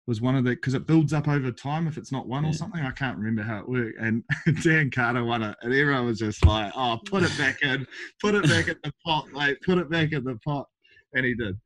was 0.05 0.19
one 0.19 0.35
of 0.35 0.43
the 0.43 0.51
because 0.51 0.73
it 0.73 0.85
builds 0.85 1.13
up 1.13 1.27
over 1.27 1.51
time 1.51 1.87
if 1.87 1.97
it's 1.97 2.11
not 2.11 2.27
one 2.27 2.43
yeah. 2.43 2.49
or 2.49 2.53
something. 2.53 2.81
I 2.81 2.91
can't 2.91 3.17
remember 3.17 3.41
how 3.41 3.59
it 3.59 3.69
worked. 3.69 3.99
And 3.99 4.23
Dan 4.63 4.91
Carter 4.91 5.23
won 5.23 5.43
it, 5.43 5.55
and 5.61 5.73
everyone 5.73 6.05
was 6.05 6.19
just 6.19 6.45
like, 6.45 6.71
"Oh, 6.75 6.99
put 7.05 7.23
it 7.23 7.37
back 7.37 7.61
in, 7.61 7.87
put 8.21 8.35
it 8.35 8.43
back 8.43 8.67
in 8.67 8.75
the 8.83 8.93
pot, 9.05 9.27
mate, 9.31 9.57
put 9.65 9.77
it 9.77 9.89
back 9.89 10.11
in 10.11 10.23
the 10.23 10.37
pot," 10.43 10.67
and 11.13 11.25
he 11.25 11.33
did. 11.35 11.57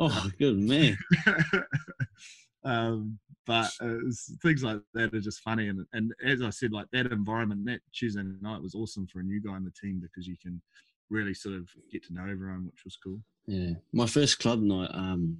Oh, 0.00 0.30
good 0.38 0.58
man. 0.58 0.96
um, 2.64 3.18
but 3.46 3.70
uh, 3.80 3.96
things 4.42 4.62
like 4.62 4.80
that 4.94 5.14
are 5.14 5.20
just 5.20 5.40
funny, 5.40 5.68
and 5.68 5.84
and 5.92 6.12
as 6.24 6.42
I 6.42 6.50
said, 6.50 6.72
like 6.72 6.86
that 6.92 7.06
environment, 7.12 7.66
that 7.66 7.80
Tuesday 7.92 8.22
night 8.40 8.62
was 8.62 8.74
awesome 8.74 9.06
for 9.06 9.20
a 9.20 9.24
new 9.24 9.42
guy 9.42 9.56
in 9.56 9.64
the 9.64 9.72
team 9.72 10.00
because 10.00 10.26
you 10.26 10.36
can 10.40 10.62
really 11.10 11.34
sort 11.34 11.56
of 11.56 11.68
get 11.90 12.02
to 12.06 12.14
know 12.14 12.22
everyone, 12.22 12.64
which 12.66 12.84
was 12.84 12.96
cool. 12.96 13.20
Yeah, 13.46 13.74
my 13.92 14.06
first 14.06 14.38
club 14.38 14.62
night. 14.62 14.90
Um, 14.94 15.38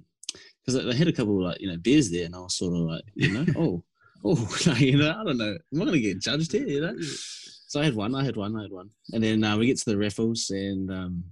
because 0.65 0.85
they 0.85 0.95
had 0.95 1.07
a 1.07 1.13
couple 1.13 1.37
of 1.37 1.45
like 1.45 1.61
you 1.61 1.69
know 1.69 1.77
beers 1.77 2.09
there, 2.09 2.25
and 2.25 2.35
I 2.35 2.39
was 2.39 2.55
sort 2.55 2.75
of 2.75 2.81
like 2.81 3.03
you 3.15 3.31
know 3.31 3.45
oh 3.57 3.83
oh 4.23 4.75
you 4.77 4.97
know 4.97 5.11
I 5.11 5.23
don't 5.23 5.37
know. 5.37 5.57
I'm 5.73 5.81
I 5.81 5.85
going 5.85 5.93
to 5.93 5.99
get 5.99 6.21
judged 6.21 6.51
here 6.51 6.67
you 6.67 6.81
know? 6.81 6.95
So 7.67 7.81
I 7.81 7.85
had 7.85 7.95
one 7.95 8.15
I 8.15 8.23
had 8.23 8.37
one 8.37 8.55
I 8.55 8.63
had 8.63 8.71
one. 8.71 8.89
And 9.13 9.23
then 9.23 9.43
uh, 9.43 9.57
we 9.57 9.65
get 9.65 9.77
to 9.79 9.89
the 9.89 9.97
raffles 9.97 10.49
and 10.51 10.91
um, 10.91 11.23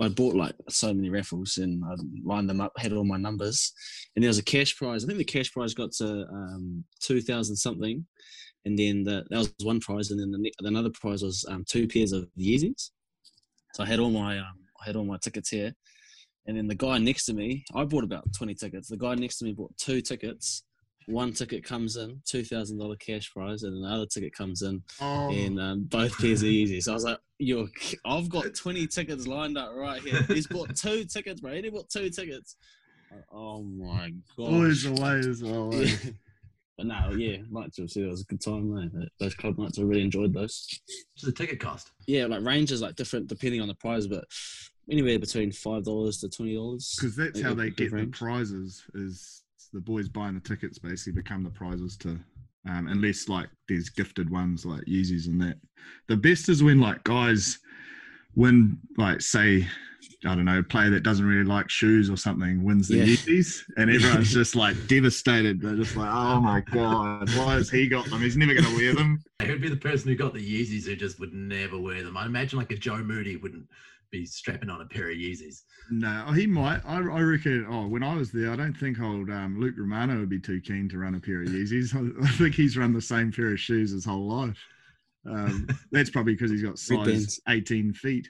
I 0.00 0.08
bought 0.08 0.36
like 0.36 0.54
so 0.68 0.94
many 0.94 1.10
raffles 1.10 1.58
and 1.58 1.82
I 1.84 1.94
lined 2.24 2.48
them 2.48 2.60
up 2.60 2.72
had 2.78 2.92
all 2.92 3.04
my 3.04 3.16
numbers. 3.16 3.72
And 4.14 4.22
there 4.22 4.28
was 4.28 4.38
a 4.38 4.44
cash 4.44 4.76
prize. 4.76 5.04
I 5.04 5.08
think 5.08 5.18
the 5.18 5.24
cash 5.24 5.52
prize 5.52 5.74
got 5.74 5.92
to 5.94 6.26
um, 6.30 6.84
two 7.00 7.20
thousand 7.20 7.56
something. 7.56 8.06
And 8.64 8.78
then 8.78 9.02
the, 9.02 9.24
that 9.30 9.38
was 9.38 9.54
one 9.62 9.80
prize. 9.80 10.10
And 10.10 10.20
then 10.20 10.30
the, 10.30 10.52
another 10.60 10.90
prize 10.90 11.22
was 11.22 11.44
um, 11.48 11.64
two 11.66 11.88
pairs 11.88 12.12
of 12.12 12.28
Yeezys. 12.38 12.90
So 13.74 13.82
I 13.82 13.86
had 13.86 13.98
all 13.98 14.10
my 14.10 14.38
um, 14.38 14.58
I 14.80 14.86
had 14.86 14.96
all 14.96 15.04
my 15.04 15.18
tickets 15.20 15.48
here 15.48 15.74
and 16.48 16.56
then 16.56 16.66
the 16.66 16.74
guy 16.74 16.96
next 16.96 17.26
to 17.26 17.34
me, 17.34 17.62
I 17.74 17.84
bought 17.84 18.04
about 18.04 18.24
20 18.32 18.54
tickets. 18.54 18.88
The 18.88 18.96
guy 18.96 19.14
next 19.14 19.36
to 19.38 19.44
me 19.44 19.52
bought 19.52 19.76
two 19.76 20.00
tickets. 20.00 20.64
One 21.06 21.32
ticket 21.34 21.62
comes 21.62 21.96
in, 21.96 22.22
$2,000 22.26 22.98
cash 22.98 23.30
prize, 23.32 23.64
and 23.64 23.76
another 23.76 24.06
ticket 24.06 24.34
comes 24.34 24.62
in, 24.62 24.82
oh. 25.00 25.30
and 25.30 25.60
um, 25.60 25.84
both 25.84 26.18
pairs 26.18 26.42
are 26.42 26.46
easy. 26.46 26.80
So 26.80 26.92
I 26.92 26.94
was 26.94 27.04
like, 27.04 27.18
You're, 27.38 27.68
I've 28.06 28.30
got 28.30 28.54
20 28.54 28.86
tickets 28.86 29.26
lined 29.26 29.58
up 29.58 29.74
right 29.74 30.00
here. 30.00 30.22
He's 30.22 30.46
bought 30.46 30.74
two 30.74 31.04
tickets, 31.04 31.42
bro. 31.42 31.52
He 31.52 31.68
bought 31.68 31.90
two 31.90 32.08
tickets. 32.08 32.56
Oh 33.30 33.62
my 33.62 34.12
God. 34.36 34.52
Always 34.52 34.82
the 34.84 34.92
way 34.92 35.18
as 35.18 35.42
well. 35.42 35.74
Eh? 35.74 35.96
But 36.78 36.86
no, 36.86 37.10
yeah, 37.16 37.38
like 37.50 37.72
to 37.72 37.88
see 37.88 38.02
it 38.02 38.08
was 38.08 38.20
a 38.20 38.24
good 38.26 38.40
time, 38.40 38.72
man. 38.72 39.08
Those 39.18 39.34
club 39.34 39.58
nights, 39.58 39.80
I 39.80 39.82
really 39.82 40.02
enjoyed 40.02 40.32
those. 40.32 40.80
So 41.16 41.26
the 41.26 41.32
ticket 41.32 41.58
cost? 41.58 41.90
Yeah, 42.06 42.26
like 42.26 42.44
ranges 42.44 42.80
like 42.80 42.94
different 42.94 43.26
depending 43.26 43.60
on 43.60 43.66
the 43.66 43.74
prize, 43.74 44.06
but 44.06 44.24
anywhere 44.90 45.18
between 45.18 45.52
five 45.52 45.84
dollars 45.84 46.18
to 46.18 46.28
twenty 46.28 46.54
dollars. 46.54 46.96
Because 46.98 47.16
that's 47.16 47.40
how 47.40 47.54
they 47.54 47.70
get 47.70 47.92
range. 47.92 48.12
the 48.12 48.18
prizes. 48.18 48.82
Is 48.94 49.42
the 49.72 49.80
boys 49.80 50.08
buying 50.08 50.34
the 50.34 50.40
tickets 50.40 50.78
basically 50.78 51.20
become 51.20 51.44
the 51.44 51.50
prizes 51.50 51.96
to, 51.98 52.18
um, 52.68 52.88
unless 52.88 53.28
like 53.28 53.48
there's 53.68 53.88
gifted 53.88 54.30
ones 54.30 54.64
like 54.64 54.84
Yeezys 54.84 55.26
and 55.26 55.40
that. 55.42 55.56
The 56.08 56.16
best 56.16 56.48
is 56.48 56.62
when 56.62 56.80
like 56.80 57.04
guys 57.04 57.58
win, 58.34 58.78
like 58.96 59.20
say. 59.20 59.66
I 60.24 60.34
don't 60.34 60.46
know, 60.46 60.58
a 60.58 60.62
player 60.64 60.90
that 60.90 61.04
doesn't 61.04 61.24
really 61.24 61.44
like 61.44 61.70
shoes 61.70 62.10
or 62.10 62.16
something 62.16 62.64
wins 62.64 62.88
the 62.88 62.96
yeah. 62.98 63.04
Yeezys, 63.04 63.62
and 63.76 63.88
everyone's 63.88 64.32
just 64.32 64.56
like 64.56 64.74
devastated. 64.88 65.60
They're 65.60 65.76
just 65.76 65.96
like, 65.96 66.10
"Oh 66.12 66.40
my 66.40 66.60
god, 66.60 67.30
why 67.36 67.54
has 67.54 67.70
he 67.70 67.88
got 67.88 68.06
them? 68.06 68.20
He's 68.20 68.36
never 68.36 68.52
going 68.52 68.64
to 68.64 68.76
wear 68.76 68.94
them." 68.94 69.22
Who'd 69.42 69.60
be 69.60 69.68
the 69.68 69.76
person 69.76 70.08
who 70.08 70.16
got 70.16 70.34
the 70.34 70.40
Yeezys 70.40 70.86
who 70.86 70.96
just 70.96 71.20
would 71.20 71.32
never 71.32 71.78
wear 71.78 72.02
them? 72.02 72.16
I 72.16 72.26
imagine 72.26 72.58
like 72.58 72.72
a 72.72 72.76
Joe 72.76 72.98
Moody 72.98 73.36
wouldn't 73.36 73.68
be 74.10 74.26
strapping 74.26 74.70
on 74.70 74.80
a 74.80 74.86
pair 74.86 75.10
of 75.10 75.16
Yeezys. 75.16 75.62
No, 75.90 76.32
he 76.32 76.46
might. 76.46 76.80
I, 76.84 76.96
I 76.96 77.20
reckon. 77.20 77.66
Oh, 77.68 77.86
when 77.86 78.02
I 78.02 78.14
was 78.14 78.30
there, 78.30 78.50
I 78.50 78.56
don't 78.56 78.76
think 78.76 79.00
old 79.00 79.30
um, 79.30 79.60
Luke 79.60 79.74
Romano 79.76 80.18
would 80.18 80.28
be 80.28 80.40
too 80.40 80.60
keen 80.60 80.88
to 80.90 80.98
run 80.98 81.14
a 81.14 81.20
pair 81.20 81.42
of 81.42 81.48
Yeezys. 81.48 81.94
I, 82.22 82.26
I 82.26 82.30
think 82.32 82.54
he's 82.54 82.76
run 82.76 82.92
the 82.92 83.00
same 83.00 83.32
pair 83.32 83.52
of 83.52 83.60
shoes 83.60 83.92
his 83.92 84.04
whole 84.04 84.28
life. 84.28 84.58
Um, 85.26 85.68
that's 85.92 86.10
probably 86.10 86.34
because 86.34 86.50
he's 86.50 86.62
got 86.62 86.78
size 86.78 87.40
18 87.48 87.92
feet. 87.94 88.28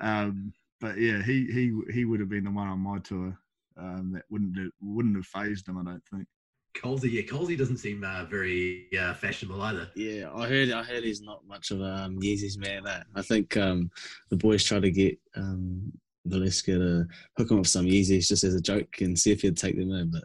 Um, 0.00 0.52
but 0.80 0.98
yeah, 0.98 1.22
he 1.22 1.46
he 1.46 1.72
he 1.92 2.04
would 2.04 2.20
have 2.20 2.28
been 2.28 2.44
the 2.44 2.50
one 2.50 2.68
on 2.68 2.80
my 2.80 2.98
tour 2.98 3.36
um, 3.76 4.12
that 4.14 4.24
wouldn't 4.30 4.72
wouldn't 4.80 5.16
have 5.16 5.26
phased 5.26 5.68
him. 5.68 5.78
I 5.78 5.84
don't 5.84 6.02
think. 6.12 6.26
Colsey, 6.74 7.12
yeah, 7.12 7.22
Colsey 7.22 7.56
doesn't 7.56 7.78
seem 7.78 8.02
uh, 8.02 8.24
very 8.24 8.86
uh, 8.98 9.14
fashionable 9.14 9.60
either. 9.62 9.88
Yeah, 9.94 10.30
I 10.34 10.48
heard, 10.48 10.70
I 10.70 10.82
heard 10.82 11.04
he's 11.04 11.20
not 11.20 11.46
much 11.46 11.70
of 11.70 11.80
a 11.80 12.04
um, 12.04 12.18
Yeezys 12.20 12.58
man. 12.58 12.84
That 12.84 13.06
I 13.14 13.22
think 13.22 13.56
um, 13.56 13.90
the 14.30 14.36
boys 14.36 14.64
try 14.64 14.80
to 14.80 14.90
get 14.90 15.18
um, 15.36 15.92
Valeska 16.28 16.78
to 16.78 17.06
hook 17.36 17.50
him 17.50 17.58
up 17.58 17.66
some 17.66 17.86
Yeezys 17.86 18.28
just 18.28 18.44
as 18.44 18.54
a 18.54 18.60
joke 18.60 19.00
and 19.00 19.18
see 19.18 19.32
if 19.32 19.42
he'd 19.42 19.56
take 19.56 19.76
them 19.76 19.92
in. 19.92 20.10
But 20.10 20.24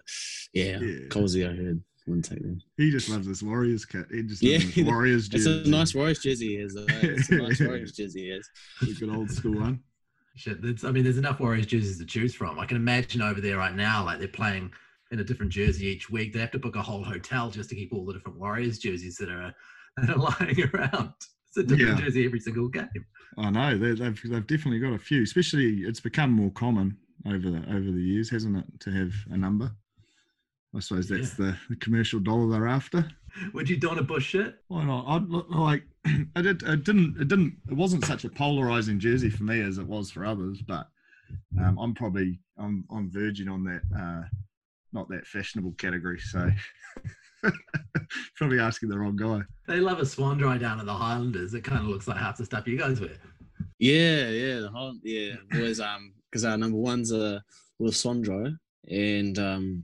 yeah, 0.53 0.79
yeah. 0.79 1.07
Colsey, 1.09 1.45
I 1.45 1.55
heard 1.55 1.83
wouldn't 2.07 2.25
take 2.25 2.41
them. 2.41 2.61
He 2.77 2.89
just 2.89 3.09
loves 3.09 3.27
this 3.27 3.43
Warriors 3.43 3.85
cat. 3.85 4.05
He 4.11 4.23
just 4.23 4.41
yeah, 4.41 4.59
Warriors 4.85 5.27
jersey. 5.27 5.59
It's 5.59 5.67
a 5.67 5.69
nice 5.69 5.93
Warriors 5.93 6.19
jersey. 6.19 6.55
Is 6.55 6.75
it's 6.75 7.29
a 7.29 7.35
nice 7.35 7.59
Warriors 7.59 7.91
jersey. 7.91 8.31
Is 8.31 8.49
a 8.81 8.99
good 8.99 9.13
old 9.13 9.29
school 9.29 9.59
one. 9.59 9.81
Shit, 10.35 10.59
I 10.83 10.91
mean, 10.91 11.03
there's 11.03 11.17
enough 11.17 11.39
Warriors 11.39 11.65
jerseys 11.65 11.97
to 11.97 12.05
choose 12.05 12.35
from. 12.35 12.59
I 12.59 12.65
can 12.65 12.77
imagine 12.77 13.21
over 13.21 13.41
there 13.41 13.57
right 13.57 13.73
now, 13.73 14.05
like 14.05 14.19
they're 14.19 14.27
playing 14.27 14.71
in 15.11 15.19
a 15.19 15.23
different 15.23 15.51
jersey 15.51 15.87
each 15.87 16.09
week. 16.09 16.33
They 16.33 16.39
have 16.39 16.51
to 16.51 16.59
book 16.59 16.75
a 16.75 16.81
whole 16.81 17.03
hotel 17.03 17.49
just 17.49 17.69
to 17.69 17.75
keep 17.75 17.93
all 17.93 18.05
the 18.05 18.13
different 18.13 18.39
Warriors 18.39 18.79
jerseys 18.79 19.17
that 19.17 19.29
are 19.29 19.53
that 19.97 20.09
are 20.09 20.17
lying 20.17 20.61
around. 20.73 21.13
It's 21.47 21.57
a 21.57 21.63
different 21.63 21.99
yeah. 21.99 22.05
jersey 22.05 22.25
every 22.25 22.39
single 22.39 22.67
game. 22.67 22.89
I 23.37 23.49
know 23.49 23.77
they, 23.77 23.93
they've 23.93 24.21
they've 24.29 24.47
definitely 24.47 24.79
got 24.79 24.93
a 24.93 24.99
few. 24.99 25.23
Especially, 25.23 25.81
it's 25.81 25.99
become 25.99 26.31
more 26.31 26.51
common 26.51 26.97
over 27.25 27.49
the 27.49 27.63
over 27.69 27.91
the 27.91 28.01
years, 28.01 28.29
hasn't 28.29 28.57
it, 28.57 28.65
to 28.81 28.91
have 28.91 29.13
a 29.31 29.37
number? 29.37 29.71
I 30.75 30.79
suppose 30.79 31.07
that's 31.07 31.39
yeah. 31.39 31.45
the, 31.47 31.57
the 31.69 31.75
commercial 31.77 32.19
dollar 32.19 32.49
they're 32.49 32.67
after. 32.67 33.07
Would 33.53 33.69
you 33.69 33.77
don 33.77 33.99
a 33.99 34.03
bush 34.03 34.27
shirt? 34.27 34.55
Why 34.67 34.83
not? 34.85 35.05
I'd 35.07 35.29
like. 35.29 35.83
I 36.35 36.41
did. 36.41 36.63
It 36.63 36.83
didn't. 36.83 37.19
It 37.19 37.27
didn't. 37.27 37.57
It 37.69 37.75
wasn't 37.75 38.05
such 38.05 38.25
a 38.25 38.29
polarizing 38.29 38.99
jersey 38.99 39.29
for 39.29 39.43
me 39.43 39.61
as 39.61 39.77
it 39.77 39.87
was 39.87 40.11
for 40.11 40.25
others. 40.25 40.61
But 40.61 40.87
um, 41.59 41.77
I'm 41.79 41.93
probably 41.93 42.39
I'm 42.57 42.85
I'm 42.91 43.09
verging 43.09 43.47
on 43.47 43.63
that. 43.65 43.81
Uh, 43.97 44.23
not 44.93 45.09
that 45.09 45.27
fashionable 45.27 45.73
category. 45.73 46.19
So 46.19 46.49
probably 48.35 48.59
asking 48.59 48.89
the 48.89 48.97
wrong 48.97 49.15
guy. 49.15 49.41
They 49.67 49.79
love 49.79 49.99
a 49.99 50.03
Swanndri 50.03 50.59
down 50.59 50.79
at 50.79 50.85
the 50.85 50.93
Highlanders. 50.93 51.53
It 51.53 51.63
kind 51.63 51.81
of 51.81 51.87
looks 51.87 52.07
like 52.07 52.17
half 52.17 52.37
the 52.37 52.45
stuff 52.45 52.67
you 52.67 52.77
guys 52.77 52.99
wear. 52.99 53.17
Yeah, 53.79 54.29
yeah, 54.29 54.59
the 54.59 54.69
whole 54.69 54.95
yeah. 55.03 55.35
Always 55.53 55.79
um 55.79 56.13
because 56.29 56.45
our 56.45 56.57
number 56.57 56.77
ones 56.77 57.13
are 57.13 57.41
with 57.79 57.93
Swanndri 57.93 58.55
and 58.89 59.39
um 59.39 59.83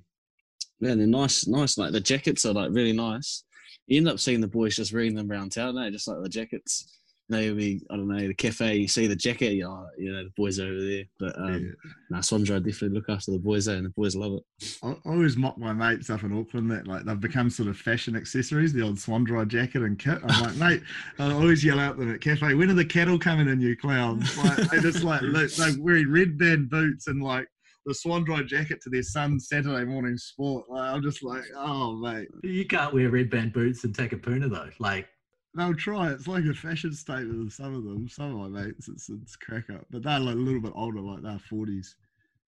yeah, 0.79 0.95
they're 0.95 1.07
nice, 1.07 1.47
nice. 1.47 1.77
Like 1.77 1.91
the 1.91 2.01
jackets 2.01 2.45
are 2.45 2.53
like 2.53 2.71
really 2.71 2.93
nice. 2.93 3.43
You 3.87 3.97
end 3.97 4.09
up 4.09 4.19
seeing 4.19 4.41
the 4.41 4.47
boys 4.47 4.75
just 4.75 4.93
wearing 4.93 5.15
them 5.15 5.31
around 5.31 5.51
town, 5.51 5.77
eh? 5.77 5.89
just 5.89 6.07
like 6.07 6.21
the 6.21 6.29
jackets. 6.29 6.99
Maybe 7.33 7.81
I 7.89 7.95
don't 7.97 8.07
know 8.07 8.27
the 8.27 8.33
cafe. 8.33 8.75
You 8.75 8.87
see 8.87 9.07
the 9.07 9.15
jacket, 9.15 9.53
you 9.53 9.63
know, 9.63 9.87
you 9.97 10.11
know 10.11 10.23
the 10.23 10.29
boys 10.37 10.59
over 10.59 10.79
there. 10.79 11.03
But 11.19 11.37
um, 11.37 11.53
Yeah. 11.63 11.91
nah, 12.11 12.19
Swanndri 12.19 12.63
definitely 12.63 12.89
look 12.89 13.09
after 13.09 13.31
the 13.31 13.39
boys 13.39 13.65
there, 13.65 13.77
and 13.77 13.85
the 13.85 13.89
boys 13.89 14.15
love 14.15 14.33
it. 14.33 14.43
I 14.83 14.89
I 14.91 14.95
always 15.11 15.35
mock 15.35 15.57
my 15.57 15.73
mates 15.73 16.09
up 16.09 16.23
in 16.23 16.37
Auckland 16.37 16.69
that 16.71 16.87
like 16.87 17.05
they've 17.05 17.19
become 17.19 17.49
sort 17.49 17.69
of 17.69 17.77
fashion 17.77 18.15
accessories, 18.15 18.71
the 18.73 18.81
old 18.83 18.97
Swanndri 18.97 19.47
jacket 19.47 19.81
and 19.81 19.97
kit. 19.97 20.19
I'm 20.23 20.41
like, 20.43 20.55
mate, 20.55 20.81
I 21.19 21.31
always 21.33 21.63
yell 21.65 21.79
out 21.79 21.97
them 21.97 22.13
at 22.13 22.21
cafe, 22.21 22.53
when 22.53 22.69
are 22.69 22.73
the 22.75 22.85
cattle 22.85 23.17
coming 23.19 23.47
in, 23.47 23.59
you 23.59 23.75
clowns? 23.75 24.37
Like 24.37 24.69
they 24.69 24.79
just 24.79 25.03
like 25.03 25.21
look, 25.23 25.51
they're 25.53 25.73
wearing 25.79 26.11
red 26.11 26.37
band 26.37 26.69
boots 26.69 27.07
and 27.07 27.21
like 27.23 27.47
the 27.85 27.93
Swanndri 27.93 28.47
jacket 28.47 28.81
to 28.81 28.89
their 28.89 29.03
son's 29.03 29.49
Saturday 29.49 29.83
morning 29.83 30.15
sport. 30.17 30.69
Like, 30.69 30.89
I'm 30.89 31.01
just 31.03 31.21
like, 31.21 31.43
oh 31.57 31.97
mate. 31.97 32.29
You 32.41 32.65
can't 32.65 32.93
wear 32.93 33.09
red 33.09 33.29
band 33.29 33.51
boots 33.51 33.83
and 33.83 33.93
Takapuna 33.93 34.49
though. 34.49 34.69
Like 34.79 35.07
They'll 35.55 35.75
try. 35.75 36.11
It's 36.11 36.27
like 36.27 36.45
a 36.45 36.53
fashion 36.53 36.93
statement 36.93 37.45
of 37.45 37.53
some 37.53 37.75
of 37.75 37.83
them. 37.83 38.09
Some 38.09 38.41
of 38.41 38.51
my 38.51 38.63
mates, 38.63 38.87
it's 38.89 39.09
it's 39.09 39.35
crack 39.35 39.69
up. 39.69 39.85
But 39.91 40.03
they're 40.03 40.19
like 40.19 40.35
a 40.35 40.39
little 40.39 40.61
bit 40.61 40.73
older, 40.75 40.99
like 40.99 41.21
they're 41.21 41.39
forties, 41.39 41.95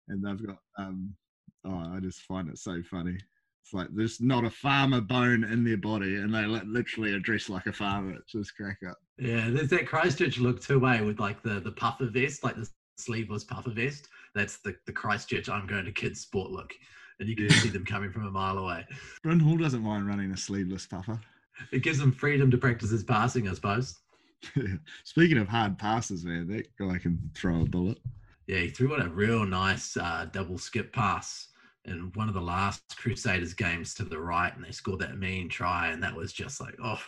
and 0.08 0.24
they've 0.24 0.46
got 0.46 0.58
um. 0.78 1.14
Oh, 1.64 1.76
I 1.94 2.00
just 2.00 2.22
find 2.22 2.48
it 2.48 2.58
so 2.58 2.82
funny. 2.90 3.16
It's 3.62 3.72
like 3.72 3.88
there's 3.92 4.20
not 4.20 4.44
a 4.44 4.50
farmer 4.50 5.00
bone 5.00 5.44
in 5.44 5.64
their 5.64 5.76
body, 5.76 6.16
and 6.16 6.34
they 6.34 6.44
li- 6.44 6.62
literally 6.64 7.12
are 7.12 7.20
dressed 7.20 7.50
like 7.50 7.66
a 7.66 7.72
farmer. 7.72 8.14
It's 8.14 8.32
just 8.32 8.56
crack 8.56 8.78
up. 8.88 8.98
Yeah, 9.18 9.50
there's 9.50 9.70
that 9.70 9.86
Christchurch 9.86 10.38
look 10.38 10.60
too, 10.60 10.80
way 10.80 11.00
with 11.00 11.20
like 11.20 11.42
the 11.42 11.60
the 11.60 11.72
puffer 11.72 12.06
vest, 12.06 12.42
like 12.42 12.56
the 12.56 12.68
sleeveless 12.98 13.44
puffer 13.44 13.70
vest. 13.70 14.08
That's 14.34 14.58
the 14.58 14.74
the 14.86 14.92
Christchurch 14.92 15.48
I'm 15.48 15.66
going 15.66 15.84
to 15.84 15.92
kids 15.92 16.20
sport 16.20 16.50
look, 16.50 16.72
and 17.20 17.28
you 17.28 17.36
can 17.36 17.50
see 17.50 17.68
them 17.68 17.84
coming 17.84 18.10
from 18.10 18.26
a 18.26 18.30
mile 18.30 18.58
away. 18.58 18.84
Bryn 19.22 19.40
Hall 19.40 19.56
doesn't 19.56 19.82
mind 19.82 20.06
running 20.06 20.32
a 20.32 20.36
sleeveless 20.36 20.86
puffer. 20.86 21.20
It 21.70 21.82
gives 21.82 22.00
him 22.00 22.12
freedom 22.12 22.50
to 22.50 22.58
practice 22.58 22.90
his 22.90 23.04
passing, 23.04 23.48
I 23.48 23.54
suppose. 23.54 23.98
Speaking 25.04 25.38
of 25.38 25.48
hard 25.48 25.78
passes, 25.78 26.24
man, 26.24 26.48
that 26.48 26.74
guy 26.76 26.98
can 26.98 27.30
throw 27.34 27.62
a 27.62 27.64
bullet. 27.64 27.98
Yeah, 28.46 28.58
he 28.58 28.70
threw 28.70 28.94
out 28.94 29.06
a 29.06 29.08
real 29.08 29.46
nice 29.46 29.96
uh, 29.96 30.26
double 30.32 30.58
skip 30.58 30.92
pass 30.92 31.48
in 31.84 32.10
one 32.14 32.28
of 32.28 32.34
the 32.34 32.40
last 32.40 32.96
Crusaders 32.96 33.54
games 33.54 33.94
to 33.94 34.04
the 34.04 34.18
right, 34.18 34.54
and 34.54 34.64
they 34.64 34.70
scored 34.70 35.00
that 35.00 35.18
mean 35.18 35.48
try, 35.48 35.88
and 35.88 36.02
that 36.02 36.14
was 36.14 36.32
just 36.32 36.60
like, 36.60 36.74
oh, 36.82 37.00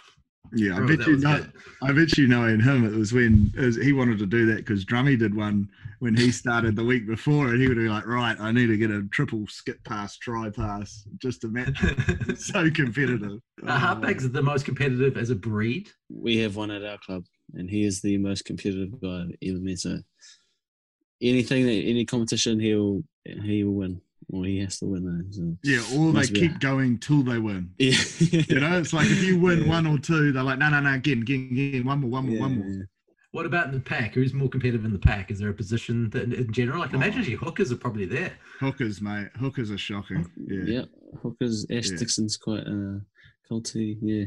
Yeah, 0.52 0.74
I 0.74 0.78
bro, 0.78 0.96
bet 0.96 1.06
you 1.06 1.16
know. 1.16 1.36
good. 1.38 1.52
I 1.82 1.92
bet 1.92 2.16
you 2.16 2.28
knowing 2.28 2.60
him, 2.60 2.84
it 2.84 2.96
was 2.96 3.12
when 3.12 3.52
it 3.56 3.64
was, 3.64 3.76
he 3.76 3.92
wanted 3.92 4.18
to 4.18 4.26
do 4.26 4.46
that 4.46 4.56
because 4.56 4.84
Drummy 4.84 5.18
did 5.18 5.34
one 5.34 5.68
when 5.98 6.14
he 6.14 6.30
started 6.30 6.76
the 6.76 6.84
week 6.84 7.06
before, 7.06 7.48
and 7.48 7.60
he 7.60 7.66
would 7.66 7.78
be 7.78 7.88
like, 7.88 8.06
"Right, 8.06 8.38
I 8.38 8.52
need 8.52 8.66
to 8.66 8.76
get 8.76 8.90
a 8.90 9.02
triple 9.10 9.46
skip 9.48 9.82
pass, 9.84 10.16
try 10.18 10.50
pass, 10.50 11.06
just 11.18 11.40
to 11.42 11.48
match." 11.48 11.78
So 12.36 12.70
competitive. 12.70 13.40
Uh, 13.66 13.78
halfbacks 13.78 14.24
are 14.24 14.28
the 14.28 14.42
most 14.42 14.64
competitive 14.64 15.16
as 15.16 15.30
a 15.30 15.34
breed. 15.34 15.90
We 16.10 16.38
have 16.38 16.56
one 16.56 16.70
at 16.70 16.84
our 16.84 16.98
club, 16.98 17.24
and 17.54 17.70
he 17.70 17.84
is 17.84 18.00
the 18.00 18.18
most 18.18 18.44
competitive 18.44 19.00
guy 19.00 19.22
I've 19.22 19.36
ever 19.42 19.58
met. 19.58 19.78
So 19.78 19.98
anything, 21.22 21.64
that 21.66 21.72
any 21.72 22.04
competition, 22.04 22.60
he'll 22.60 23.02
he 23.24 23.64
will 23.64 23.74
win, 23.74 24.00
or 24.34 24.44
he 24.44 24.58
has 24.60 24.78
to 24.80 24.86
win. 24.86 25.04
Though, 25.04 25.30
so. 25.30 25.56
yeah, 25.62 25.82
or 25.98 26.12
they 26.12 26.26
keep 26.26 26.56
a- 26.56 26.58
going 26.58 26.98
till 26.98 27.22
they 27.22 27.38
win. 27.38 27.70
Yeah, 27.78 27.96
You 28.48 28.60
know, 28.60 28.78
it's 28.78 28.92
like 28.92 29.06
if 29.06 29.22
you 29.22 29.38
win 29.38 29.62
Yeah. 29.62 29.68
one 29.68 29.86
or 29.86 29.98
two, 29.98 30.32
they're 30.32 30.42
like, 30.42 30.58
"No, 30.58 30.68
no, 30.70 30.80
no, 30.80 30.94
again, 30.94 31.22
again, 31.22 31.48
again, 31.52 31.84
one 31.84 32.00
more, 32.00 32.10
one 32.10 32.26
more, 32.26 32.34
Yeah, 32.34 32.40
one 32.40 32.58
more." 32.58 32.68
yeah. 32.68 32.82
What 33.32 33.46
about 33.46 33.66
in 33.66 33.72
the 33.74 33.80
pack? 33.80 34.14
Who's 34.14 34.32
more 34.32 34.48
competitive 34.48 34.84
in 34.84 34.92
the 34.92 34.98
pack? 34.98 35.30
Is 35.32 35.38
there 35.40 35.48
a 35.50 35.54
position 35.54 36.08
that 36.10 36.32
in 36.32 36.52
general? 36.52 36.82
I 36.82 36.86
can 36.86 36.96
imagine 36.96 37.22
Oh. 37.22 37.30
your 37.30 37.38
hookers 37.38 37.72
are 37.72 37.76
probably 37.76 38.06
there. 38.06 38.32
Hookers, 38.60 39.00
mate, 39.00 39.28
hookers 39.36 39.70
are 39.72 39.78
shocking. 39.78 40.24
Yeah, 40.48 40.62
Yeah, 40.66 40.84
Hookers, 41.22 41.66
Ash 41.70 41.90
Yeah. 41.90 41.96
Dixon's 41.98 42.36
quite 42.36 42.64
uh, 42.66 42.98
culty, 43.50 43.98
yeah, 44.00 44.26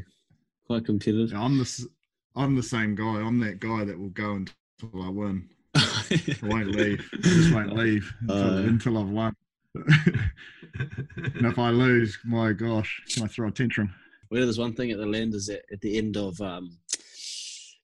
quite 0.65 0.85
competitive. 0.85 1.31
Yeah, 1.31 1.41
I'm 1.41 1.55
the 1.57 1.63
s- 1.63 1.87
I'm 2.35 2.55
the 2.55 2.63
same 2.63 2.95
guy. 2.95 3.03
I'm 3.25 3.39
that 3.39 3.59
guy 3.59 3.83
that 3.85 3.97
will 3.97 4.09
go 4.09 4.33
until 4.35 5.01
I 5.03 5.09
win. 5.09 5.49
I 5.75 6.35
won't 6.43 6.71
leave. 6.75 7.09
I 7.13 7.17
just 7.21 7.53
won't 7.53 7.73
leave 7.83 8.13
until, 8.21 8.37
Uh, 8.37 8.57
until 8.63 8.97
I've 8.97 9.09
won. 9.09 9.33
And 11.35 11.45
if 11.45 11.59
I 11.59 11.69
lose, 11.69 12.17
my 12.23 12.53
gosh, 12.53 13.01
I 13.21 13.27
throw 13.27 13.47
a 13.47 13.51
tantrum. 13.51 13.93
Well, 14.29 14.41
there's 14.41 14.59
one 14.59 14.73
thing 14.73 14.91
at 14.91 14.97
the 14.97 15.05
land 15.05 15.33
is 15.33 15.47
that 15.47 15.63
at 15.71 15.81
the 15.81 15.97
end 15.97 16.17
of 16.17 16.39
um, 16.41 16.77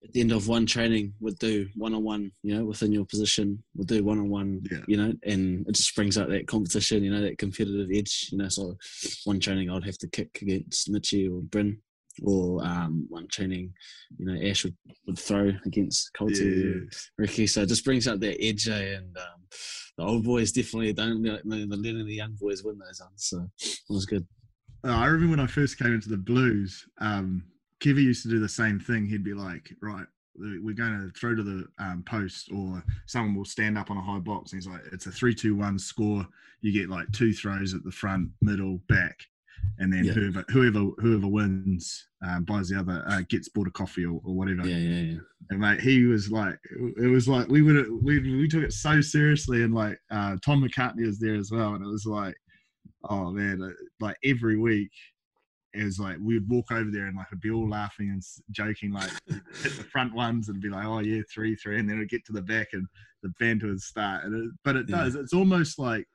at 0.04 0.12
the 0.12 0.20
end 0.20 0.34
of 0.34 0.48
one 0.50 0.66
training, 0.66 1.14
we'd 1.22 1.40
do 1.40 1.68
one 1.76 1.94
on 1.94 2.04
one, 2.04 2.32
you 2.44 2.54
know, 2.56 2.66
within 2.66 2.92
your 2.92 3.06
position, 3.06 3.64
we'll 3.74 3.86
do 3.86 4.04
one 4.04 4.20
on 4.20 4.30
one, 4.30 4.62
you 4.88 4.98
know, 4.98 5.14
and 5.24 5.66
it 5.68 5.76
just 5.76 5.96
brings 5.96 6.18
out 6.18 6.28
that 6.30 6.46
competition, 6.48 7.04
you 7.04 7.12
know, 7.12 7.22
that 7.22 7.38
competitive 7.38 7.90
edge, 7.94 8.28
you 8.32 8.38
know. 8.38 8.50
So 8.50 8.76
one 9.24 9.40
training 9.40 9.70
I'd 9.70 9.86
have 9.86 9.98
to 10.00 10.10
kick 10.10 10.40
against 10.42 10.92
Mitchie 10.92 11.32
or 11.32 11.42
Bryn, 11.42 11.80
or 12.22 12.62
um, 12.66 13.06
one 13.10 13.28
training, 13.30 13.74
you 14.18 14.26
know, 14.26 14.46
Ash 14.50 14.66
would, 14.66 14.76
would 15.08 15.18
throw 15.18 15.54
against 15.66 16.12
Colty 16.20 16.42
or 16.42 16.80
Yeah. 16.80 16.90
Ricky. 17.18 17.48
So 17.48 17.62
it 17.62 17.70
just 17.70 17.86
brings 17.86 18.06
out 18.06 18.20
that 18.20 18.44
edge, 18.44 18.68
eh? 18.68 18.96
and 18.98 19.16
um, 19.18 19.42
the 19.98 20.04
old 20.04 20.24
boys 20.24 20.52
definitely 20.52 20.94
don't 20.94 21.24
like 21.24 21.42
they're 21.44 21.66
letting 21.66 22.06
the 22.06 22.14
young 22.14 22.36
boys 22.40 22.64
win 22.64 22.80
those 22.80 23.02
ones. 23.02 23.26
So 23.26 23.48
it 23.62 23.80
was 23.90 24.06
good. 24.06 24.26
Uh, 24.86 24.92
I 24.92 25.06
remember 25.06 25.38
when 25.38 25.40
I 25.40 25.48
first 25.48 25.78
came 25.78 25.94
into 25.94 26.10
the 26.10 26.18
Blues, 26.18 26.86
um, 27.00 27.44
Kevy 27.80 28.04
used 28.04 28.24
to 28.24 28.30
do 28.30 28.40
the 28.40 28.50
same 28.50 28.80
thing. 28.80 29.06
He'd 29.06 29.24
be 29.24 29.34
like, 29.34 29.74
right, 29.82 30.06
we're 30.36 30.74
going 30.74 31.00
to 31.00 31.12
throw 31.20 31.36
to 31.36 31.44
the 31.44 31.66
um, 31.80 32.04
post, 32.06 32.50
or 32.52 32.84
someone 33.06 33.36
will 33.36 33.46
stand 33.46 33.78
up 33.78 33.92
on 33.92 33.98
a 33.98 34.02
high 34.02 34.20
box. 34.20 34.52
And 34.52 34.62
he's 34.62 34.68
like, 34.68 34.82
it's 34.92 35.06
a 35.06 35.12
three-two-one 35.12 35.78
score. 35.80 36.26
You 36.62 36.74
get 36.74 36.90
like 36.90 37.12
two 37.12 37.34
throws 37.34 37.74
at 37.74 37.84
the 37.84 37.92
front, 37.92 38.30
middle, 38.42 38.80
back. 38.90 39.20
And 39.80 39.92
then 39.92 40.06
Yeah. 40.06 40.14
whoever 40.14 40.46
whoever 40.50 40.80
whoever 41.00 41.28
wins 41.28 42.08
um, 42.26 42.44
buys 42.46 42.70
the 42.70 42.80
other 42.80 43.04
uh, 43.08 43.22
gets 43.28 43.50
bought 43.50 43.68
a 43.68 43.72
coffee 43.72 44.06
or, 44.06 44.22
or 44.24 44.36
whatever. 44.36 44.68
Yeah, 44.68 44.78
yeah, 44.78 45.02
yeah. 45.14 45.20
And 45.50 45.60
mate, 45.60 45.82
he 45.82 46.04
was 46.06 46.32
like, 46.32 46.58
it 46.98 47.08
was 47.08 47.28
like 47.28 47.48
we 47.50 47.62
would 47.62 47.90
we 48.04 48.20
we 48.20 48.48
took 48.48 48.64
it 48.64 48.72
so 48.74 49.02
seriously, 49.02 49.64
and 49.64 49.74
like 49.74 49.98
uh, 50.12 50.38
Tom 50.46 50.64
McCartney 50.64 51.06
was 51.06 51.20
there 51.20 51.36
as 51.36 51.52
well, 51.52 51.74
and 51.74 51.84
it 51.84 51.90
was 51.90 52.06
like, 52.06 52.36
oh 53.10 53.32
man, 53.32 53.62
uh, 53.62 53.70
like 54.00 54.16
every 54.24 54.58
week, 54.58 54.92
it 55.74 55.84
was 55.84 56.00
like 56.00 56.18
we'd 56.22 56.48
walk 56.48 56.72
over 56.72 56.90
there 56.92 57.08
and 57.08 57.18
like 57.18 57.28
it'd 57.30 57.42
be 57.42 57.52
all 57.52 57.68
laughing 57.68 58.10
and 58.12 58.24
joking, 58.52 58.92
like 58.94 59.12
hit 59.64 59.76
the 59.78 59.84
front 59.84 60.14
ones 60.14 60.48
and 60.50 60.62
be 60.62 60.70
like, 60.70 60.86
oh 60.86 61.00
yeah, 61.00 61.22
three 61.34 61.56
three, 61.56 61.80
and 61.80 61.90
then 61.90 61.98
it'd 61.98 62.10
get 62.10 62.24
to 62.26 62.32
the 62.34 62.42
back 62.42 62.70
and 62.74 62.88
the 63.22 63.34
banter 63.40 63.68
would 63.68 63.82
start, 63.82 64.24
and 64.24 64.34
it, 64.36 64.52
but 64.64 64.76
it 64.78 64.86
Yeah. 64.88 64.98
does, 65.04 65.16
it's 65.16 65.34
almost 65.34 65.78
like 65.78 66.06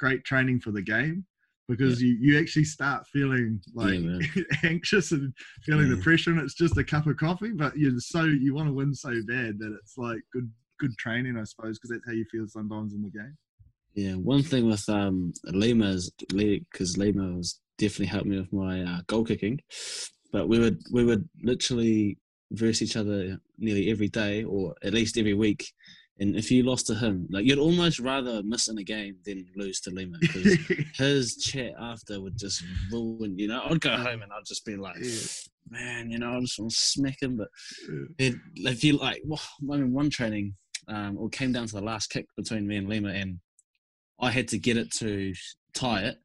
great 0.00 0.24
training 0.24 0.60
for 0.60 0.70
the 0.70 0.82
game. 0.82 1.26
Because 1.68 2.00
you, 2.00 2.16
you 2.18 2.38
actually 2.38 2.64
start 2.64 3.06
feeling 3.12 3.60
like 3.74 4.00
man. 4.00 4.20
anxious 4.64 5.12
and 5.12 5.34
feeling 5.64 5.90
the 5.90 5.98
pressure 5.98 6.30
and 6.30 6.40
it's 6.40 6.54
just 6.54 6.78
a 6.78 6.84
cup 6.84 7.06
of 7.06 7.18
coffee 7.18 7.52
but 7.52 7.76
you're 7.76 7.98
so 7.98 8.22
you 8.22 8.54
want 8.54 8.66
to 8.66 8.72
win 8.72 8.94
so 8.94 9.10
bad 9.26 9.58
that 9.58 9.76
it's 9.78 9.98
like 9.98 10.20
good 10.32 10.50
good 10.80 10.96
training 10.96 11.36
i 11.36 11.44
suppose 11.44 11.78
because 11.78 11.90
that's 11.90 12.06
how 12.06 12.12
you 12.12 12.24
feel 12.32 12.46
sometimes 12.48 12.94
in 12.94 13.02
the 13.02 13.10
game 13.10 13.36
Yeah, 13.94 14.14
one 14.14 14.42
thing 14.42 14.68
with 14.68 14.88
um 14.88 15.32
Lima 15.44 15.86
is 15.86 16.12
because 16.32 16.96
Lima 16.96 17.32
was 17.36 17.60
definitely 17.78 18.06
helped 18.06 18.26
me 18.26 18.38
with 18.38 18.52
my 18.52 18.82
uh, 18.82 19.00
goal 19.06 19.24
kicking, 19.24 19.60
but 20.32 20.48
we 20.48 20.58
would 20.58 20.80
we 20.92 21.04
would 21.04 21.28
literally 21.42 22.18
verse 22.52 22.80
each 22.80 22.96
other 22.96 23.38
nearly 23.58 23.90
every 23.90 24.08
day 24.08 24.44
or 24.44 24.74
at 24.82 24.94
least 24.94 25.18
every 25.18 25.34
week. 25.34 25.72
And 26.20 26.34
if 26.34 26.50
you 26.50 26.64
lost 26.64 26.86
to 26.88 26.94
him, 26.96 27.28
like 27.30 27.44
you'd 27.44 27.58
almost 27.58 28.00
rather 28.00 28.42
miss 28.42 28.66
in 28.68 28.78
a 28.78 28.82
game 28.82 29.16
than 29.24 29.46
lose 29.56 29.80
to 29.82 29.90
Lima 29.90 30.18
because 30.20 30.58
his 30.96 31.36
chat 31.36 31.72
after 31.80 32.20
would 32.20 32.36
just 32.36 32.64
ruin. 32.90 33.38
You 33.38 33.48
know, 33.48 33.62
I'd 33.64 33.80
go 33.80 33.96
home 33.96 34.22
and 34.22 34.32
I'd 34.32 34.44
just 34.46 34.64
be 34.64 34.76
like, 34.76 34.96
Yeah. 35.00 35.20
man, 35.70 36.10
you 36.10 36.18
know, 36.18 36.36
I 36.36 36.40
just 36.40 36.58
want 36.58 36.72
to 36.72 36.76
smack 36.76 37.22
him. 37.22 37.36
But 37.36 37.48
Yeah. 37.88 38.04
it, 38.18 38.34
if 38.56 38.82
you 38.82 38.96
like, 38.96 39.22
well, 39.24 39.40
I 39.72 39.76
mean, 39.76 39.92
one 39.92 40.10
training, 40.10 40.56
um, 40.88 41.18
it 41.20 41.32
came 41.32 41.52
down 41.52 41.66
to 41.68 41.74
the 41.74 41.82
last 41.82 42.08
kick 42.10 42.26
between 42.36 42.66
me 42.66 42.76
and 42.78 42.88
Lima, 42.88 43.10
and 43.10 43.38
I 44.20 44.30
had 44.32 44.48
to 44.48 44.58
get 44.58 44.76
it 44.76 44.90
to 44.94 45.32
tie 45.74 46.00
it. 46.02 46.16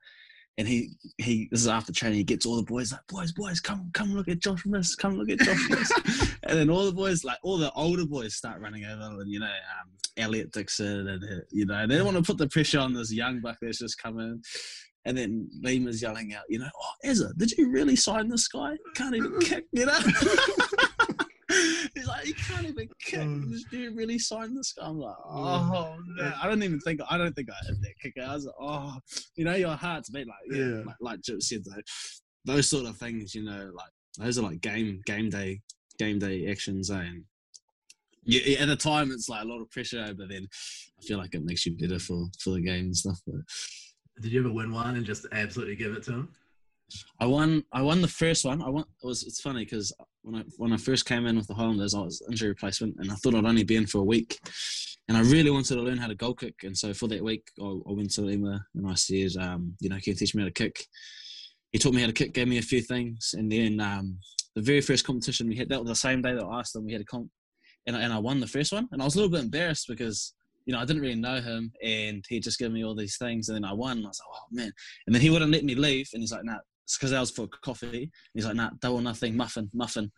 And 0.58 0.68
he, 0.68 0.92
he, 1.18 1.48
this 1.52 1.62
is 1.62 1.68
after 1.68 1.92
training. 1.92 2.20
He 2.20 2.24
gets 2.24 2.46
all 2.46 2.58
the 2.58 2.64
boys 2.64 2.92
like, 2.92 3.06
boys, 3.08 3.32
boys, 3.32 3.60
come, 3.60 3.90
come 3.94 4.14
look 4.14 4.28
at 4.28 4.40
Josh 4.40 4.66
Miss, 4.66 4.96
come 4.96 5.18
look 5.18 5.30
at 5.30 5.40
Josh 5.40 5.70
Miss. 5.70 5.92
and 6.44 6.60
then 6.60 6.70
all 6.70 6.86
the 6.86 6.92
boys, 6.92 7.24
like 7.24 7.40
all 7.42 7.58
the 7.58 7.72
older 7.74 8.06
boys, 8.06 8.36
start 8.36 8.62
running 8.62 8.86
over, 8.86 9.22
and 9.22 9.32
you 9.32 9.40
know, 9.40 9.48
um, 9.48 9.90
Elliot 10.18 10.52
Dixon, 10.52 11.08
and 11.08 11.24
uh, 11.24 11.44
you 11.50 11.66
know, 11.66 11.88
they 11.88 11.96
don't 11.96 12.06
want 12.06 12.18
to 12.18 12.24
put 12.24 12.38
the 12.38 12.48
pressure 12.48 12.80
on 12.80 12.94
this 12.94 13.12
young 13.12 13.42
buck 13.42 13.58
that's 13.62 13.80
just 13.80 14.02
coming. 14.02 14.44
And 15.06 15.18
then 15.18 15.50
Lima's 15.62 16.02
yelling 16.02 16.34
out, 16.34 16.44
you 16.48 16.60
know, 16.60 16.70
oh, 16.80 16.92
Ezra, 17.04 17.34
did 17.36 17.52
you 17.58 17.70
really 17.70 17.96
sign 17.96 18.30
this 18.30 18.48
guy? 18.48 18.78
Can't 18.96 19.16
even 19.16 19.38
kick, 19.40 19.66
you 19.74 19.86
know? 19.86 20.00
He's 22.24 22.34
like, 22.34 22.38
he 22.48 22.54
can't 22.54 22.68
even 22.68 22.90
kick. 23.02 23.50
He's 23.50 23.66
did 23.66 23.80
you 23.80 23.96
really 23.96 24.20
sign 24.20 24.54
this 24.56 24.74
guy? 24.74 24.86
I'm 24.86 24.98
like, 25.00 25.16
oh 25.26 25.96
man, 26.18 26.34
I 26.42 26.48
don't 26.48 26.64
even 26.64 26.80
think 26.80 27.02
I 27.10 27.18
don't 27.18 27.34
think 27.36 27.50
I 27.50 27.66
hit 27.68 27.82
that 27.82 28.00
kick. 28.02 28.14
I 28.24 28.34
was 28.34 28.46
like, 28.46 28.56
oh, 28.60 28.98
you 29.36 29.46
know, 29.46 29.56
your 29.56 29.76
heart's 29.76 30.10
beat 30.10 30.28
like 30.28 30.36
yeah, 30.52 30.66
Yeah. 30.66 30.82
like, 30.86 30.96
like 31.02 31.22
Chip 31.24 31.42
said 31.42 31.64
though, 31.66 31.82
those 32.46 32.70
sort 32.70 32.86
of 32.86 32.98
things, 32.98 33.34
you 33.36 33.44
know, 33.44 33.72
like 33.76 33.90
those 34.18 34.38
are 34.38 34.44
like 34.44 34.62
game 34.62 35.02
game 35.06 35.30
day 35.30 35.62
game 35.98 36.20
day 36.20 36.48
actions, 36.50 36.90
eh? 36.92 36.96
And 37.00 37.24
yeah, 38.26 38.60
at 38.62 38.68
the 38.68 38.76
time 38.76 39.12
it's 39.12 39.28
like 39.30 39.44
a 39.44 39.48
lot 39.48 39.62
of 39.62 39.70
pressure, 39.70 40.14
but 40.18 40.30
then 40.30 40.48
I 41.00 41.06
feel 41.06 41.18
like 41.18 41.34
it 41.36 41.44
makes 41.44 41.66
you 41.66 41.76
better 41.78 42.00
for 42.00 42.28
for 42.40 42.52
the 42.52 42.62
game 42.62 42.86
and 42.86 42.96
stuff. 42.98 43.20
But 43.28 43.36
Did 44.22 44.32
you 44.32 44.40
ever 44.42 44.52
win 44.52 44.72
one 44.72 44.96
and 44.96 45.06
just 45.06 45.26
absolutely 45.32 45.76
give 45.76 45.94
it 45.94 46.04
to 46.04 46.12
him? 46.14 46.30
I 47.20 47.26
won. 47.26 47.64
I 47.72 47.82
won 47.82 48.02
the 48.02 48.08
first 48.08 48.46
one. 48.46 48.62
I 48.62 48.70
won. 48.70 48.86
It 49.04 49.06
was. 49.06 49.24
It's 49.24 49.42
funny 49.42 49.64
because 49.64 49.94
when 50.24 50.36
I 50.42 50.44
when 50.58 50.74
I 50.74 50.78
first 50.78 51.06
came 51.06 51.26
in 51.26 51.36
with 51.38 51.48
the 51.48 51.54
Highlanders, 51.54 51.94
I 51.94 52.00
was 52.02 52.22
injury 52.30 52.50
replacement, 52.50 52.96
and 52.98 53.12
I 53.12 53.16
thought 53.16 53.36
I'd 53.36 53.46
only 53.46 53.64
be 53.64 53.76
in 53.76 53.88
for 53.88 54.00
a 54.00 54.04
week, 54.04 54.40
and 55.08 55.18
I 55.18 55.22
really 55.22 55.52
wanted 55.52 55.76
to 55.76 55.82
learn 55.82 55.98
how 55.98 56.08
to 56.08 56.16
goal 56.16 56.34
kick. 56.34 56.56
And 56.64 56.78
so 56.78 56.94
for 56.94 57.08
that 57.10 57.24
week, 57.24 57.44
I, 57.60 57.66
I 57.66 57.92
went 57.92 58.12
to 58.14 58.22
Lima 58.22 58.66
and 58.74 58.88
I 58.90 58.96
said, 58.96 59.36
um, 59.40 59.76
you 59.80 59.90
know, 59.90 59.96
can 59.96 60.12
you 60.12 60.16
teach 60.16 60.34
me 60.34 60.42
how 60.42 60.48
to 60.48 60.54
kick? 60.54 60.86
He 61.72 61.80
taught 61.80 61.94
me 61.94 62.02
how 62.02 62.08
to 62.08 62.14
kick, 62.14 62.34
gave 62.34 62.48
me 62.48 62.58
a 62.58 62.64
few 62.64 62.82
things, 62.82 63.36
and 63.38 63.52
then 63.52 63.80
um, 63.80 64.18
the 64.56 64.62
very 64.62 64.82
first 64.82 65.06
competition 65.06 65.50
we 65.50 65.58
had 65.58 65.70
that 65.70 65.80
was 65.80 65.90
the 65.90 65.96
same 65.96 66.22
day 66.22 66.34
that 66.34 66.46
I 66.46 66.60
asked 66.60 66.76
him. 66.76 66.86
We 66.86 66.94
had 66.94 67.02
a 67.02 67.06
comp, 67.06 67.30
and 67.88 67.96
I, 67.96 68.02
and 68.02 68.14
I 68.14 68.20
won 68.20 68.40
the 68.40 68.48
first 68.48 68.72
one, 68.72 68.88
and 68.92 69.02
I 69.02 69.06
was 69.06 69.16
a 69.16 69.18
little 69.18 69.32
bit 69.32 69.44
embarrassed 69.44 69.88
because. 69.88 70.34
You 70.66 70.72
know, 70.72 70.80
I 70.80 70.86
didn't 70.86 71.02
really 71.02 71.16
know 71.16 71.42
him, 71.42 71.74
and 71.84 72.24
he 72.30 72.40
just 72.40 72.58
gave 72.58 72.72
me 72.72 72.86
all 72.86 72.96
these 72.96 73.18
things, 73.18 73.50
and 73.50 73.58
then 73.58 73.70
I 73.70 73.74
won. 73.74 73.98
And 73.98 74.06
I 74.06 74.08
was 74.08 74.22
like, 74.22 74.40
"Oh 74.40 74.48
man!" 74.50 74.72
And 75.06 75.14
then 75.14 75.22
he 75.22 75.30
wouldn't 75.30 75.52
let 75.52 75.66
me 75.66 75.76
leave, 75.76 76.08
and 76.14 76.22
he's 76.22 76.32
like, 76.32 76.46
"Nah, 76.46 76.54
it's 76.54 76.73
because 76.92 77.14
I 77.14 77.20
was 77.20 77.32
for 77.32 77.48
coffee. 77.48 78.12
He's 78.34 78.46
like, 78.46 78.56
nah, 78.56 78.72
double 78.80 79.02
nothing, 79.02 79.36
muffin, 79.36 79.70
muffin. 79.74 80.12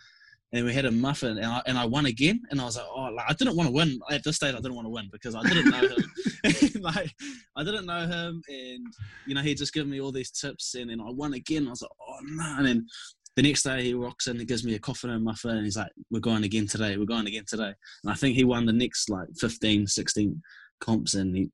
And 0.54 0.64
we 0.64 0.74
had 0.74 0.86
a 0.86 0.92
muffin, 0.92 1.38
and 1.38 1.46
I, 1.46 1.62
and 1.66 1.78
I 1.78 1.86
won 1.86 2.06
again. 2.06 2.42
And 2.50 2.62
I 2.62 2.66
was 2.66 2.78
like, 2.78 2.86
oh, 2.90 3.10
like, 3.14 3.26
I 3.28 3.34
didn't 3.34 3.58
want 3.58 3.68
to 3.68 3.74
win 3.74 4.00
at 4.10 4.24
this 4.24 4.38
stage. 4.38 4.54
I 4.54 4.58
didn't 4.58 4.76
want 4.76 4.86
to 4.86 4.92
win 4.92 5.10
because 5.12 5.36
I 5.36 5.42
didn't 5.44 5.70
know 5.70 5.82
him. 5.82 6.82
like, 6.82 7.12
I 7.58 7.64
didn't 7.64 7.86
know 7.86 8.08
him, 8.08 8.42
and 8.48 8.86
you 9.26 9.36
know, 9.36 9.42
he 9.42 9.54
just 9.54 9.74
given 9.74 9.90
me 9.90 10.00
all 10.00 10.12
these 10.12 10.32
tips, 10.32 10.76
and 10.76 10.90
then 10.90 11.02
I 11.02 11.10
won 11.10 11.34
again. 11.34 11.68
I 11.68 11.72
was 11.72 11.82
like, 11.82 11.92
oh 12.00 12.20
no! 12.24 12.56
And 12.58 12.68
then 12.68 12.88
the 13.36 13.42
next 13.42 13.64
day 13.64 13.84
he 13.84 13.94
rocks 13.96 14.28
in, 14.28 14.40
he 14.40 14.46
gives 14.46 14.64
me 14.64 14.76
a 14.76 14.80
coffin 14.80 15.10
and 15.10 15.22
a 15.22 15.24
muffin, 15.24 15.58
and 15.58 15.66
he's 15.66 15.78
like, 15.78 15.92
we're 16.10 16.20
going 16.20 16.44
again 16.44 16.68
today. 16.68 16.96
We're 16.96 17.06
going 17.06 17.28
again 17.28 17.46
today. 17.46 17.74
And 18.04 18.12
I 18.12 18.14
think 18.14 18.36
he 18.36 18.46
won 18.46 18.66
the 18.66 18.72
next 18.72 19.10
like 19.10 19.28
15, 19.40 19.88
16 19.88 20.42
comps, 20.80 21.16
and 21.16 21.36
he. 21.36 21.52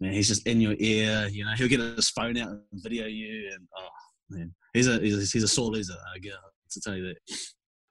Man, 0.00 0.12
he's 0.12 0.26
just 0.26 0.44
in 0.48 0.60
your 0.60 0.74
ear, 0.80 1.28
you 1.30 1.44
know. 1.44 1.52
He'll 1.52 1.68
get 1.68 1.78
his 1.78 2.10
phone 2.10 2.36
out 2.36 2.48
and 2.48 2.60
video 2.72 3.06
you, 3.06 3.50
and 3.52 3.68
oh, 3.78 3.88
man, 4.32 4.54
he's 4.72 4.88
a 4.88 4.98
he's 4.98 5.16
a, 5.16 5.20
he's 5.32 5.42
a 5.42 5.48
sore 5.48 5.70
loser. 5.70 5.94
I 6.14 6.18
get 6.18 6.34
to 6.70 6.80
tell 6.80 6.96
you 6.96 7.08
that. 7.08 7.16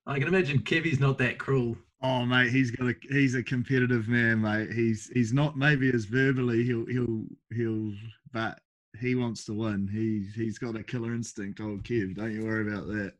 I 0.06 0.20
can 0.20 0.28
imagine 0.28 0.60
Kevy's 0.60 1.00
not 1.00 1.18
that 1.20 1.38
cruel. 1.38 1.78
Oh 2.02 2.26
mate, 2.26 2.52
he's 2.52 2.72
got 2.72 2.90
a 2.90 2.96
he's 3.10 3.36
a 3.36 3.44
competitive 3.44 4.08
man, 4.08 4.42
mate. 4.42 4.72
He's 4.72 5.10
he's 5.14 5.34
not 5.34 5.58
maybe 5.58 5.92
as 5.94 6.06
verbally 6.06 6.64
he'll 6.64 6.86
he'll 6.86 7.26
he'll 7.54 7.94
but 8.32 8.60
he 9.00 9.16
wants 9.16 9.46
to 9.46 9.54
win. 9.54 9.88
He's 9.92 10.34
he's 10.34 10.58
got 10.58 10.76
a 10.76 10.84
killer 10.84 11.14
instinct, 11.14 11.62
old 11.62 11.84
Kev. 11.84 12.16
Don't 12.16 12.34
you 12.34 12.46
worry 12.46 12.72
about 12.72 12.88
that. 12.88 13.14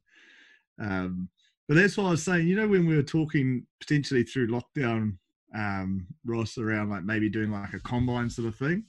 Um, 0.80 1.30
but 1.68 1.76
that's 1.76 1.96
what 1.96 2.08
I 2.08 2.12
was 2.12 2.24
saying. 2.24 2.48
You 2.48 2.56
know, 2.56 2.68
when 2.68 2.88
we 2.88 2.96
were 2.96 3.04
talking 3.04 3.66
potentially 3.80 4.24
through 4.24 4.48
lockdown, 4.50 5.18
um, 5.56 6.08
Ross 6.26 6.58
around 6.58 6.90
like 6.90 7.04
maybe 7.04 7.30
doing 7.30 7.52
like 7.52 7.74
a 7.74 7.80
combine 7.80 8.30
sort 8.30 8.48
of 8.48 8.56
thing, 8.56 8.84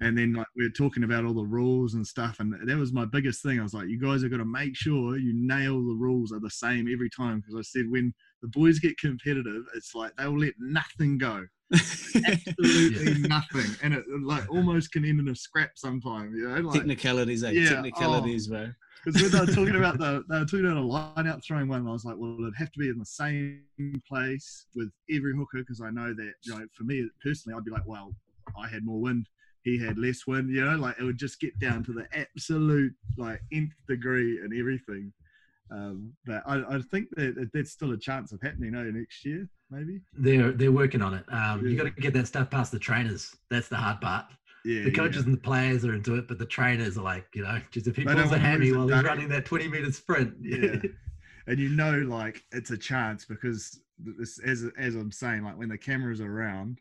and 0.00 0.16
then 0.16 0.32
like 0.32 0.46
we 0.56 0.64
were 0.64 0.70
talking 0.70 1.04
about 1.04 1.24
all 1.24 1.34
the 1.34 1.42
rules 1.42 1.94
and 1.94 2.06
stuff, 2.06 2.40
and 2.40 2.54
that 2.68 2.76
was 2.76 2.92
my 2.92 3.04
biggest 3.04 3.42
thing. 3.42 3.60
I 3.60 3.62
was 3.62 3.74
like, 3.74 3.88
you 3.88 4.00
guys 4.00 4.24
are 4.24 4.28
got 4.28 4.38
to 4.38 4.44
make 4.44 4.74
sure 4.74 5.18
you 5.18 5.32
nail 5.34 5.74
the 5.74 5.94
rules 5.94 6.32
are 6.32 6.40
the 6.40 6.50
same 6.50 6.88
every 6.92 7.10
time 7.10 7.40
because 7.40 7.56
I 7.56 7.62
said 7.62 7.90
when 7.90 8.14
the 8.42 8.48
boys 8.48 8.78
get 8.78 8.98
competitive, 8.98 9.64
it's 9.74 9.94
like 9.94 10.12
they'll 10.16 10.38
let 10.38 10.54
nothing 10.58 11.18
go 11.18 11.44
absolutely 11.74 13.28
nothing, 13.28 13.76
and 13.82 13.92
it 13.92 14.04
like 14.22 14.50
almost 14.50 14.90
can 14.90 15.04
end 15.04 15.20
in 15.20 15.28
a 15.28 15.36
scrap 15.36 15.72
sometime. 15.76 16.34
You 16.34 16.48
know, 16.48 16.60
like 16.60 16.78
Technicalities, 16.78 17.44
eh? 17.44 17.50
Yeah, 17.50 17.68
Technicalities, 17.68 18.46
bro. 18.46 18.68
Because 19.12 19.22
when 19.22 19.32
they 19.32 19.40
were 19.40 19.46
talking 19.46 19.76
about 19.76 19.98
the 19.98 20.24
they 20.28 20.38
were 20.38 20.44
talking 20.44 20.66
about 20.66 20.76
a 20.76 20.80
line 20.80 21.26
out 21.26 21.42
throwing 21.44 21.68
one, 21.68 21.86
I 21.86 21.92
was 21.92 22.04
like, 22.04 22.16
well, 22.18 22.36
it'd 22.40 22.54
have 22.56 22.72
to 22.72 22.78
be 22.78 22.88
in 22.88 22.98
the 22.98 23.04
same 23.06 23.62
place 24.08 24.66
with 24.74 24.90
every 25.10 25.34
hooker 25.36 25.58
because 25.58 25.80
I 25.80 25.90
know 25.90 26.14
that 26.14 26.32
you 26.44 26.54
know 26.58 26.64
for 26.74 26.84
me 26.84 27.08
personally, 27.24 27.56
I'd 27.56 27.64
be 27.64 27.70
like, 27.70 27.86
well, 27.86 28.14
I 28.56 28.68
had 28.68 28.84
more 28.84 29.00
wind. 29.00 29.26
He 29.64 29.78
had 29.78 29.98
less 29.98 30.26
wind, 30.26 30.50
you 30.54 30.64
know, 30.64 30.76
like 30.76 30.98
it 30.98 31.04
would 31.04 31.18
just 31.18 31.40
get 31.40 31.58
down 31.58 31.84
to 31.84 31.92
the 31.92 32.06
absolute 32.16 32.92
like 33.16 33.40
nth 33.52 33.72
degree 33.88 34.38
and 34.42 34.52
everything. 34.58 35.12
Um, 35.70 36.14
but 36.24 36.42
I, 36.46 36.76
I 36.76 36.80
think 36.90 37.08
that 37.16 37.34
that 37.34 37.50
that's 37.52 37.72
still 37.72 37.92
a 37.92 37.98
chance 37.98 38.32
of 38.32 38.40
happening, 38.40 38.74
eh, 38.74 38.84
next 38.92 39.24
year, 39.26 39.46
maybe. 39.70 40.00
They're 40.14 40.52
they're 40.52 40.72
working 40.72 41.02
on 41.02 41.14
it. 41.14 41.24
Um, 41.30 41.60
You 41.66 41.70
Yeah. 41.72 41.84
got 41.84 41.96
to 41.96 42.00
get 42.00 42.14
that 42.14 42.26
stuff 42.28 42.48
past 42.50 42.72
the 42.72 42.78
trainers. 42.78 43.36
That's 43.50 43.68
the 43.68 43.76
hard 43.76 44.00
part. 44.00 44.26
Yeah, 44.68 44.84
The 44.84 44.90
coaches 44.92 45.22
yeah. 45.22 45.28
and 45.28 45.32
the 45.34 45.40
players 45.40 45.84
are 45.86 45.94
into 45.94 46.16
it, 46.16 46.28
but 46.28 46.38
the 46.38 46.44
trainers 46.46 46.98
are 46.98 47.02
like, 47.02 47.26
you 47.34 47.42
know, 47.42 47.58
just 47.70 47.86
if 47.86 47.96
he 47.96 48.04
pulls 48.04 48.32
a 48.32 48.38
hammy 48.38 48.70
while 48.72 48.86
he's 48.86 49.02
running 49.02 49.28
that 49.30 49.46
20 49.46 49.66
meter 49.68 49.90
sprint. 49.92 50.34
yeah. 50.42 50.76
and 51.46 51.58
you 51.58 51.70
know 51.70 52.00
like 52.00 52.44
it's 52.52 52.70
a 52.70 52.76
chance 52.76 53.24
because 53.24 53.80
this 53.98 54.38
as 54.40 54.66
as 54.78 54.94
I'm 54.94 55.10
saying 55.10 55.42
like 55.44 55.56
when 55.58 55.70
the 55.70 55.78
cameras 55.78 56.20
are 56.20 56.30
around 56.30 56.78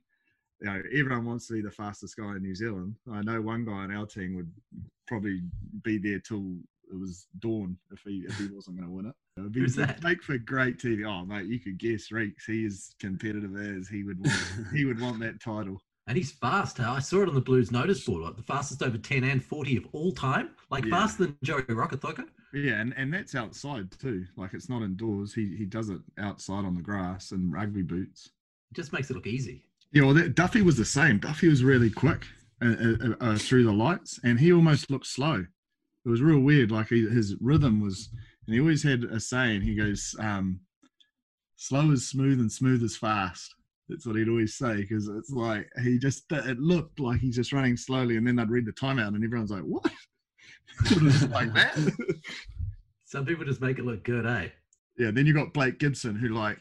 you 0.59 0.67
know 0.67 0.81
everyone 0.93 1.25
wants 1.25 1.47
to 1.47 1.53
be 1.53 1.61
the 1.61 1.71
fastest 1.71 2.17
guy 2.17 2.31
in 2.35 2.41
New 2.41 2.53
Zealand 2.55 2.95
I 3.09 3.21
know 3.21 3.39
one 3.41 3.63
guy 3.63 3.71
on 3.71 3.95
our 3.95 4.05
team 4.05 4.35
would 4.35 4.51
probably 5.07 5.41
be 5.83 5.97
there 5.97 6.19
till 6.19 6.57
it 6.91 6.99
was 6.99 7.27
dawn 7.39 7.77
if 7.93 8.01
he 8.05 8.25
if 8.27 8.37
he 8.37 8.47
wasn't 8.47 8.77
going 8.77 8.89
to 8.89 8.93
win 8.95 9.05
it 9.05 9.15
it 9.37 9.41
would 9.43 9.53
be 9.53 9.61
Who's 9.61 9.75
that? 9.75 10.03
make 10.03 10.21
for 10.21 10.37
great 10.37 10.77
TV 10.77 11.07
oh 11.07 11.25
mate 11.25 11.45
you 11.45 11.59
could 11.61 11.77
guess 11.77 12.11
Reeks 12.11 12.45
he 12.45 12.65
is 12.65 12.93
competitive 12.99 13.55
as 13.55 13.87
he 13.87 14.03
would 14.03 14.19
want 14.19 14.41
he 14.73 14.83
would 14.83 14.99
want 14.99 15.19
that 15.21 15.39
title 15.41 15.81
And 16.07 16.17
he's 16.17 16.31
fast. 16.31 16.79
I 16.79 16.99
saw 16.99 17.21
it 17.23 17.27
on 17.27 17.35
the 17.35 17.41
Blues 17.41 17.69
notice 17.71 18.03
board, 18.05 18.23
like 18.23 18.37
the 18.37 18.43
fastest 18.43 18.81
over 18.81 18.97
10 18.97 19.25
and 19.25 19.43
40 19.43 19.77
of 19.77 19.87
all 19.91 20.13
time. 20.13 20.51
Like 20.69 20.85
Yeah. 20.85 20.91
faster 20.91 21.25
than 21.25 21.37
Joey 21.43 21.63
Rokocoko. 21.63 22.25
Yeah, 22.53 22.79
and, 22.79 22.93
and 22.95 23.13
that's 23.13 23.35
outside 23.35 23.91
too. 23.91 24.25
Like 24.37 24.53
it's 24.53 24.69
not 24.69 24.81
indoors. 24.83 25.33
He 25.33 25.55
he 25.57 25.65
does 25.65 25.89
it 25.89 25.99
outside 26.17 26.63
on 26.63 26.75
the 26.75 26.81
grass 26.81 27.31
in 27.31 27.51
rugby 27.51 27.81
boots. 27.81 28.29
It 28.71 28.75
just 28.75 28.93
makes 28.93 29.09
it 29.09 29.15
look 29.15 29.27
easy. 29.27 29.63
Yeah, 29.91 30.03
well, 30.03 30.13
that, 30.13 30.35
Duffy 30.35 30.61
was 30.61 30.77
the 30.77 30.85
same. 30.85 31.19
Duffy 31.19 31.49
was 31.49 31.63
really 31.63 31.89
quick 31.89 32.25
uh, 32.61 32.75
uh, 32.81 33.15
uh, 33.19 33.37
through 33.37 33.63
the 33.65 33.71
lights, 33.73 34.19
and 34.23 34.39
he 34.39 34.51
almost 34.53 34.89
looked 34.89 35.07
slow. 35.07 35.45
It 36.05 36.09
was 36.09 36.21
real 36.21 36.39
weird. 36.39 36.71
Like 36.71 36.87
he, 36.87 37.07
his 37.07 37.35
rhythm 37.41 37.81
was, 37.81 38.09
and 38.45 38.53
he 38.53 38.61
always 38.61 38.83
had 38.83 39.03
a 39.03 39.19
saying. 39.19 39.61
He 39.61 39.75
goes, 39.75 40.15
um, 40.19 40.61
"Slow 41.57 41.91
is 41.91 42.07
smooth, 42.07 42.39
and 42.39 42.51
smooth 42.51 42.81
is 42.81 42.95
fast." 42.95 43.55
That's 43.89 44.05
what 44.05 44.17
he'd 44.17 44.29
always 44.29 44.55
say 44.55 44.77
because 44.77 45.07
it's 45.07 45.31
like 45.31 45.69
he 45.83 45.97
just 45.97 46.31
it 46.31 46.59
looked 46.59 46.99
like 46.99 47.21
he's 47.21 47.35
just 47.35 47.53
running 47.53 47.77
slowly, 47.77 48.17
and 48.17 48.27
then 48.27 48.39
I'd 48.39 48.49
read 48.49 48.65
the 48.65 48.73
timeout, 48.73 49.15
and 49.15 49.23
everyone's 49.23 49.51
like, 49.51 49.63
"What?" 49.63 49.91
like 51.31 51.53
that. 51.53 52.21
Some 53.05 53.25
people 53.25 53.45
just 53.45 53.61
make 53.61 53.79
it 53.79 53.85
look 53.85 54.03
good, 54.03 54.25
eh? 54.25 54.49
Yeah, 54.97 55.11
then 55.11 55.25
you 55.25 55.33
got 55.33 55.53
Blake 55.53 55.79
Gibson 55.79 56.15
who 56.15 56.29
like 56.29 56.59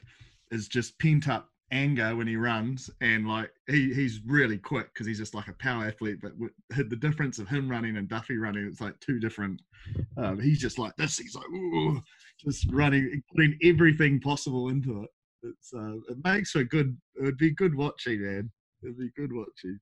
is 0.53 0.69
just 0.69 0.99
pent 1.01 1.29
up 1.29 1.49
anger 1.73 2.15
when 2.15 2.27
he 2.27 2.37
runs, 2.37 2.91
and 3.01 3.27
like 3.27 3.51
he 3.69 3.93
he's 3.93 4.21
really 4.27 4.59
quick 4.59 4.93
because 4.93 5.07
he's 5.07 5.19
just 5.19 5.35
like 5.35 5.49
a 5.49 5.53
power 5.55 5.87
athlete. 5.87 6.19
But 6.23 6.33
with, 6.39 6.53
the 6.77 6.97
difference 6.97 7.39
of 7.39 7.49
him 7.49 7.69
running 7.69 7.97
and 7.97 8.09
Duffy 8.09 8.37
running, 8.37 8.67
it's 8.67 8.81
like 8.81 8.99
two 9.01 9.19
different. 9.19 9.61
Um, 10.17 10.41
he's 10.41 10.61
just 10.61 10.79
like 10.79 10.95
this. 10.97 11.19
He's 11.19 11.35
like 11.35 11.49
Ooh, 11.49 12.01
just 12.39 12.71
running, 12.71 13.23
putting 13.35 13.59
everything 13.63 14.21
possible 14.21 14.69
into 14.69 15.03
it. 15.03 15.11
It's 15.43 15.73
uh, 15.75 15.97
it 16.09 16.19
makes 16.25 16.51
for 16.53 16.65
good. 16.65 16.97
It 17.17 17.25
would 17.25 17.39
be 17.39 17.51
good 17.51 17.75
watching, 17.75 18.23
man. 18.23 18.51
It'd 18.83 18.99
be 18.99 19.11
good 19.17 19.33
watching. 19.33 19.79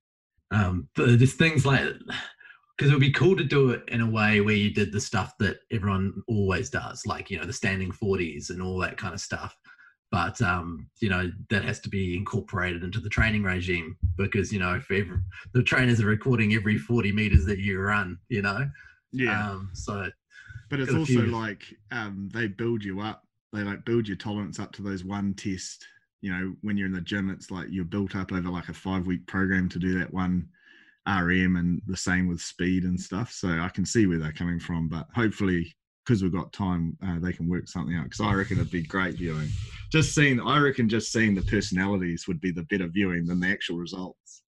Um, 0.51 0.89
but 0.95 1.19
there's 1.19 1.35
things 1.35 1.65
like 1.67 1.85
because 2.77 2.91
it 2.91 2.95
would 2.95 3.01
be 3.01 3.13
cool 3.13 3.37
to 3.37 3.45
do 3.45 3.71
it 3.71 3.83
in 3.89 4.01
a 4.01 4.11
way 4.11 4.41
where 4.41 4.55
you 4.55 4.73
did 4.73 4.93
the 4.93 5.01
stuff 5.01 5.35
that 5.39 5.59
everyone 5.71 6.23
always 6.29 6.71
does, 6.71 7.07
like 7.07 7.31
you 7.31 7.39
know 7.39 7.45
the 7.45 7.53
standing 7.53 7.93
forties 7.93 8.51
and 8.51 8.61
all 8.63 8.79
that 8.79 8.97
kind 8.97 9.15
of 9.15 9.21
stuff. 9.21 9.57
But 10.11 10.41
um, 10.43 10.89
you 11.01 11.09
know 11.09 11.31
that 11.51 11.65
has 11.65 11.81
to 11.81 11.89
be 11.89 12.17
incorporated 12.17 12.85
into 12.85 13.01
the 13.01 13.09
training 13.09 13.43
regime 13.43 13.97
because 14.17 14.53
you 14.53 14.59
know 14.59 14.75
if 14.75 14.91
every, 14.91 15.19
the 15.55 15.63
trainers 15.63 16.01
are 16.01 16.07
recording 16.07 16.55
every 16.55 16.79
forty 16.79 17.11
meters 17.11 17.45
that 17.47 17.59
you 17.59 17.81
run, 17.81 18.19
you 18.29 18.43
know. 18.43 18.69
Yeah. 19.13 19.51
Um, 19.51 19.71
so 19.73 20.09
But 20.71 20.81
it's 20.81 20.93
also 20.93 21.05
few- 21.07 21.27
like 21.27 21.63
um, 21.91 22.29
they 22.33 22.49
build 22.49 22.85
you 22.85 23.01
up. 23.01 23.23
They 23.55 23.63
like 23.63 23.85
build 23.85 24.09
your 24.09 24.17
tolerance 24.17 24.59
up 24.59 24.73
to 24.73 24.83
those 24.83 25.05
one 25.05 25.35
test. 25.35 25.87
You 26.21 26.33
know, 26.33 26.55
when 26.63 26.77
you're 26.77 26.89
in 26.89 26.93
the 26.93 27.01
gym, 27.01 27.31
it's 27.31 27.51
like 27.51 27.69
you're 27.71 27.85
built 27.85 28.17
up 28.17 28.33
over 28.33 28.49
like 28.49 28.69
a 28.69 28.75
five 28.75 29.07
week 29.07 29.27
program 29.27 29.69
to 29.71 29.79
do 29.79 29.99
that 29.99 30.13
one 30.13 30.49
RM, 31.07 31.57
and 31.57 31.83
the 31.87 31.97
same 31.97 32.29
with 32.29 32.41
speed 32.41 32.85
and 32.85 32.99
stuff. 32.99 33.31
So 33.31 33.49
I 33.49 33.69
can 33.69 33.85
see 33.85 34.07
where 34.07 34.19
they're 34.19 34.33
coming 34.33 34.59
from, 34.59 34.89
but 34.89 35.07
hopefully, 35.15 35.75
because 36.05 36.23
we've 36.23 36.33
got 36.33 36.53
time, 36.53 36.97
uh, 37.07 37.19
they 37.21 37.33
can 37.33 37.49
work 37.49 37.69
something 37.69 37.97
out. 37.97 38.05
Because 38.05 38.21
I 38.21 38.33
reckon 38.33 38.59
it'd 38.59 38.71
be 38.71 38.83
great 38.83 39.15
viewing. 39.15 39.49
Just 39.91 40.15
seeing, 40.15 40.41
I 40.41 40.59
reckon, 40.59 40.89
just 40.89 41.13
seeing 41.13 41.35
the 41.35 41.43
personalities 41.43 42.27
would 42.27 42.41
be 42.41 42.51
the 42.51 42.65
better 42.65 42.89
viewing 42.89 43.27
than 43.27 43.41
the 43.41 43.49
actual 43.49 43.79
results. 43.79 44.43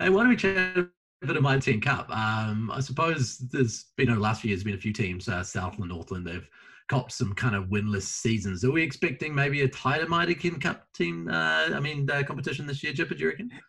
Hey, 0.00 0.08
why 0.08 0.20
don't 0.20 0.30
we 0.30 0.36
chat 0.36 0.76
a 0.76 0.88
bit 1.26 1.36
of 1.36 1.42
Mitre 1.42 1.72
10 1.72 1.80
Cup? 1.80 2.10
Um, 2.10 2.70
I 2.70 2.80
suppose 2.80 3.38
there's 3.38 3.86
been 3.96 4.08
over 4.08 4.16
the 4.16 4.22
last 4.22 4.42
few 4.42 4.48
years 4.48 4.64
been 4.64 4.74
a 4.74 4.78
few 4.78 4.92
teams, 4.92 5.28
uh, 5.28 5.44
Southland, 5.44 5.90
Northland. 5.90 6.26
They've 6.26 6.48
copped 6.92 7.12
some 7.12 7.32
kind 7.32 7.54
of 7.54 7.68
winless 7.68 8.02
seasons. 8.02 8.64
Are 8.66 8.70
we 8.70 8.82
expecting 8.82 9.34
maybe 9.34 9.62
a 9.62 9.68
tighter 9.68 10.06
10 10.06 10.60
Cup 10.60 10.92
team? 10.92 11.26
Uh, 11.26 11.70
I 11.74 11.80
mean, 11.80 12.06
uh, 12.10 12.22
competition 12.22 12.66
this 12.66 12.82
year, 12.82 12.92
Chipper? 12.92 13.14
Do 13.14 13.20
you 13.22 13.28
reckon? 13.30 13.50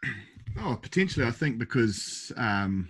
Oh, 0.60 0.78
potentially. 0.80 1.26
I 1.26 1.32
think 1.32 1.58
because 1.58 2.32
um, 2.38 2.88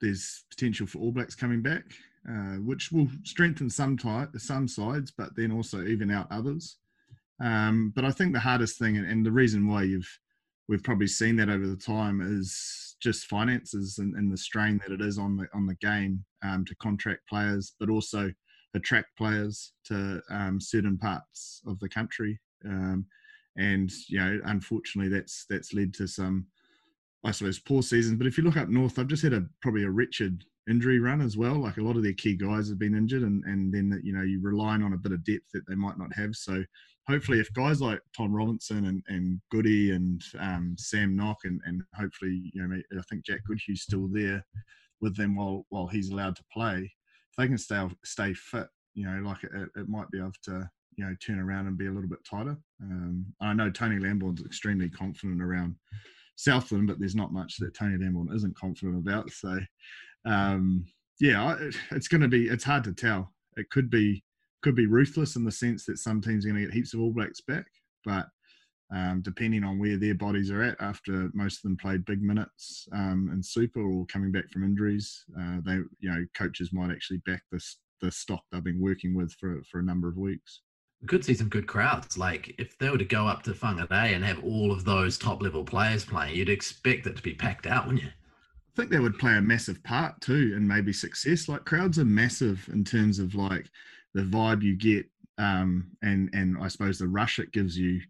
there's 0.00 0.44
potential 0.48 0.86
for 0.86 1.00
All 1.00 1.12
Blacks 1.12 1.34
coming 1.34 1.60
back, 1.60 1.82
uh, 2.26 2.56
which 2.62 2.90
will 2.90 3.08
strengthen 3.24 3.68
some 3.68 3.98
some 4.38 4.66
sides, 4.66 5.10
but 5.10 5.36
then 5.36 5.52
also 5.52 5.84
even 5.84 6.10
out 6.10 6.28
others. 6.30 6.78
Um, 7.42 7.92
but 7.94 8.06
I 8.06 8.10
think 8.10 8.32
the 8.32 8.40
hardest 8.40 8.78
thing, 8.78 8.96
and 8.96 9.26
the 9.26 9.30
reason 9.30 9.68
why 9.68 9.82
you've 9.82 10.08
we've 10.66 10.82
probably 10.82 11.08
seen 11.08 11.36
that 11.36 11.50
over 11.50 11.66
the 11.66 11.76
time, 11.76 12.22
is 12.22 12.96
just 13.02 13.26
finances 13.26 13.98
and, 13.98 14.14
and 14.14 14.32
the 14.32 14.38
strain 14.38 14.80
that 14.86 14.94
it 14.94 15.02
is 15.02 15.18
on 15.18 15.36
the 15.36 15.46
on 15.52 15.66
the 15.66 15.76
game 15.82 16.24
um, 16.42 16.64
to 16.64 16.74
contract 16.76 17.20
players, 17.28 17.74
but 17.78 17.90
also 17.90 18.32
attract 18.74 19.16
players 19.16 19.72
to 19.86 20.20
um, 20.30 20.60
certain 20.60 20.98
parts 20.98 21.62
of 21.66 21.78
the 21.80 21.88
country. 21.88 22.38
Um, 22.64 23.06
and 23.56 23.90
you 24.08 24.18
know, 24.18 24.40
unfortunately, 24.46 25.14
that's 25.14 25.46
that's 25.48 25.72
led 25.72 25.94
to 25.94 26.06
some, 26.06 26.46
I 27.24 27.30
suppose, 27.30 27.58
poor 27.58 27.82
seasons. 27.82 28.18
But 28.18 28.26
if 28.26 28.36
you 28.36 28.44
look 28.44 28.56
up 28.56 28.68
north, 28.68 28.98
I've 28.98 29.06
just 29.06 29.22
had 29.22 29.32
a 29.32 29.46
probably 29.62 29.84
a 29.84 29.90
wretched 29.90 30.44
injury 30.68 30.98
run 30.98 31.20
as 31.20 31.36
well. 31.36 31.54
Like 31.54 31.76
a 31.76 31.82
lot 31.82 31.96
of 31.96 32.02
their 32.02 32.14
key 32.14 32.36
guys 32.36 32.68
have 32.68 32.78
been 32.78 32.96
injured, 32.96 33.22
and 33.22 33.44
and 33.44 33.72
then 33.72 34.00
you 34.02 34.12
know 34.12 34.22
you're 34.22 34.40
relying 34.40 34.82
on 34.82 34.92
a 34.92 34.98
bit 34.98 35.12
of 35.12 35.24
depth 35.24 35.50
that 35.52 35.66
they 35.68 35.76
might 35.76 35.98
not 35.98 36.12
have. 36.14 36.34
So 36.34 36.64
hopefully, 37.06 37.38
if 37.38 37.52
guys 37.52 37.80
like 37.80 38.00
Tom 38.16 38.32
Robinson 38.32 38.86
and, 38.86 39.02
and 39.08 39.40
Goody 39.50 39.92
and 39.92 40.22
um, 40.40 40.74
Sam 40.78 41.14
Nock 41.14 41.38
and, 41.44 41.60
and 41.64 41.82
hopefully 41.94 42.50
you 42.52 42.66
know 42.66 42.76
I 42.76 43.02
think 43.08 43.24
Jack 43.24 43.40
Goodhue's 43.46 43.82
still 43.82 44.08
there 44.10 44.44
with 45.00 45.16
them 45.16 45.36
while 45.36 45.64
while 45.68 45.86
he's 45.86 46.10
allowed 46.10 46.36
to 46.36 46.44
play, 46.52 46.92
they 47.36 47.46
can 47.46 47.58
stay 47.58 47.86
stay 48.04 48.34
fit, 48.34 48.66
you 48.94 49.06
know, 49.06 49.28
like 49.28 49.44
it, 49.44 49.50
it 49.76 49.88
might 49.88 50.10
be 50.10 50.18
able 50.18 50.32
to 50.44 50.68
you 50.96 51.04
know 51.04 51.14
turn 51.24 51.38
around 51.40 51.66
and 51.66 51.78
be 51.78 51.86
a 51.86 51.90
little 51.90 52.08
bit 52.08 52.24
tighter. 52.28 52.56
Um, 52.82 53.26
I 53.40 53.52
know 53.52 53.70
Tony 53.70 53.98
Lamborn's 53.98 54.44
extremely 54.44 54.88
confident 54.88 55.42
around 55.42 55.76
Southland, 56.36 56.86
but 56.86 56.98
there's 56.98 57.14
not 57.14 57.32
much 57.32 57.56
that 57.58 57.74
Tony 57.74 57.96
Lamborn 57.96 58.34
isn't 58.34 58.56
confident 58.56 58.96
about. 58.96 59.30
So 59.30 59.58
um, 60.24 60.86
yeah, 61.20 61.56
it's 61.90 62.08
going 62.08 62.20
to 62.20 62.28
be 62.28 62.48
it's 62.48 62.64
hard 62.64 62.84
to 62.84 62.92
tell. 62.92 63.32
It 63.56 63.70
could 63.70 63.90
be 63.90 64.22
could 64.62 64.74
be 64.74 64.86
ruthless 64.86 65.36
in 65.36 65.44
the 65.44 65.52
sense 65.52 65.84
that 65.86 65.98
some 65.98 66.20
teams 66.20 66.44
are 66.44 66.48
going 66.48 66.60
to 66.60 66.66
get 66.66 66.74
heaps 66.74 66.94
of 66.94 67.00
All 67.00 67.12
Blacks 67.12 67.40
back, 67.40 67.66
but 68.04 68.26
um, 68.94 69.22
depending 69.22 69.64
on 69.64 69.78
where 69.78 69.96
their 69.96 70.14
bodies 70.14 70.50
are 70.50 70.62
at 70.62 70.76
after 70.80 71.30
most 71.34 71.56
of 71.56 71.62
them 71.62 71.76
played 71.76 72.04
big 72.04 72.22
minutes 72.22 72.86
um, 72.92 73.28
in 73.32 73.42
Super 73.42 73.80
or 73.80 74.06
coming 74.06 74.30
back 74.30 74.48
from 74.50 74.64
injuries, 74.64 75.24
uh, 75.38 75.58
they 75.64 75.74
you 76.00 76.10
know 76.10 76.24
coaches 76.36 76.72
might 76.72 76.90
actually 76.90 77.18
back 77.26 77.42
this 77.50 77.78
the 78.00 78.10
stock 78.10 78.42
they've 78.52 78.62
been 78.62 78.80
working 78.80 79.14
with 79.14 79.32
for 79.32 79.62
for 79.70 79.80
a 79.80 79.84
number 79.84 80.08
of 80.08 80.16
weeks. 80.16 80.60
We 81.02 81.08
could 81.08 81.24
see 81.24 81.34
some 81.34 81.48
good 81.48 81.66
crowds. 81.66 82.16
Like 82.16 82.54
if 82.58 82.78
they 82.78 82.88
were 82.88 82.98
to 82.98 83.04
go 83.04 83.26
up 83.26 83.42
to 83.44 83.52
Whangarei 83.52 84.14
and 84.14 84.24
have 84.24 84.42
all 84.44 84.70
of 84.70 84.84
those 84.84 85.18
top 85.18 85.42
level 85.42 85.64
players 85.64 86.04
playing, 86.04 86.36
you'd 86.36 86.48
expect 86.48 87.06
it 87.06 87.16
to 87.16 87.22
be 87.22 87.34
packed 87.34 87.66
out, 87.66 87.86
wouldn't 87.86 88.04
you? 88.04 88.10
I 88.10 88.76
think 88.76 88.90
that 88.90 89.02
would 89.02 89.18
play 89.18 89.36
a 89.36 89.42
massive 89.42 89.82
part 89.84 90.20
too 90.20 90.54
in 90.56 90.66
maybe 90.66 90.92
success. 90.92 91.48
Like 91.48 91.64
crowds 91.64 91.98
are 91.98 92.04
massive 92.04 92.68
in 92.72 92.84
terms 92.84 93.18
of 93.18 93.34
like 93.34 93.66
the 94.14 94.22
vibe 94.22 94.62
you 94.62 94.76
get 94.76 95.06
um, 95.38 95.90
and 96.02 96.30
and 96.32 96.56
I 96.60 96.68
suppose 96.68 96.98
the 96.98 97.08
rush 97.08 97.38
it 97.38 97.52
gives 97.52 97.76
you. 97.76 98.00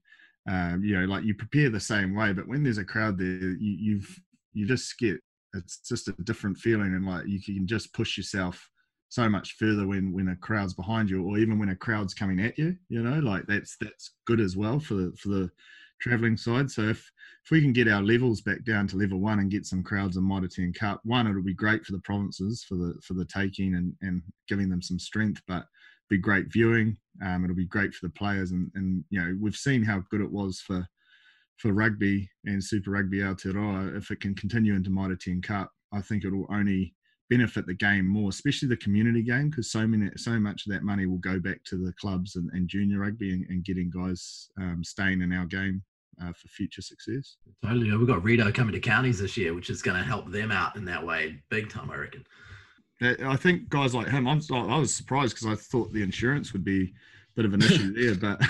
Um, 0.46 0.82
you 0.84 0.98
know, 0.98 1.06
like 1.06 1.24
you 1.24 1.34
prepare 1.34 1.70
the 1.70 1.80
same 1.80 2.14
way, 2.14 2.32
but 2.32 2.46
when 2.46 2.62
there's 2.62 2.78
a 2.78 2.84
crowd 2.84 3.18
there, 3.18 3.26
you, 3.26 3.56
you've 3.80 4.20
you 4.52 4.66
just 4.66 4.98
get 4.98 5.18
it's 5.54 5.78
just 5.78 6.08
a 6.08 6.12
different 6.24 6.58
feeling, 6.58 6.94
and 6.94 7.06
like 7.06 7.26
you 7.26 7.40
can 7.40 7.66
just 7.66 7.92
push 7.94 8.16
yourself 8.16 8.68
so 9.08 9.28
much 9.28 9.56
further 9.58 9.86
when 9.86 10.12
when 10.12 10.28
a 10.28 10.36
crowd's 10.36 10.74
behind 10.74 11.08
you, 11.08 11.24
or 11.24 11.38
even 11.38 11.58
when 11.58 11.70
a 11.70 11.76
crowd's 11.76 12.14
coming 12.14 12.40
at 12.40 12.58
you. 12.58 12.76
You 12.88 13.02
know, 13.02 13.20
like 13.20 13.46
that's 13.46 13.76
that's 13.80 14.14
good 14.26 14.40
as 14.40 14.56
well 14.56 14.78
for 14.80 14.94
the 14.94 15.12
for 15.16 15.28
the 15.28 15.50
traveling 16.00 16.36
side. 16.36 16.70
So 16.70 16.82
if 16.82 16.98
if 17.44 17.50
we 17.50 17.60
can 17.60 17.72
get 17.72 17.88
our 17.88 18.02
levels 18.02 18.40
back 18.40 18.64
down 18.64 18.86
to 18.88 18.96
level 18.96 19.20
one 19.20 19.38
and 19.38 19.50
get 19.50 19.66
some 19.66 19.82
crowds 19.82 20.16
in 20.16 20.26
Mitre 20.26 20.48
10 20.48 20.72
Cup, 20.72 21.00
one 21.04 21.26
it'll 21.26 21.42
be 21.42 21.54
great 21.54 21.84
for 21.84 21.92
the 21.92 22.00
provinces 22.00 22.64
for 22.68 22.74
the 22.74 22.94
for 23.02 23.14
the 23.14 23.24
taking 23.24 23.74
and 23.76 23.94
and 24.02 24.22
giving 24.48 24.68
them 24.68 24.82
some 24.82 24.98
strength, 24.98 25.40
but 25.46 25.64
be 26.10 26.18
great 26.18 26.46
viewing. 26.52 26.96
Um, 27.24 27.44
it'll 27.44 27.56
be 27.56 27.66
great 27.66 27.94
for 27.94 28.06
the 28.06 28.12
players, 28.12 28.50
and 28.50 28.70
and 28.74 29.04
you 29.10 29.20
know 29.20 29.36
we've 29.40 29.56
seen 29.56 29.82
how 29.82 30.02
good 30.10 30.20
it 30.20 30.30
was 30.30 30.60
for 30.60 30.86
for 31.58 31.72
rugby 31.72 32.28
and 32.44 32.62
Super 32.62 32.90
Rugby 32.90 33.18
Aotearoa. 33.18 33.96
If 33.96 34.10
it 34.10 34.20
can 34.20 34.34
continue 34.34 34.74
into 34.74 34.90
Mitre 34.90 35.16
10 35.16 35.42
Cup, 35.42 35.70
I 35.92 36.00
think 36.00 36.24
it'll 36.24 36.46
only 36.50 36.94
benefit 37.30 37.66
the 37.66 37.74
game 37.74 38.06
more, 38.06 38.28
especially 38.28 38.68
the 38.68 38.76
community 38.76 39.22
game, 39.22 39.50
because 39.50 39.70
so 39.70 39.86
many, 39.86 40.10
so 40.16 40.38
much 40.38 40.66
of 40.66 40.72
that 40.72 40.82
money 40.82 41.06
will 41.06 41.18
go 41.18 41.38
back 41.38 41.62
to 41.64 41.76
the 41.76 41.92
clubs 42.00 42.36
and, 42.36 42.50
and 42.52 42.68
junior 42.68 43.00
rugby 43.00 43.32
and, 43.32 43.46
and 43.48 43.64
getting 43.64 43.90
guys 43.90 44.48
um, 44.60 44.82
staying 44.84 45.22
in 45.22 45.32
our 45.32 45.46
game 45.46 45.82
uh, 46.22 46.32
for 46.32 46.48
future 46.48 46.82
success. 46.82 47.36
Totally, 47.62 47.96
we've 47.96 48.06
got 48.06 48.22
Rito 48.22 48.50
coming 48.52 48.74
to 48.74 48.80
counties 48.80 49.20
this 49.20 49.36
year, 49.36 49.54
which 49.54 49.70
is 49.70 49.82
going 49.82 49.96
to 49.96 50.04
help 50.04 50.30
them 50.30 50.50
out 50.50 50.76
in 50.76 50.84
that 50.84 51.04
way, 51.04 51.40
big 51.50 51.70
time, 51.70 51.90
I 51.90 51.96
reckon. 51.96 52.24
I 53.02 53.36
think 53.36 53.68
guys 53.68 53.94
like 53.94 54.08
him, 54.08 54.26
I'm, 54.28 54.40
I 54.52 54.78
was 54.78 54.94
surprised 54.94 55.34
because 55.34 55.46
I 55.46 55.60
thought 55.60 55.92
the 55.92 56.02
insurance 56.02 56.52
would 56.52 56.64
be 56.64 56.84
a 56.84 57.34
bit 57.34 57.44
of 57.44 57.54
an 57.54 57.62
issue 57.62 57.92
there, 57.92 58.14
but 58.14 58.40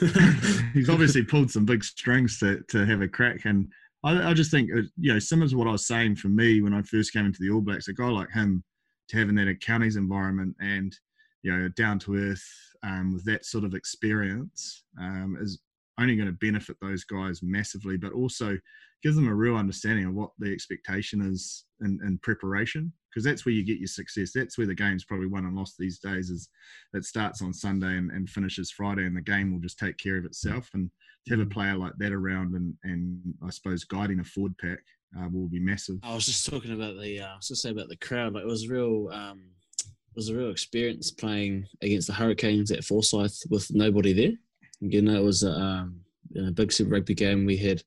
he's 0.72 0.88
obviously 0.88 1.22
pulled 1.22 1.50
some 1.50 1.64
big 1.64 1.82
strings 1.82 2.38
to, 2.38 2.62
to 2.68 2.86
have 2.86 3.00
a 3.02 3.08
crack. 3.08 3.44
And 3.44 3.68
I, 4.04 4.30
I 4.30 4.34
just 4.34 4.50
think, 4.50 4.70
uh, 4.72 4.82
you 4.96 5.12
know, 5.12 5.18
similar 5.18 5.48
to 5.48 5.56
what 5.56 5.66
I 5.66 5.72
was 5.72 5.86
saying 5.86 6.16
for 6.16 6.28
me 6.28 6.62
when 6.62 6.74
I 6.74 6.82
first 6.82 7.12
came 7.12 7.26
into 7.26 7.40
the 7.40 7.50
All 7.50 7.60
Blacks, 7.60 7.88
a 7.88 7.92
guy 7.92 8.08
like 8.08 8.30
him 8.30 8.62
to 9.08 9.16
having 9.16 9.34
that 9.36 9.60
counties 9.60 9.96
environment 9.96 10.54
and, 10.60 10.96
you 11.42 11.56
know, 11.56 11.68
down 11.70 11.98
to 12.00 12.16
earth 12.16 12.44
um, 12.84 13.12
with 13.12 13.24
that 13.24 13.44
sort 13.44 13.64
of 13.64 13.74
experience 13.74 14.84
um, 15.00 15.36
is 15.40 15.60
only 15.98 16.16
going 16.16 16.28
to 16.28 16.46
benefit 16.46 16.76
those 16.80 17.04
guys 17.04 17.40
massively, 17.42 17.96
but 17.96 18.12
also 18.12 18.56
gives 19.02 19.16
them 19.16 19.28
a 19.28 19.34
real 19.34 19.56
understanding 19.56 20.06
of 20.06 20.14
what 20.14 20.30
the 20.38 20.52
expectation 20.52 21.20
is 21.20 21.64
in, 21.80 21.98
in 22.04 22.18
preparation 22.22 22.92
because 23.10 23.24
that's 23.24 23.44
where 23.44 23.54
you 23.54 23.64
get 23.64 23.78
your 23.78 23.88
success. 23.88 24.32
That's 24.34 24.58
where 24.58 24.66
the 24.66 24.74
game's 24.74 25.04
probably 25.04 25.26
won 25.26 25.44
and 25.44 25.56
lost 25.56 25.76
these 25.78 25.98
days. 25.98 26.30
Is 26.30 26.48
it 26.94 27.04
starts 27.04 27.42
on 27.42 27.52
Sunday 27.52 27.96
and, 27.96 28.10
and 28.10 28.28
finishes 28.28 28.70
Friday, 28.70 29.06
and 29.06 29.16
the 29.16 29.20
game 29.20 29.52
will 29.52 29.60
just 29.60 29.78
take 29.78 29.98
care 29.98 30.16
of 30.16 30.24
itself. 30.24 30.70
And 30.74 30.90
to 31.26 31.34
have 31.34 31.40
a 31.40 31.48
mm. 31.48 31.52
player 31.52 31.76
like 31.76 31.94
that 31.98 32.12
around 32.12 32.54
and 32.54 32.74
and 32.84 33.20
I 33.44 33.50
suppose 33.50 33.84
guiding 33.84 34.20
a 34.20 34.24
forward 34.24 34.56
pack 34.58 34.78
uh, 35.18 35.28
will 35.32 35.48
be 35.48 35.60
massive. 35.60 35.96
I 36.02 36.14
was 36.14 36.26
just 36.26 36.46
talking 36.46 36.72
about 36.72 37.00
the 37.00 37.20
uh, 37.20 37.26
I 37.26 37.36
was 37.36 37.48
just 37.48 37.62
say 37.62 37.70
about 37.70 37.88
the 37.88 37.96
crowd. 37.96 38.34
Like 38.34 38.44
it 38.44 38.48
was 38.48 38.68
real. 38.68 39.08
Um, 39.12 39.50
it 39.80 40.16
was 40.16 40.28
a 40.30 40.34
real 40.34 40.50
experience 40.50 41.10
playing 41.10 41.66
against 41.82 42.08
the 42.08 42.14
Hurricanes 42.14 42.70
at 42.70 42.84
Forsyth 42.84 43.42
with 43.50 43.72
nobody 43.72 44.12
there. 44.12 44.32
You 44.80 45.02
know, 45.02 45.16
it 45.16 45.24
was 45.24 45.44
um, 45.44 46.00
a 46.36 46.50
big 46.50 46.72
Super 46.72 46.90
Rugby 46.90 47.14
game. 47.14 47.44
We 47.44 47.56
had 47.56 47.82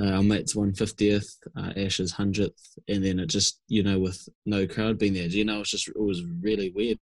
uh, 0.00 0.10
our 0.12 0.22
mates 0.22 0.54
150th, 0.54 1.36
uh, 1.56 1.72
Ash's 1.76 2.12
100th, 2.12 2.78
and 2.88 3.04
then 3.04 3.18
it 3.18 3.26
just, 3.26 3.60
you 3.68 3.82
know, 3.82 3.98
with 3.98 4.28
no 4.46 4.66
crowd 4.66 4.98
being 4.98 5.14
there, 5.14 5.26
you 5.26 5.44
know, 5.44 5.60
it's 5.60 5.70
just, 5.70 5.88
it 5.88 5.98
was 5.98 6.22
really 6.40 6.70
weird 6.70 6.98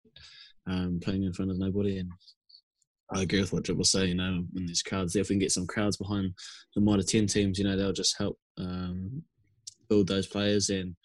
um, 0.68 1.00
playing 1.02 1.24
in 1.24 1.34
front 1.34 1.52
of 1.52 1.58
nobody. 1.58 2.00
And 2.00 2.12
I 3.12 3.22
agree 3.22 3.42
with 3.42 3.54
what 3.54 3.64
Drip 3.64 3.78
was 3.78 3.92
saying, 3.92 4.10
you 4.10 4.16
know, 4.16 4.46
when 4.52 4.66
there's 4.66 4.82
crowds 4.82 5.14
there, 5.14 5.22
if 5.22 5.30
we 5.30 5.36
can 5.36 5.40
get 5.40 5.52
some 5.52 5.68
crowds 5.68 5.98
behind 5.98 6.34
the 6.76 6.82
Mitre 6.82 7.04
10 7.04 7.28
teams, 7.28 7.60
you 7.60 7.66
know, 7.66 7.76
they'll 7.76 7.94
just 7.94 8.18
help 8.18 8.38
um, 8.58 9.24
build 9.90 10.08
those 10.08 10.28
players 10.28 10.70
and 10.70 10.96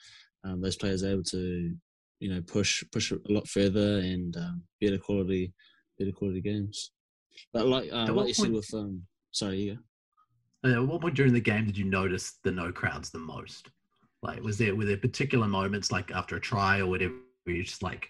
um, 0.45 0.61
those 0.61 0.77
players 0.77 1.03
are 1.03 1.11
able 1.11 1.25
to, 1.25 1.75
you 2.21 2.33
know, 2.33 2.41
push 2.43 2.83
push 2.93 3.12
a 3.12 3.18
lot 3.29 3.47
further 3.49 3.99
and 3.99 4.37
um, 4.37 4.62
better 4.81 4.99
quality, 4.99 5.53
better 5.99 6.12
quality 6.12 6.41
games. 6.41 6.93
But 7.53 7.66
like, 7.66 7.93
uh, 7.93 8.12
like 8.12 8.28
you 8.28 8.35
said 8.35 8.53
with, 8.53 8.72
um, 8.74 9.03
sorry, 9.33 9.59
yeah. 9.59 9.74
Uh, 10.62 10.85
what 10.85 11.01
point 11.01 11.14
during 11.14 11.33
the 11.33 11.41
game 11.41 11.64
did 11.64 11.76
you 11.76 11.85
notice 11.85 12.39
the 12.45 12.51
no 12.51 12.70
crowds 12.70 13.11
the 13.11 13.18
most? 13.18 13.70
Like, 14.22 14.43
was 14.43 14.59
there 14.59 14.74
were 14.74 14.85
there 14.85 14.99
particular 14.99 15.47
moments 15.47 15.91
like 15.91 16.11
after 16.11 16.37
a 16.37 16.41
try 16.41 16.81
or 16.81 16.87
whatever? 16.87 17.14
Where 17.45 17.57
you 17.57 17.62
just 17.62 17.83
like, 17.83 18.09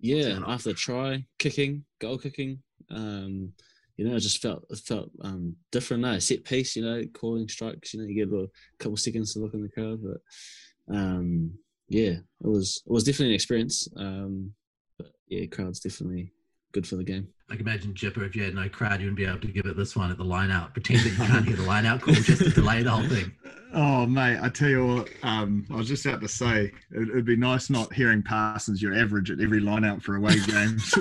yeah, 0.00 0.38
after 0.46 0.70
a 0.70 0.74
try, 0.74 1.24
kicking, 1.38 1.84
goal 2.00 2.18
kicking. 2.18 2.62
Um, 2.90 3.52
you 3.96 4.08
know, 4.08 4.16
I 4.16 4.18
just 4.18 4.40
felt 4.40 4.64
it 4.70 4.78
felt 4.78 5.10
um, 5.20 5.56
different. 5.70 6.02
No, 6.02 6.18
set 6.18 6.44
piece. 6.44 6.74
You 6.74 6.84
know, 6.84 7.02
calling 7.12 7.48
strikes. 7.48 7.92
You 7.92 8.00
know, 8.00 8.06
you 8.06 8.14
get 8.14 8.28
a 8.28 8.30
little, 8.30 8.48
couple 8.78 8.96
seconds 8.96 9.34
to 9.34 9.40
look 9.40 9.52
in 9.52 9.62
the 9.62 9.68
crowd, 9.68 10.00
but 10.02 10.96
um, 10.96 11.52
yeah, 11.88 12.12
it 12.12 12.24
was 12.40 12.82
it 12.86 12.90
was 12.90 13.04
definitely 13.04 13.28
an 13.28 13.34
experience. 13.34 13.86
Um, 13.96 14.54
but 14.96 15.12
yeah, 15.28 15.44
crowds 15.46 15.80
definitely 15.80 16.32
good 16.72 16.86
for 16.86 16.96
the 16.96 17.04
game. 17.04 17.28
I 17.50 17.56
can 17.56 17.66
imagine 17.66 17.94
Chipper, 17.94 18.24
if 18.24 18.36
you 18.36 18.44
had 18.44 18.54
no 18.54 18.68
crowd, 18.68 19.00
you 19.00 19.06
wouldn't 19.06 19.16
be 19.16 19.24
able 19.24 19.40
to 19.40 19.48
give 19.48 19.66
it 19.66 19.76
this 19.76 19.96
one 19.96 20.12
at 20.12 20.18
the 20.18 20.24
line 20.24 20.52
out. 20.52 20.72
Pretend 20.72 21.00
that 21.00 21.10
you 21.10 21.16
can't 21.16 21.44
hear 21.44 21.56
the 21.56 21.64
line 21.64 21.84
out 21.84 22.00
call 22.00 22.14
just 22.14 22.42
to 22.42 22.50
delay 22.50 22.82
the 22.82 22.90
whole 22.90 23.08
thing. 23.08 23.32
Oh, 23.72 24.04
mate, 24.04 24.36
I 24.42 24.48
tell 24.48 24.68
you 24.68 24.84
what, 24.84 25.08
um, 25.22 25.64
I 25.70 25.76
was 25.76 25.86
just 25.86 26.04
about 26.04 26.20
to 26.22 26.26
say, 26.26 26.72
it, 26.90 27.14
would 27.14 27.24
be 27.24 27.36
nice 27.36 27.70
not 27.70 27.92
hearing 27.92 28.20
Parsons 28.20 28.82
your 28.82 28.98
average 28.98 29.30
at 29.30 29.38
every 29.38 29.60
line 29.60 29.84
out 29.84 30.02
for 30.02 30.16
away 30.16 30.40
games. 30.40 30.92
uh, 30.96 31.00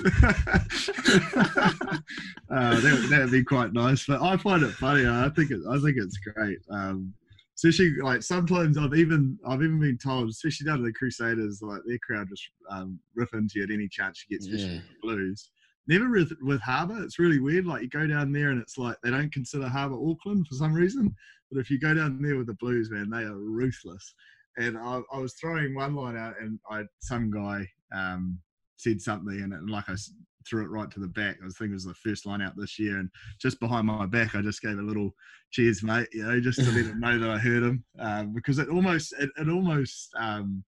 that, 2.48 3.20
would 3.24 3.32
be 3.32 3.44
quite 3.44 3.74
nice. 3.74 4.06
But 4.06 4.22
I 4.22 4.38
find 4.38 4.62
it 4.62 4.74
funny. 4.74 5.08
I 5.08 5.32
think 5.36 5.50
it, 5.50 5.62
I 5.68 5.80
think 5.80 5.98
it's 5.98 6.20
great. 6.20 6.60
Um, 6.70 7.12
especially 7.56 7.96
like 8.04 8.22
sometimes 8.22 8.78
I've 8.78 8.94
even 8.94 9.40
I've 9.48 9.64
even 9.64 9.80
been 9.80 9.98
told, 9.98 10.30
especially 10.30 10.68
down 10.68 10.78
to 10.78 10.84
the 10.84 10.94
Crusaders, 10.94 11.64
like 11.64 11.82
their 11.88 11.98
crowd 12.06 12.30
just 12.30 12.52
um, 12.70 13.00
rip 13.16 13.34
into 13.34 13.54
you 13.56 13.64
at 13.64 13.72
any 13.72 13.88
chance 13.88 14.24
you 14.30 14.38
get, 14.38 14.46
especially 14.46 14.76
yeah. 14.76 14.82
Blues 15.02 15.50
never 15.90 16.10
with, 16.10 16.32
with 16.42 16.62
Harbour. 16.62 17.04
It's 17.04 17.20
really 17.20 17.40
weird. 17.40 17.66
Like 17.66 17.82
you 17.82 17.90
go 17.90 18.08
down 18.08 18.32
there 18.32 18.52
and 18.52 18.62
it's 18.62 18.78
like 18.78 18.96
they 19.04 19.10
don't 19.10 19.34
consider 19.34 19.68
Harbour 19.68 19.96
Auckland 19.96 20.48
for 20.48 20.56
some 20.56 20.74
reason. 20.74 21.14
But 21.52 21.60
if 21.60 21.70
you 21.70 21.80
go 21.80 21.94
down 21.94 22.22
there 22.22 22.38
with 22.38 22.48
the 22.48 22.54
Blues, 22.54 22.92
man, 22.92 23.10
they 23.10 23.24
are 23.24 23.38
ruthless. 23.38 24.14
And 24.58 24.78
I, 24.78 25.02
I 25.12 25.20
was 25.20 25.34
throwing 25.34 25.74
one 25.74 25.96
line 25.96 26.18
out, 26.18 26.36
and 26.40 26.60
I 26.70 26.84
some 27.00 27.32
guy 27.32 27.68
um, 27.96 28.40
said 28.78 29.02
something, 29.02 29.42
and, 29.42 29.54
and 29.54 29.70
like 29.70 29.90
I 29.90 29.96
threw 30.48 30.64
it 30.64 30.70
right 30.70 30.90
to 30.92 31.00
the 31.00 31.08
back. 31.08 31.38
I 31.42 31.46
was 31.46 31.58
thinking 31.58 31.74
it 31.74 31.76
was 31.76 31.86
the 31.86 31.94
first 31.96 32.26
line 32.26 32.42
out 32.42 32.54
this 32.58 32.78
year, 32.78 32.98
and 32.98 33.10
just 33.42 33.60
behind 33.60 33.88
my 33.88 34.06
back, 34.06 34.36
I 34.36 34.42
just 34.42 34.62
gave 34.62 34.78
a 34.78 34.82
little 34.82 35.16
cheers, 35.52 35.82
mate. 35.82 36.08
You 36.12 36.24
know, 36.24 36.40
just 36.40 36.60
to 36.60 36.72
let 36.72 36.86
him 36.86 37.00
know 37.00 37.18
that 37.18 37.30
I 37.30 37.38
heard 37.38 37.64
him, 37.64 37.84
um, 38.00 38.34
because 38.34 38.60
it 38.60 38.70
almost, 38.70 39.14
it, 39.20 39.30
it 39.38 39.50
almost, 39.50 40.10
um, 40.18 40.64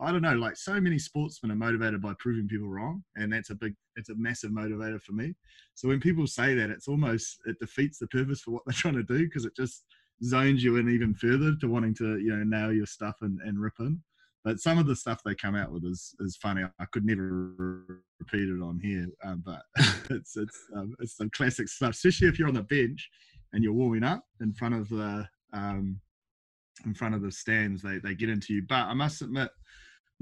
I 0.00 0.10
don't 0.10 0.22
know, 0.22 0.34
like 0.34 0.56
so 0.56 0.80
many 0.80 0.98
sportsmen 0.98 1.52
are 1.52 1.56
motivated 1.56 2.02
by 2.02 2.14
proving 2.18 2.48
people 2.48 2.68
wrong, 2.68 3.04
and 3.16 3.32
that's 3.32 3.50
a 3.50 3.54
big, 3.54 3.74
it's 3.96 4.08
a 4.08 4.16
massive 4.16 4.50
motivator 4.50 5.00
for 5.00 5.12
me. 5.12 5.34
So 5.74 5.88
when 5.88 6.00
people 6.00 6.26
say 6.26 6.54
that, 6.54 6.70
it's 6.70 6.88
almost 6.88 7.38
it 7.46 7.56
defeats 7.60 7.98
the 7.98 8.08
purpose 8.08 8.40
for 8.40 8.52
what 8.52 8.62
they're 8.66 8.72
trying 8.76 8.94
to 8.94 9.04
do 9.04 9.24
because 9.24 9.44
it 9.44 9.54
just 9.56 9.84
zones 10.22 10.64
you 10.64 10.76
in 10.76 10.88
even 10.88 11.14
further 11.14 11.54
to 11.60 11.68
wanting 11.68 11.94
to, 11.96 12.18
you 12.18 12.36
know, 12.36 12.44
nail 12.44 12.72
your 12.72 12.86
stuff 12.86 13.16
and, 13.20 13.40
and 13.42 13.60
rip 13.60 13.74
in. 13.80 14.00
But 14.44 14.60
some 14.60 14.78
of 14.78 14.86
the 14.86 14.96
stuff 14.96 15.22
they 15.24 15.34
come 15.34 15.54
out 15.54 15.72
with 15.72 15.84
is, 15.84 16.14
is 16.20 16.36
funny. 16.36 16.64
I 16.78 16.84
could 16.92 17.06
never 17.06 18.02
repeat 18.20 18.48
it 18.48 18.62
on 18.62 18.78
here, 18.82 19.06
um, 19.24 19.42
but 19.44 19.62
it's 20.10 20.36
it's 20.36 20.58
um, 20.76 20.94
it's 21.00 21.16
some 21.16 21.30
classic 21.30 21.68
stuff, 21.68 21.92
especially 21.92 22.28
if 22.28 22.38
you're 22.38 22.48
on 22.48 22.54
the 22.54 22.62
bench 22.62 23.08
and 23.52 23.64
you're 23.64 23.72
warming 23.72 24.04
up 24.04 24.22
in 24.40 24.52
front 24.52 24.74
of 24.74 24.88
the 24.90 25.26
um, 25.54 25.98
in 26.84 26.92
front 26.92 27.14
of 27.14 27.22
the 27.22 27.32
stands. 27.32 27.80
They 27.80 27.98
they 27.98 28.14
get 28.14 28.28
into 28.28 28.52
you. 28.52 28.62
But 28.68 28.84
I 28.84 28.92
must 28.92 29.22
admit, 29.22 29.48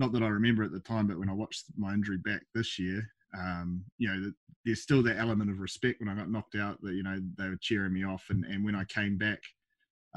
not 0.03 0.13
that 0.13 0.23
I 0.23 0.29
remember 0.29 0.63
at 0.65 0.73
the 0.73 0.81
time, 0.81 1.07
but 1.07 1.19
when 1.19 1.31
I 1.31 1.35
watched 1.35 1.67
my 1.77 1.95
injury 1.95 2.19
back 2.19 2.43
this 2.55 2.79
year, 2.79 3.07
um, 3.39 3.85
you 3.99 4.09
know, 4.09 4.33
there's 4.65 4.83
still 4.83 5.03
that 5.05 5.19
element 5.19 5.51
of 5.51 5.61
respect 5.61 6.01
when 6.01 6.09
I 6.09 6.15
got 6.15 6.31
knocked 6.31 6.57
out. 6.57 6.79
That 6.83 6.95
you 6.95 7.03
know 7.03 7.21
they 7.39 7.49
were 7.49 7.59
cheering 7.61 7.93
me 7.93 8.05
off, 8.05 8.25
and 8.31 8.45
and 8.45 8.65
when 8.65 8.75
I 8.75 8.85
came 8.85 9.17
back 9.17 9.41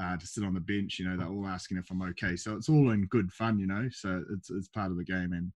uh, 0.02 0.16
to 0.16 0.26
sit 0.26 0.44
on 0.44 0.54
the 0.54 0.60
bench. 0.60 0.98
You 0.98 1.08
know, 1.08 1.16
they're 1.16 1.28
all 1.28 1.46
asking 1.46 1.78
if 1.78 1.90
I'm 1.90 2.02
okay. 2.02 2.36
So 2.36 2.54
it's 2.56 2.68
all 2.68 2.90
in 2.90 3.06
good 3.06 3.32
fun, 3.32 3.58
you 3.58 3.66
know. 3.66 3.88
So 3.90 4.24
it's 4.32 4.50
it's 4.50 4.68
part 4.68 4.90
of 4.90 4.96
the 4.96 5.04
game 5.04 5.32
and 5.32 5.52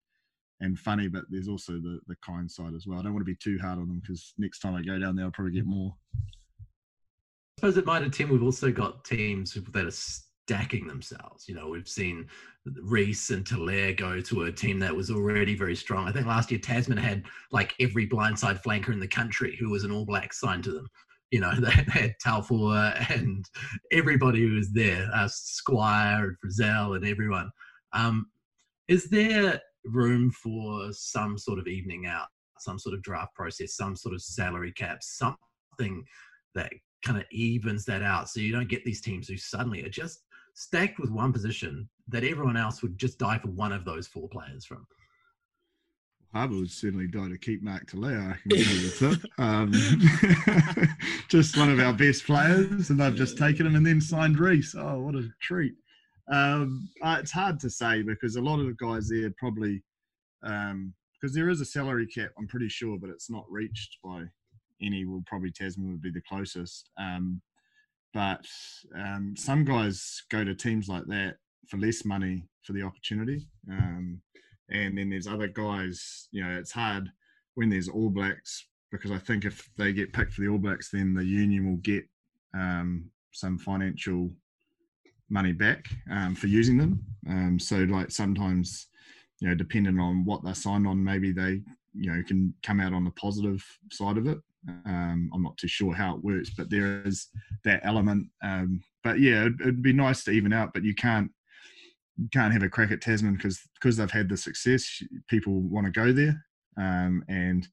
and 0.61 0.79
funny, 0.79 1.09
but 1.09 1.25
there's 1.31 1.49
also 1.49 1.73
the 1.75 2.01
the 2.07 2.17
kind 2.25 2.51
side 2.51 2.75
as 2.75 2.87
well. 2.87 2.99
I 2.99 3.03
don't 3.03 3.15
want 3.15 3.27
to 3.27 3.33
be 3.33 3.39
too 3.43 3.59
hard 3.61 3.79
on 3.79 3.89
them 3.89 4.01
because 4.01 4.35
next 4.39 4.61
time 4.61 4.75
I 4.75 4.83
go 4.83 4.99
down 4.99 5.17
there, 5.17 5.27
I'll 5.27 5.33
probably 5.33 5.55
get 5.55 5.67
more. 5.67 5.95
I 6.17 7.69
suppose 7.69 7.79
at 7.79 7.85
Mitre 7.85 8.09
10, 8.09 8.31
we've 8.31 8.43
also 8.43 8.73
got 8.73 9.05
teams 9.05 9.53
that 9.53 9.85
are 9.85 9.91
stacking 10.51 10.87
themselves. 10.89 11.49
You 11.49 11.55
know, 11.55 11.69
we've 11.69 11.89
seen 11.89 12.27
Reece 12.83 13.31
and 13.31 13.45
Telea 13.45 13.97
go 13.97 14.21
to 14.21 14.43
a 14.43 14.53
team 14.53 14.81
that 14.81 14.95
was 14.95 15.09
already 15.09 15.55
very 15.55 15.77
strong. 15.77 16.09
I 16.09 16.13
think 16.13 16.27
last 16.27 16.51
year 16.51 16.59
Tasman 16.59 16.99
had 16.99 17.25
like 17.53 17.75
every 17.79 18.09
blindside 18.09 18.61
flanker 18.61 18.93
in 18.93 18.99
the 18.99 19.07
country 19.07 19.57
who 19.61 19.71
was 19.71 19.85
an 19.85 19.93
All 19.93 20.05
Black 20.05 20.33
signed 20.33 20.65
to 20.65 20.73
them 20.73 20.89
you 21.31 21.39
know, 21.39 21.55
they, 21.61 21.71
had 21.71 22.15
Taufua 22.25 23.09
and 23.17 23.45
everybody 23.93 24.41
who 24.41 24.57
was 24.57 24.73
there, 24.73 25.09
uh, 25.15 25.29
Squire 25.31 26.25
and 26.25 26.37
Frizell 26.45 26.97
and 26.97 27.07
everyone. 27.07 27.51
Um, 27.93 28.27
is 28.89 29.09
there 29.09 29.61
room 29.85 30.33
for 30.33 30.89
some 30.91 31.39
sort 31.39 31.61
of 31.61 31.69
evening 31.69 32.07
out, 32.07 32.27
some 32.59 32.81
sort 32.81 32.97
of 32.97 33.03
draft 33.03 33.33
process, 33.37 33.77
some 33.77 33.95
sort 33.95 34.13
of 34.13 34.23
salary 34.23 34.73
cap, 34.73 34.99
something 35.03 36.05
that 36.57 36.73
kind 37.05 37.17
of 37.19 37.25
evens 37.31 37.85
that 37.85 38.03
out 38.03 38.29
so 38.29 38.41
you 38.41 38.53
don't 38.53 38.69
get 38.69 38.85
these 38.85 39.01
teams 39.01 39.29
who 39.29 39.37
suddenly 39.37 39.85
are 39.85 39.89
just 39.89 40.25
stacked 40.55 40.99
with 40.99 41.11
one 41.11 41.33
position 41.33 41.89
that 42.09 42.25
everyone 42.25 42.57
else 42.57 42.83
would 42.83 42.99
just 42.99 43.19
die 43.19 43.39
for 43.39 43.49
one 43.49 43.73
of 43.73 43.85
those 43.85 44.07
four 44.07 44.29
players 44.29 44.65
from? 44.65 44.87
Harbour 46.33 46.55
would 46.57 46.71
certainly 46.71 47.09
die 47.09 47.29
to 47.29 47.39
keep 47.39 47.63
Mark 47.63 47.91
Telea. 47.91 48.33
I 48.33 48.37
can 48.37 48.49
give 48.49 48.71
you 48.71 48.89
the 48.89 49.17
tip. 49.17 49.33
Um, 49.39 49.73
just 51.29 51.57
one 51.57 51.71
of 51.71 51.81
our 51.81 51.93
best 51.93 52.25
players, 52.25 52.91
and 52.91 53.01
they've 53.01 53.15
just 53.15 53.37
taken 53.37 53.67
him 53.67 53.75
and 53.75 53.85
then 53.85 54.01
signed 54.01 54.39
Reece. 54.39 54.77
Oh, 54.79 55.01
what 55.01 55.17
a 55.17 55.29
treat! 55.41 55.75
Um, 56.31 56.89
uh, 57.03 57.17
it's 57.19 57.33
hard 57.33 57.59
to 57.61 57.71
say 57.71 58.03
because 58.03 58.37
a 58.37 58.41
lot 58.41 58.61
of 58.61 58.67
the 58.67 58.75
guys 58.75 59.09
there 59.09 59.33
probably 59.39 59.83
because 60.41 60.71
um, 60.71 60.95
there 61.33 61.49
is 61.49 61.61
a 61.61 61.65
salary 61.65 62.07
cap. 62.07 62.31
I'm 62.39 62.47
pretty 62.47 62.69
sure, 62.69 62.97
but 62.97 63.11
it's 63.11 63.29
not 63.29 63.51
reached 63.51 63.99
by 64.05 64.23
any. 64.81 65.05
Well, 65.05 65.25
probably 65.27 65.51
Tasman 65.51 65.91
would 65.91 66.03
be 66.03 66.13
the 66.13 66.23
closest. 66.29 66.91
Um, 66.97 67.43
but 68.13 68.45
um, 68.97 69.35
some 69.37 69.65
guys 69.65 70.23
go 70.31 70.45
to 70.45 70.55
teams 70.55 70.89
like 70.89 71.07
that 71.07 71.37
for 71.69 71.79
less 71.79 72.05
money 72.05 72.45
for 72.63 72.73
the 72.73 72.83
opportunity. 72.83 73.47
Um, 73.71 74.21
and 74.71 74.97
then 74.97 75.11
there's 75.11 75.27
other 75.27 75.49
guys. 75.49 76.29
You 76.33 76.45
know, 76.45 76.59
it's 76.59 76.73
hard 76.73 77.11
when 77.55 77.69
there's 77.69 77.89
All 77.89 78.11
Blacks 78.11 78.67
because 78.91 79.11
I 79.11 79.19
think 79.19 79.45
if 79.45 79.69
they 79.77 79.93
get 79.93 80.13
picked 80.13 80.33
for 80.33 80.43
the 80.43 80.49
All 80.49 80.59
Blacks, 80.59 80.91
then 80.91 81.15
the 81.15 81.25
union 81.25 81.69
will 81.69 81.79
get 81.79 82.05
um, 82.55 83.11
some 83.33 83.59
financial 83.59 84.31
money 85.29 85.53
back 85.53 85.87
um, 86.11 86.35
for 86.35 86.49
using 86.49 86.77
them. 86.77 87.01
Um, 87.29 87.59
so, 87.59 87.79
like 87.79 88.11
sometimes, 88.11 88.89
you 89.41 89.49
know, 89.49 89.55
depending 89.55 89.99
on 89.99 90.25
what 90.25 90.45
they're 90.45 90.55
signed 90.55 90.87
on, 90.87 91.03
maybe 91.03 91.33
they, 91.33 91.63
you 91.95 92.13
know, 92.13 92.23
can 92.27 92.53
come 92.63 92.81
out 92.81 92.93
on 92.93 93.05
the 93.05 93.13
positive 93.13 93.65
side 93.93 94.19
of 94.19 94.27
it. 94.27 94.39
Um, 94.69 95.31
I'm 95.33 95.43
not 95.43 95.57
too 95.57 95.69
sure 95.69 95.95
how 95.95 96.17
it 96.17 96.25
works, 96.25 96.51
but 96.57 96.71
there 96.71 97.03
is 97.05 97.29
that 97.65 97.81
element. 97.83 98.29
Um, 98.43 98.83
but 99.03 99.21
yeah, 99.21 99.43
it'd, 99.43 99.61
it'd, 99.61 99.83
be 99.83 99.93
nice 99.93 100.25
to 100.25 100.33
even 100.33 100.53
out, 100.53 100.73
but 100.75 100.85
you 100.85 100.95
can't 100.95 101.31
can't 102.33 102.53
have 102.53 102.63
a 102.63 102.69
crack 102.69 102.91
at 102.91 103.01
Tasman 103.01 103.37
because 103.37 103.61
because 103.75 103.97
they've 103.97 104.11
had 104.11 104.29
the 104.29 104.37
success. 104.37 105.03
People 105.29 105.61
want 105.63 105.87
to 105.87 105.93
go 105.93 106.13
there, 106.13 106.45
um, 106.77 107.25
and 107.29 107.67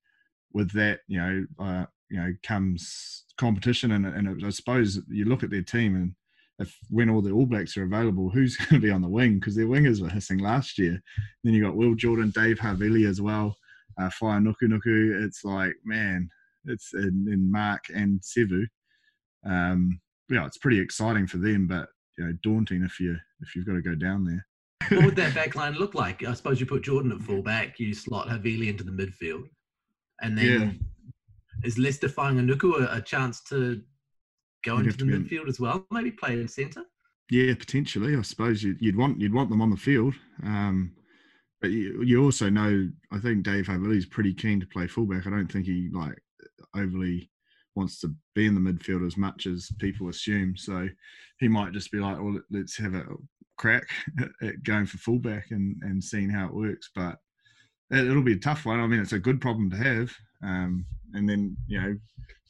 with 0.54 0.72
that, 0.74 1.02
you 1.08 1.20
know, 1.20 1.46
uh, 1.60 1.86
you 2.10 2.18
know, 2.18 2.34
comes 2.44 3.26
competition, 3.38 3.92
and, 3.92 4.06
and 4.06 4.46
I 4.46 4.50
suppose 4.50 5.00
you 5.10 5.26
look 5.26 5.44
at 5.44 5.50
their 5.50 5.62
team 5.62 5.96
and 5.96 6.16
if 6.60 6.76
when 6.90 7.10
all 7.10 7.22
the 7.22 7.32
All 7.32 7.46
Blacks 7.46 7.78
are 7.78 7.84
available, 7.84 8.30
who's 8.30 8.58
going 8.58 8.82
to 8.82 8.88
be 8.88 8.92
on 8.92 9.02
the 9.02 9.10
wing? 9.10 9.36
Because 9.36 9.56
their 9.56 9.68
wingers 9.68 10.02
were 10.02 10.10
hissing 10.10 10.40
last 10.40 10.78
year. 10.78 11.02
Then 11.44 11.54
you 11.54 11.64
got 11.64 11.76
Will 11.76 11.96
Jordan, 11.96 12.32
Dave 12.32 12.58
Havili 12.58 13.08
as 13.08 13.22
well, 13.22 13.56
uh, 14.00 14.10
Fainga'anuku. 14.10 15.24
It's 15.24 15.44
like 15.44 15.74
man, 15.84 16.30
it's 16.68 16.94
in, 16.94 17.28
in 17.32 17.52
Mark 17.52 17.86
and 17.94 18.22
Sevu. 18.22 18.66
Um, 19.46 20.00
yeah, 20.30 20.46
it's 20.46 20.58
pretty 20.58 20.80
exciting 20.80 21.28
for 21.28 21.38
them, 21.38 21.68
but 21.68 21.90
you 22.18 22.26
know 22.26 22.34
daunting 22.44 22.84
if 22.84 23.00
you 23.00 23.16
if 23.42 23.56
you've 23.56 23.66
got 23.66 23.74
to 23.74 23.82
go 23.82 23.96
down 23.96 24.26
there. 24.26 24.46
what 24.98 25.06
would 25.06 25.16
that 25.16 25.36
back 25.36 25.56
line 25.56 25.74
look 25.74 25.94
like? 25.94 26.24
I 26.24 26.34
suppose 26.34 26.60
you 26.60 26.66
put 26.66 26.84
Jordan 26.84 27.12
at 27.12 27.22
fullback, 27.22 27.80
you 27.80 27.94
slot 27.94 28.28
Havili 28.28 28.68
into 28.68 28.84
the 28.84 28.92
midfield, 28.92 29.44
and 30.22 30.38
then 30.38 30.80
yeah. 31.64 31.68
is 31.68 31.78
Leicester 31.78 32.10
Fainga'anuku 32.10 32.82
a, 32.82 32.98
a 32.98 33.02
chance 33.02 33.42
to 33.44 33.82
go 34.66 34.78
You'd 34.78 34.88
into 34.88 35.06
the 35.06 35.12
midfield 35.12 35.44
in... 35.44 35.50
as 35.50 35.60
well? 35.60 35.86
Maybe 35.92 36.12
play 36.12 36.34
in 36.34 36.48
centre. 36.48 36.84
Yeah, 37.30 37.54
potentially. 37.56 38.16
I 38.16 38.22
suppose 38.22 38.64
you'd, 38.64 38.78
you'd 38.82 38.98
want 38.98 39.20
you'd 39.20 39.34
want 39.34 39.50
them 39.50 39.62
on 39.62 39.70
the 39.70 39.78
field. 39.78 40.16
Um, 40.44 40.94
but 41.60 41.72
you, 41.72 42.04
you 42.04 42.24
also 42.24 42.50
know, 42.50 42.90
I 43.12 43.20
think 43.20 43.44
Dave 43.44 43.66
Havili's 43.66 44.06
pretty 44.06 44.34
keen 44.34 44.60
to 44.60 44.68
play 44.68 44.88
fullback. 44.88 45.26
I 45.26 45.32
don't 45.32 45.52
think 45.52 45.66
he 45.66 45.90
like 45.92 46.18
overly 46.78 47.30
wants 47.78 48.00
to 48.02 48.14
be 48.34 48.48
in 48.48 48.56
the 48.56 48.60
midfield 48.60 49.06
as 49.06 49.16
much 49.16 49.46
as 49.46 49.72
people 49.80 50.10
assume. 50.10 50.58
So 50.58 50.88
he 51.40 51.48
might 51.48 51.72
just 51.72 51.92
be 51.92 52.00
like, 52.00 52.18
well, 52.20 52.40
let's 52.52 52.78
have 52.78 52.96
a 52.96 53.06
crack 53.58 53.88
at 54.42 54.64
going 54.64 54.88
for 54.88 54.98
fullback 54.98 55.52
and, 55.52 55.78
and 55.84 56.04
seeing 56.04 56.30
how 56.30 56.48
it 56.48 56.54
works. 56.54 56.90
But 56.94 57.18
it, 57.92 58.08
will 58.08 58.24
be 58.24 58.34
a 58.34 58.40
tough 58.40 58.66
one. 58.66 58.80
I 58.80 58.88
mean, 58.88 59.00
it's 59.00 59.14
a 59.14 59.20
good 59.20 59.40
problem 59.40 59.70
to 59.70 59.78
have. 59.78 60.12
Um, 60.44 60.86
and 61.14 61.30
then, 61.30 61.56
you 61.68 61.80
know, 61.80 61.96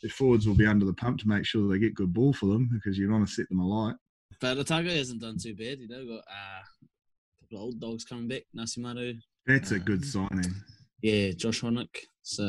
the 0.02 0.10
forwards 0.10 0.48
will 0.48 0.56
be 0.56 0.66
under 0.66 0.86
the 0.86 0.94
pump 0.94 1.20
to 1.20 1.28
make 1.28 1.46
sure 1.46 1.68
they 1.68 1.80
get 1.80 1.94
good 1.94 2.14
ball 2.14 2.34
for 2.34 2.48
them 2.48 2.70
because 2.72 2.98
you 2.98 3.12
want 3.12 3.28
to 3.28 3.34
set 3.34 3.50
them 3.50 3.60
alight. 3.60 3.96
But 4.40 4.58
Otago 4.58 4.90
hasn't 4.90 5.22
done 5.22 5.38
too 5.38 5.56
bad. 5.56 5.80
You 5.80 5.88
know, 5.88 6.06
got 6.06 6.20
uh, 6.20 6.62
a 6.62 7.42
couple 7.42 7.58
of 7.58 7.64
old 7.64 7.80
dogs 7.80 8.06
coming 8.06 8.28
back. 8.28 8.44
Nasi 8.54 8.82
Manu. 8.82 9.14
That's 9.46 9.72
a 9.72 9.80
good 9.80 10.04
um, 10.04 10.30
signing 10.30 10.56
yeah, 11.02 11.32
Josh 11.32 11.62
Hohneck. 11.62 11.96
So 12.24 12.44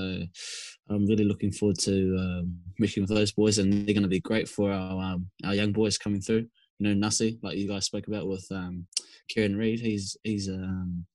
I'm 0.91 1.07
really 1.07 1.25
looking 1.25 1.53
forward 1.53 1.79
to 1.81 2.17
um, 2.19 2.59
working 2.81 3.03
with 3.03 3.11
those 3.11 3.33
boys, 3.33 3.59
and 3.59 3.73
they're 3.73 3.95
going 3.95 4.03
to 4.03 4.09
be 4.09 4.21
great 4.21 4.49
for 4.49 4.73
our 4.73 5.15
um, 5.15 5.31
our 5.45 5.55
young 5.55 5.73
boys 5.73 5.99
coming 5.99 6.21
through. 6.21 6.47
You 6.79 6.89
know, 6.89 6.95
Nasi, 6.95 7.39
like 7.43 7.57
you 7.57 7.69
guys 7.69 7.85
spoke 7.85 8.09
about 8.09 8.27
with 8.27 8.47
um, 8.51 8.87
Kieran 9.29 9.57
Read, 9.57 9.81
he's 9.81 10.17
he's 10.25 10.49
um, 10.49 11.07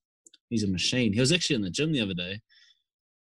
he's 0.48 0.64
a 0.64 0.68
machine. 0.68 1.12
He 1.12 1.20
was 1.20 1.32
actually 1.32 1.56
in 1.56 1.62
the 1.62 1.70
gym 1.70 1.92
the 1.92 2.00
other 2.00 2.14
day. 2.14 2.40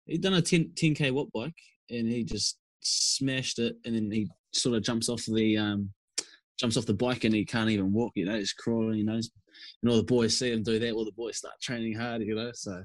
He'd 0.06 0.22
done 0.22 0.34
a 0.34 0.42
10 0.42 0.72
k 0.76 1.10
watt 1.10 1.28
bike, 1.32 1.54
and 1.88 2.08
he 2.08 2.24
just 2.24 2.58
smashed 2.80 3.58
it, 3.58 3.76
and 3.84 3.94
then 3.94 4.10
he 4.10 4.28
sort 4.52 4.76
of 4.76 4.82
jumps 4.82 5.08
off 5.08 5.24
the 5.26 5.56
um, 5.56 5.90
jumps 6.58 6.76
off 6.76 6.86
the 6.86 6.94
bike, 6.94 7.24
and 7.24 7.34
he 7.34 7.44
can't 7.44 7.70
even 7.70 7.92
walk. 7.92 8.12
You 8.16 8.26
know, 8.26 8.36
he's 8.36 8.52
crawling. 8.52 8.98
You 8.98 9.04
know, 9.04 9.20
and 9.82 9.90
all 9.90 9.96
the 9.96 10.04
boys 10.04 10.38
see 10.38 10.52
him 10.52 10.62
do 10.62 10.78
that. 10.78 10.92
All 10.92 11.04
the 11.04 11.12
boys 11.12 11.38
start 11.38 11.54
training 11.60 11.94
hard. 11.94 12.22
You 12.22 12.34
know, 12.34 12.50
so 12.54 12.82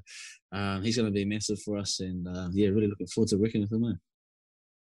um, 0.52 0.84
he's 0.84 0.98
going 0.98 1.08
to 1.08 1.12
be 1.12 1.26
massive 1.26 1.62
for 1.62 1.78
us, 1.78 2.00
and 2.00 2.28
uh, 2.28 2.50
yeah, 2.52 2.70
really 2.70 2.88
looking 2.88 3.08
forward 3.08 3.30
to 3.30 3.38
working 3.38 3.62
with 3.62 3.72
him. 3.72 4.00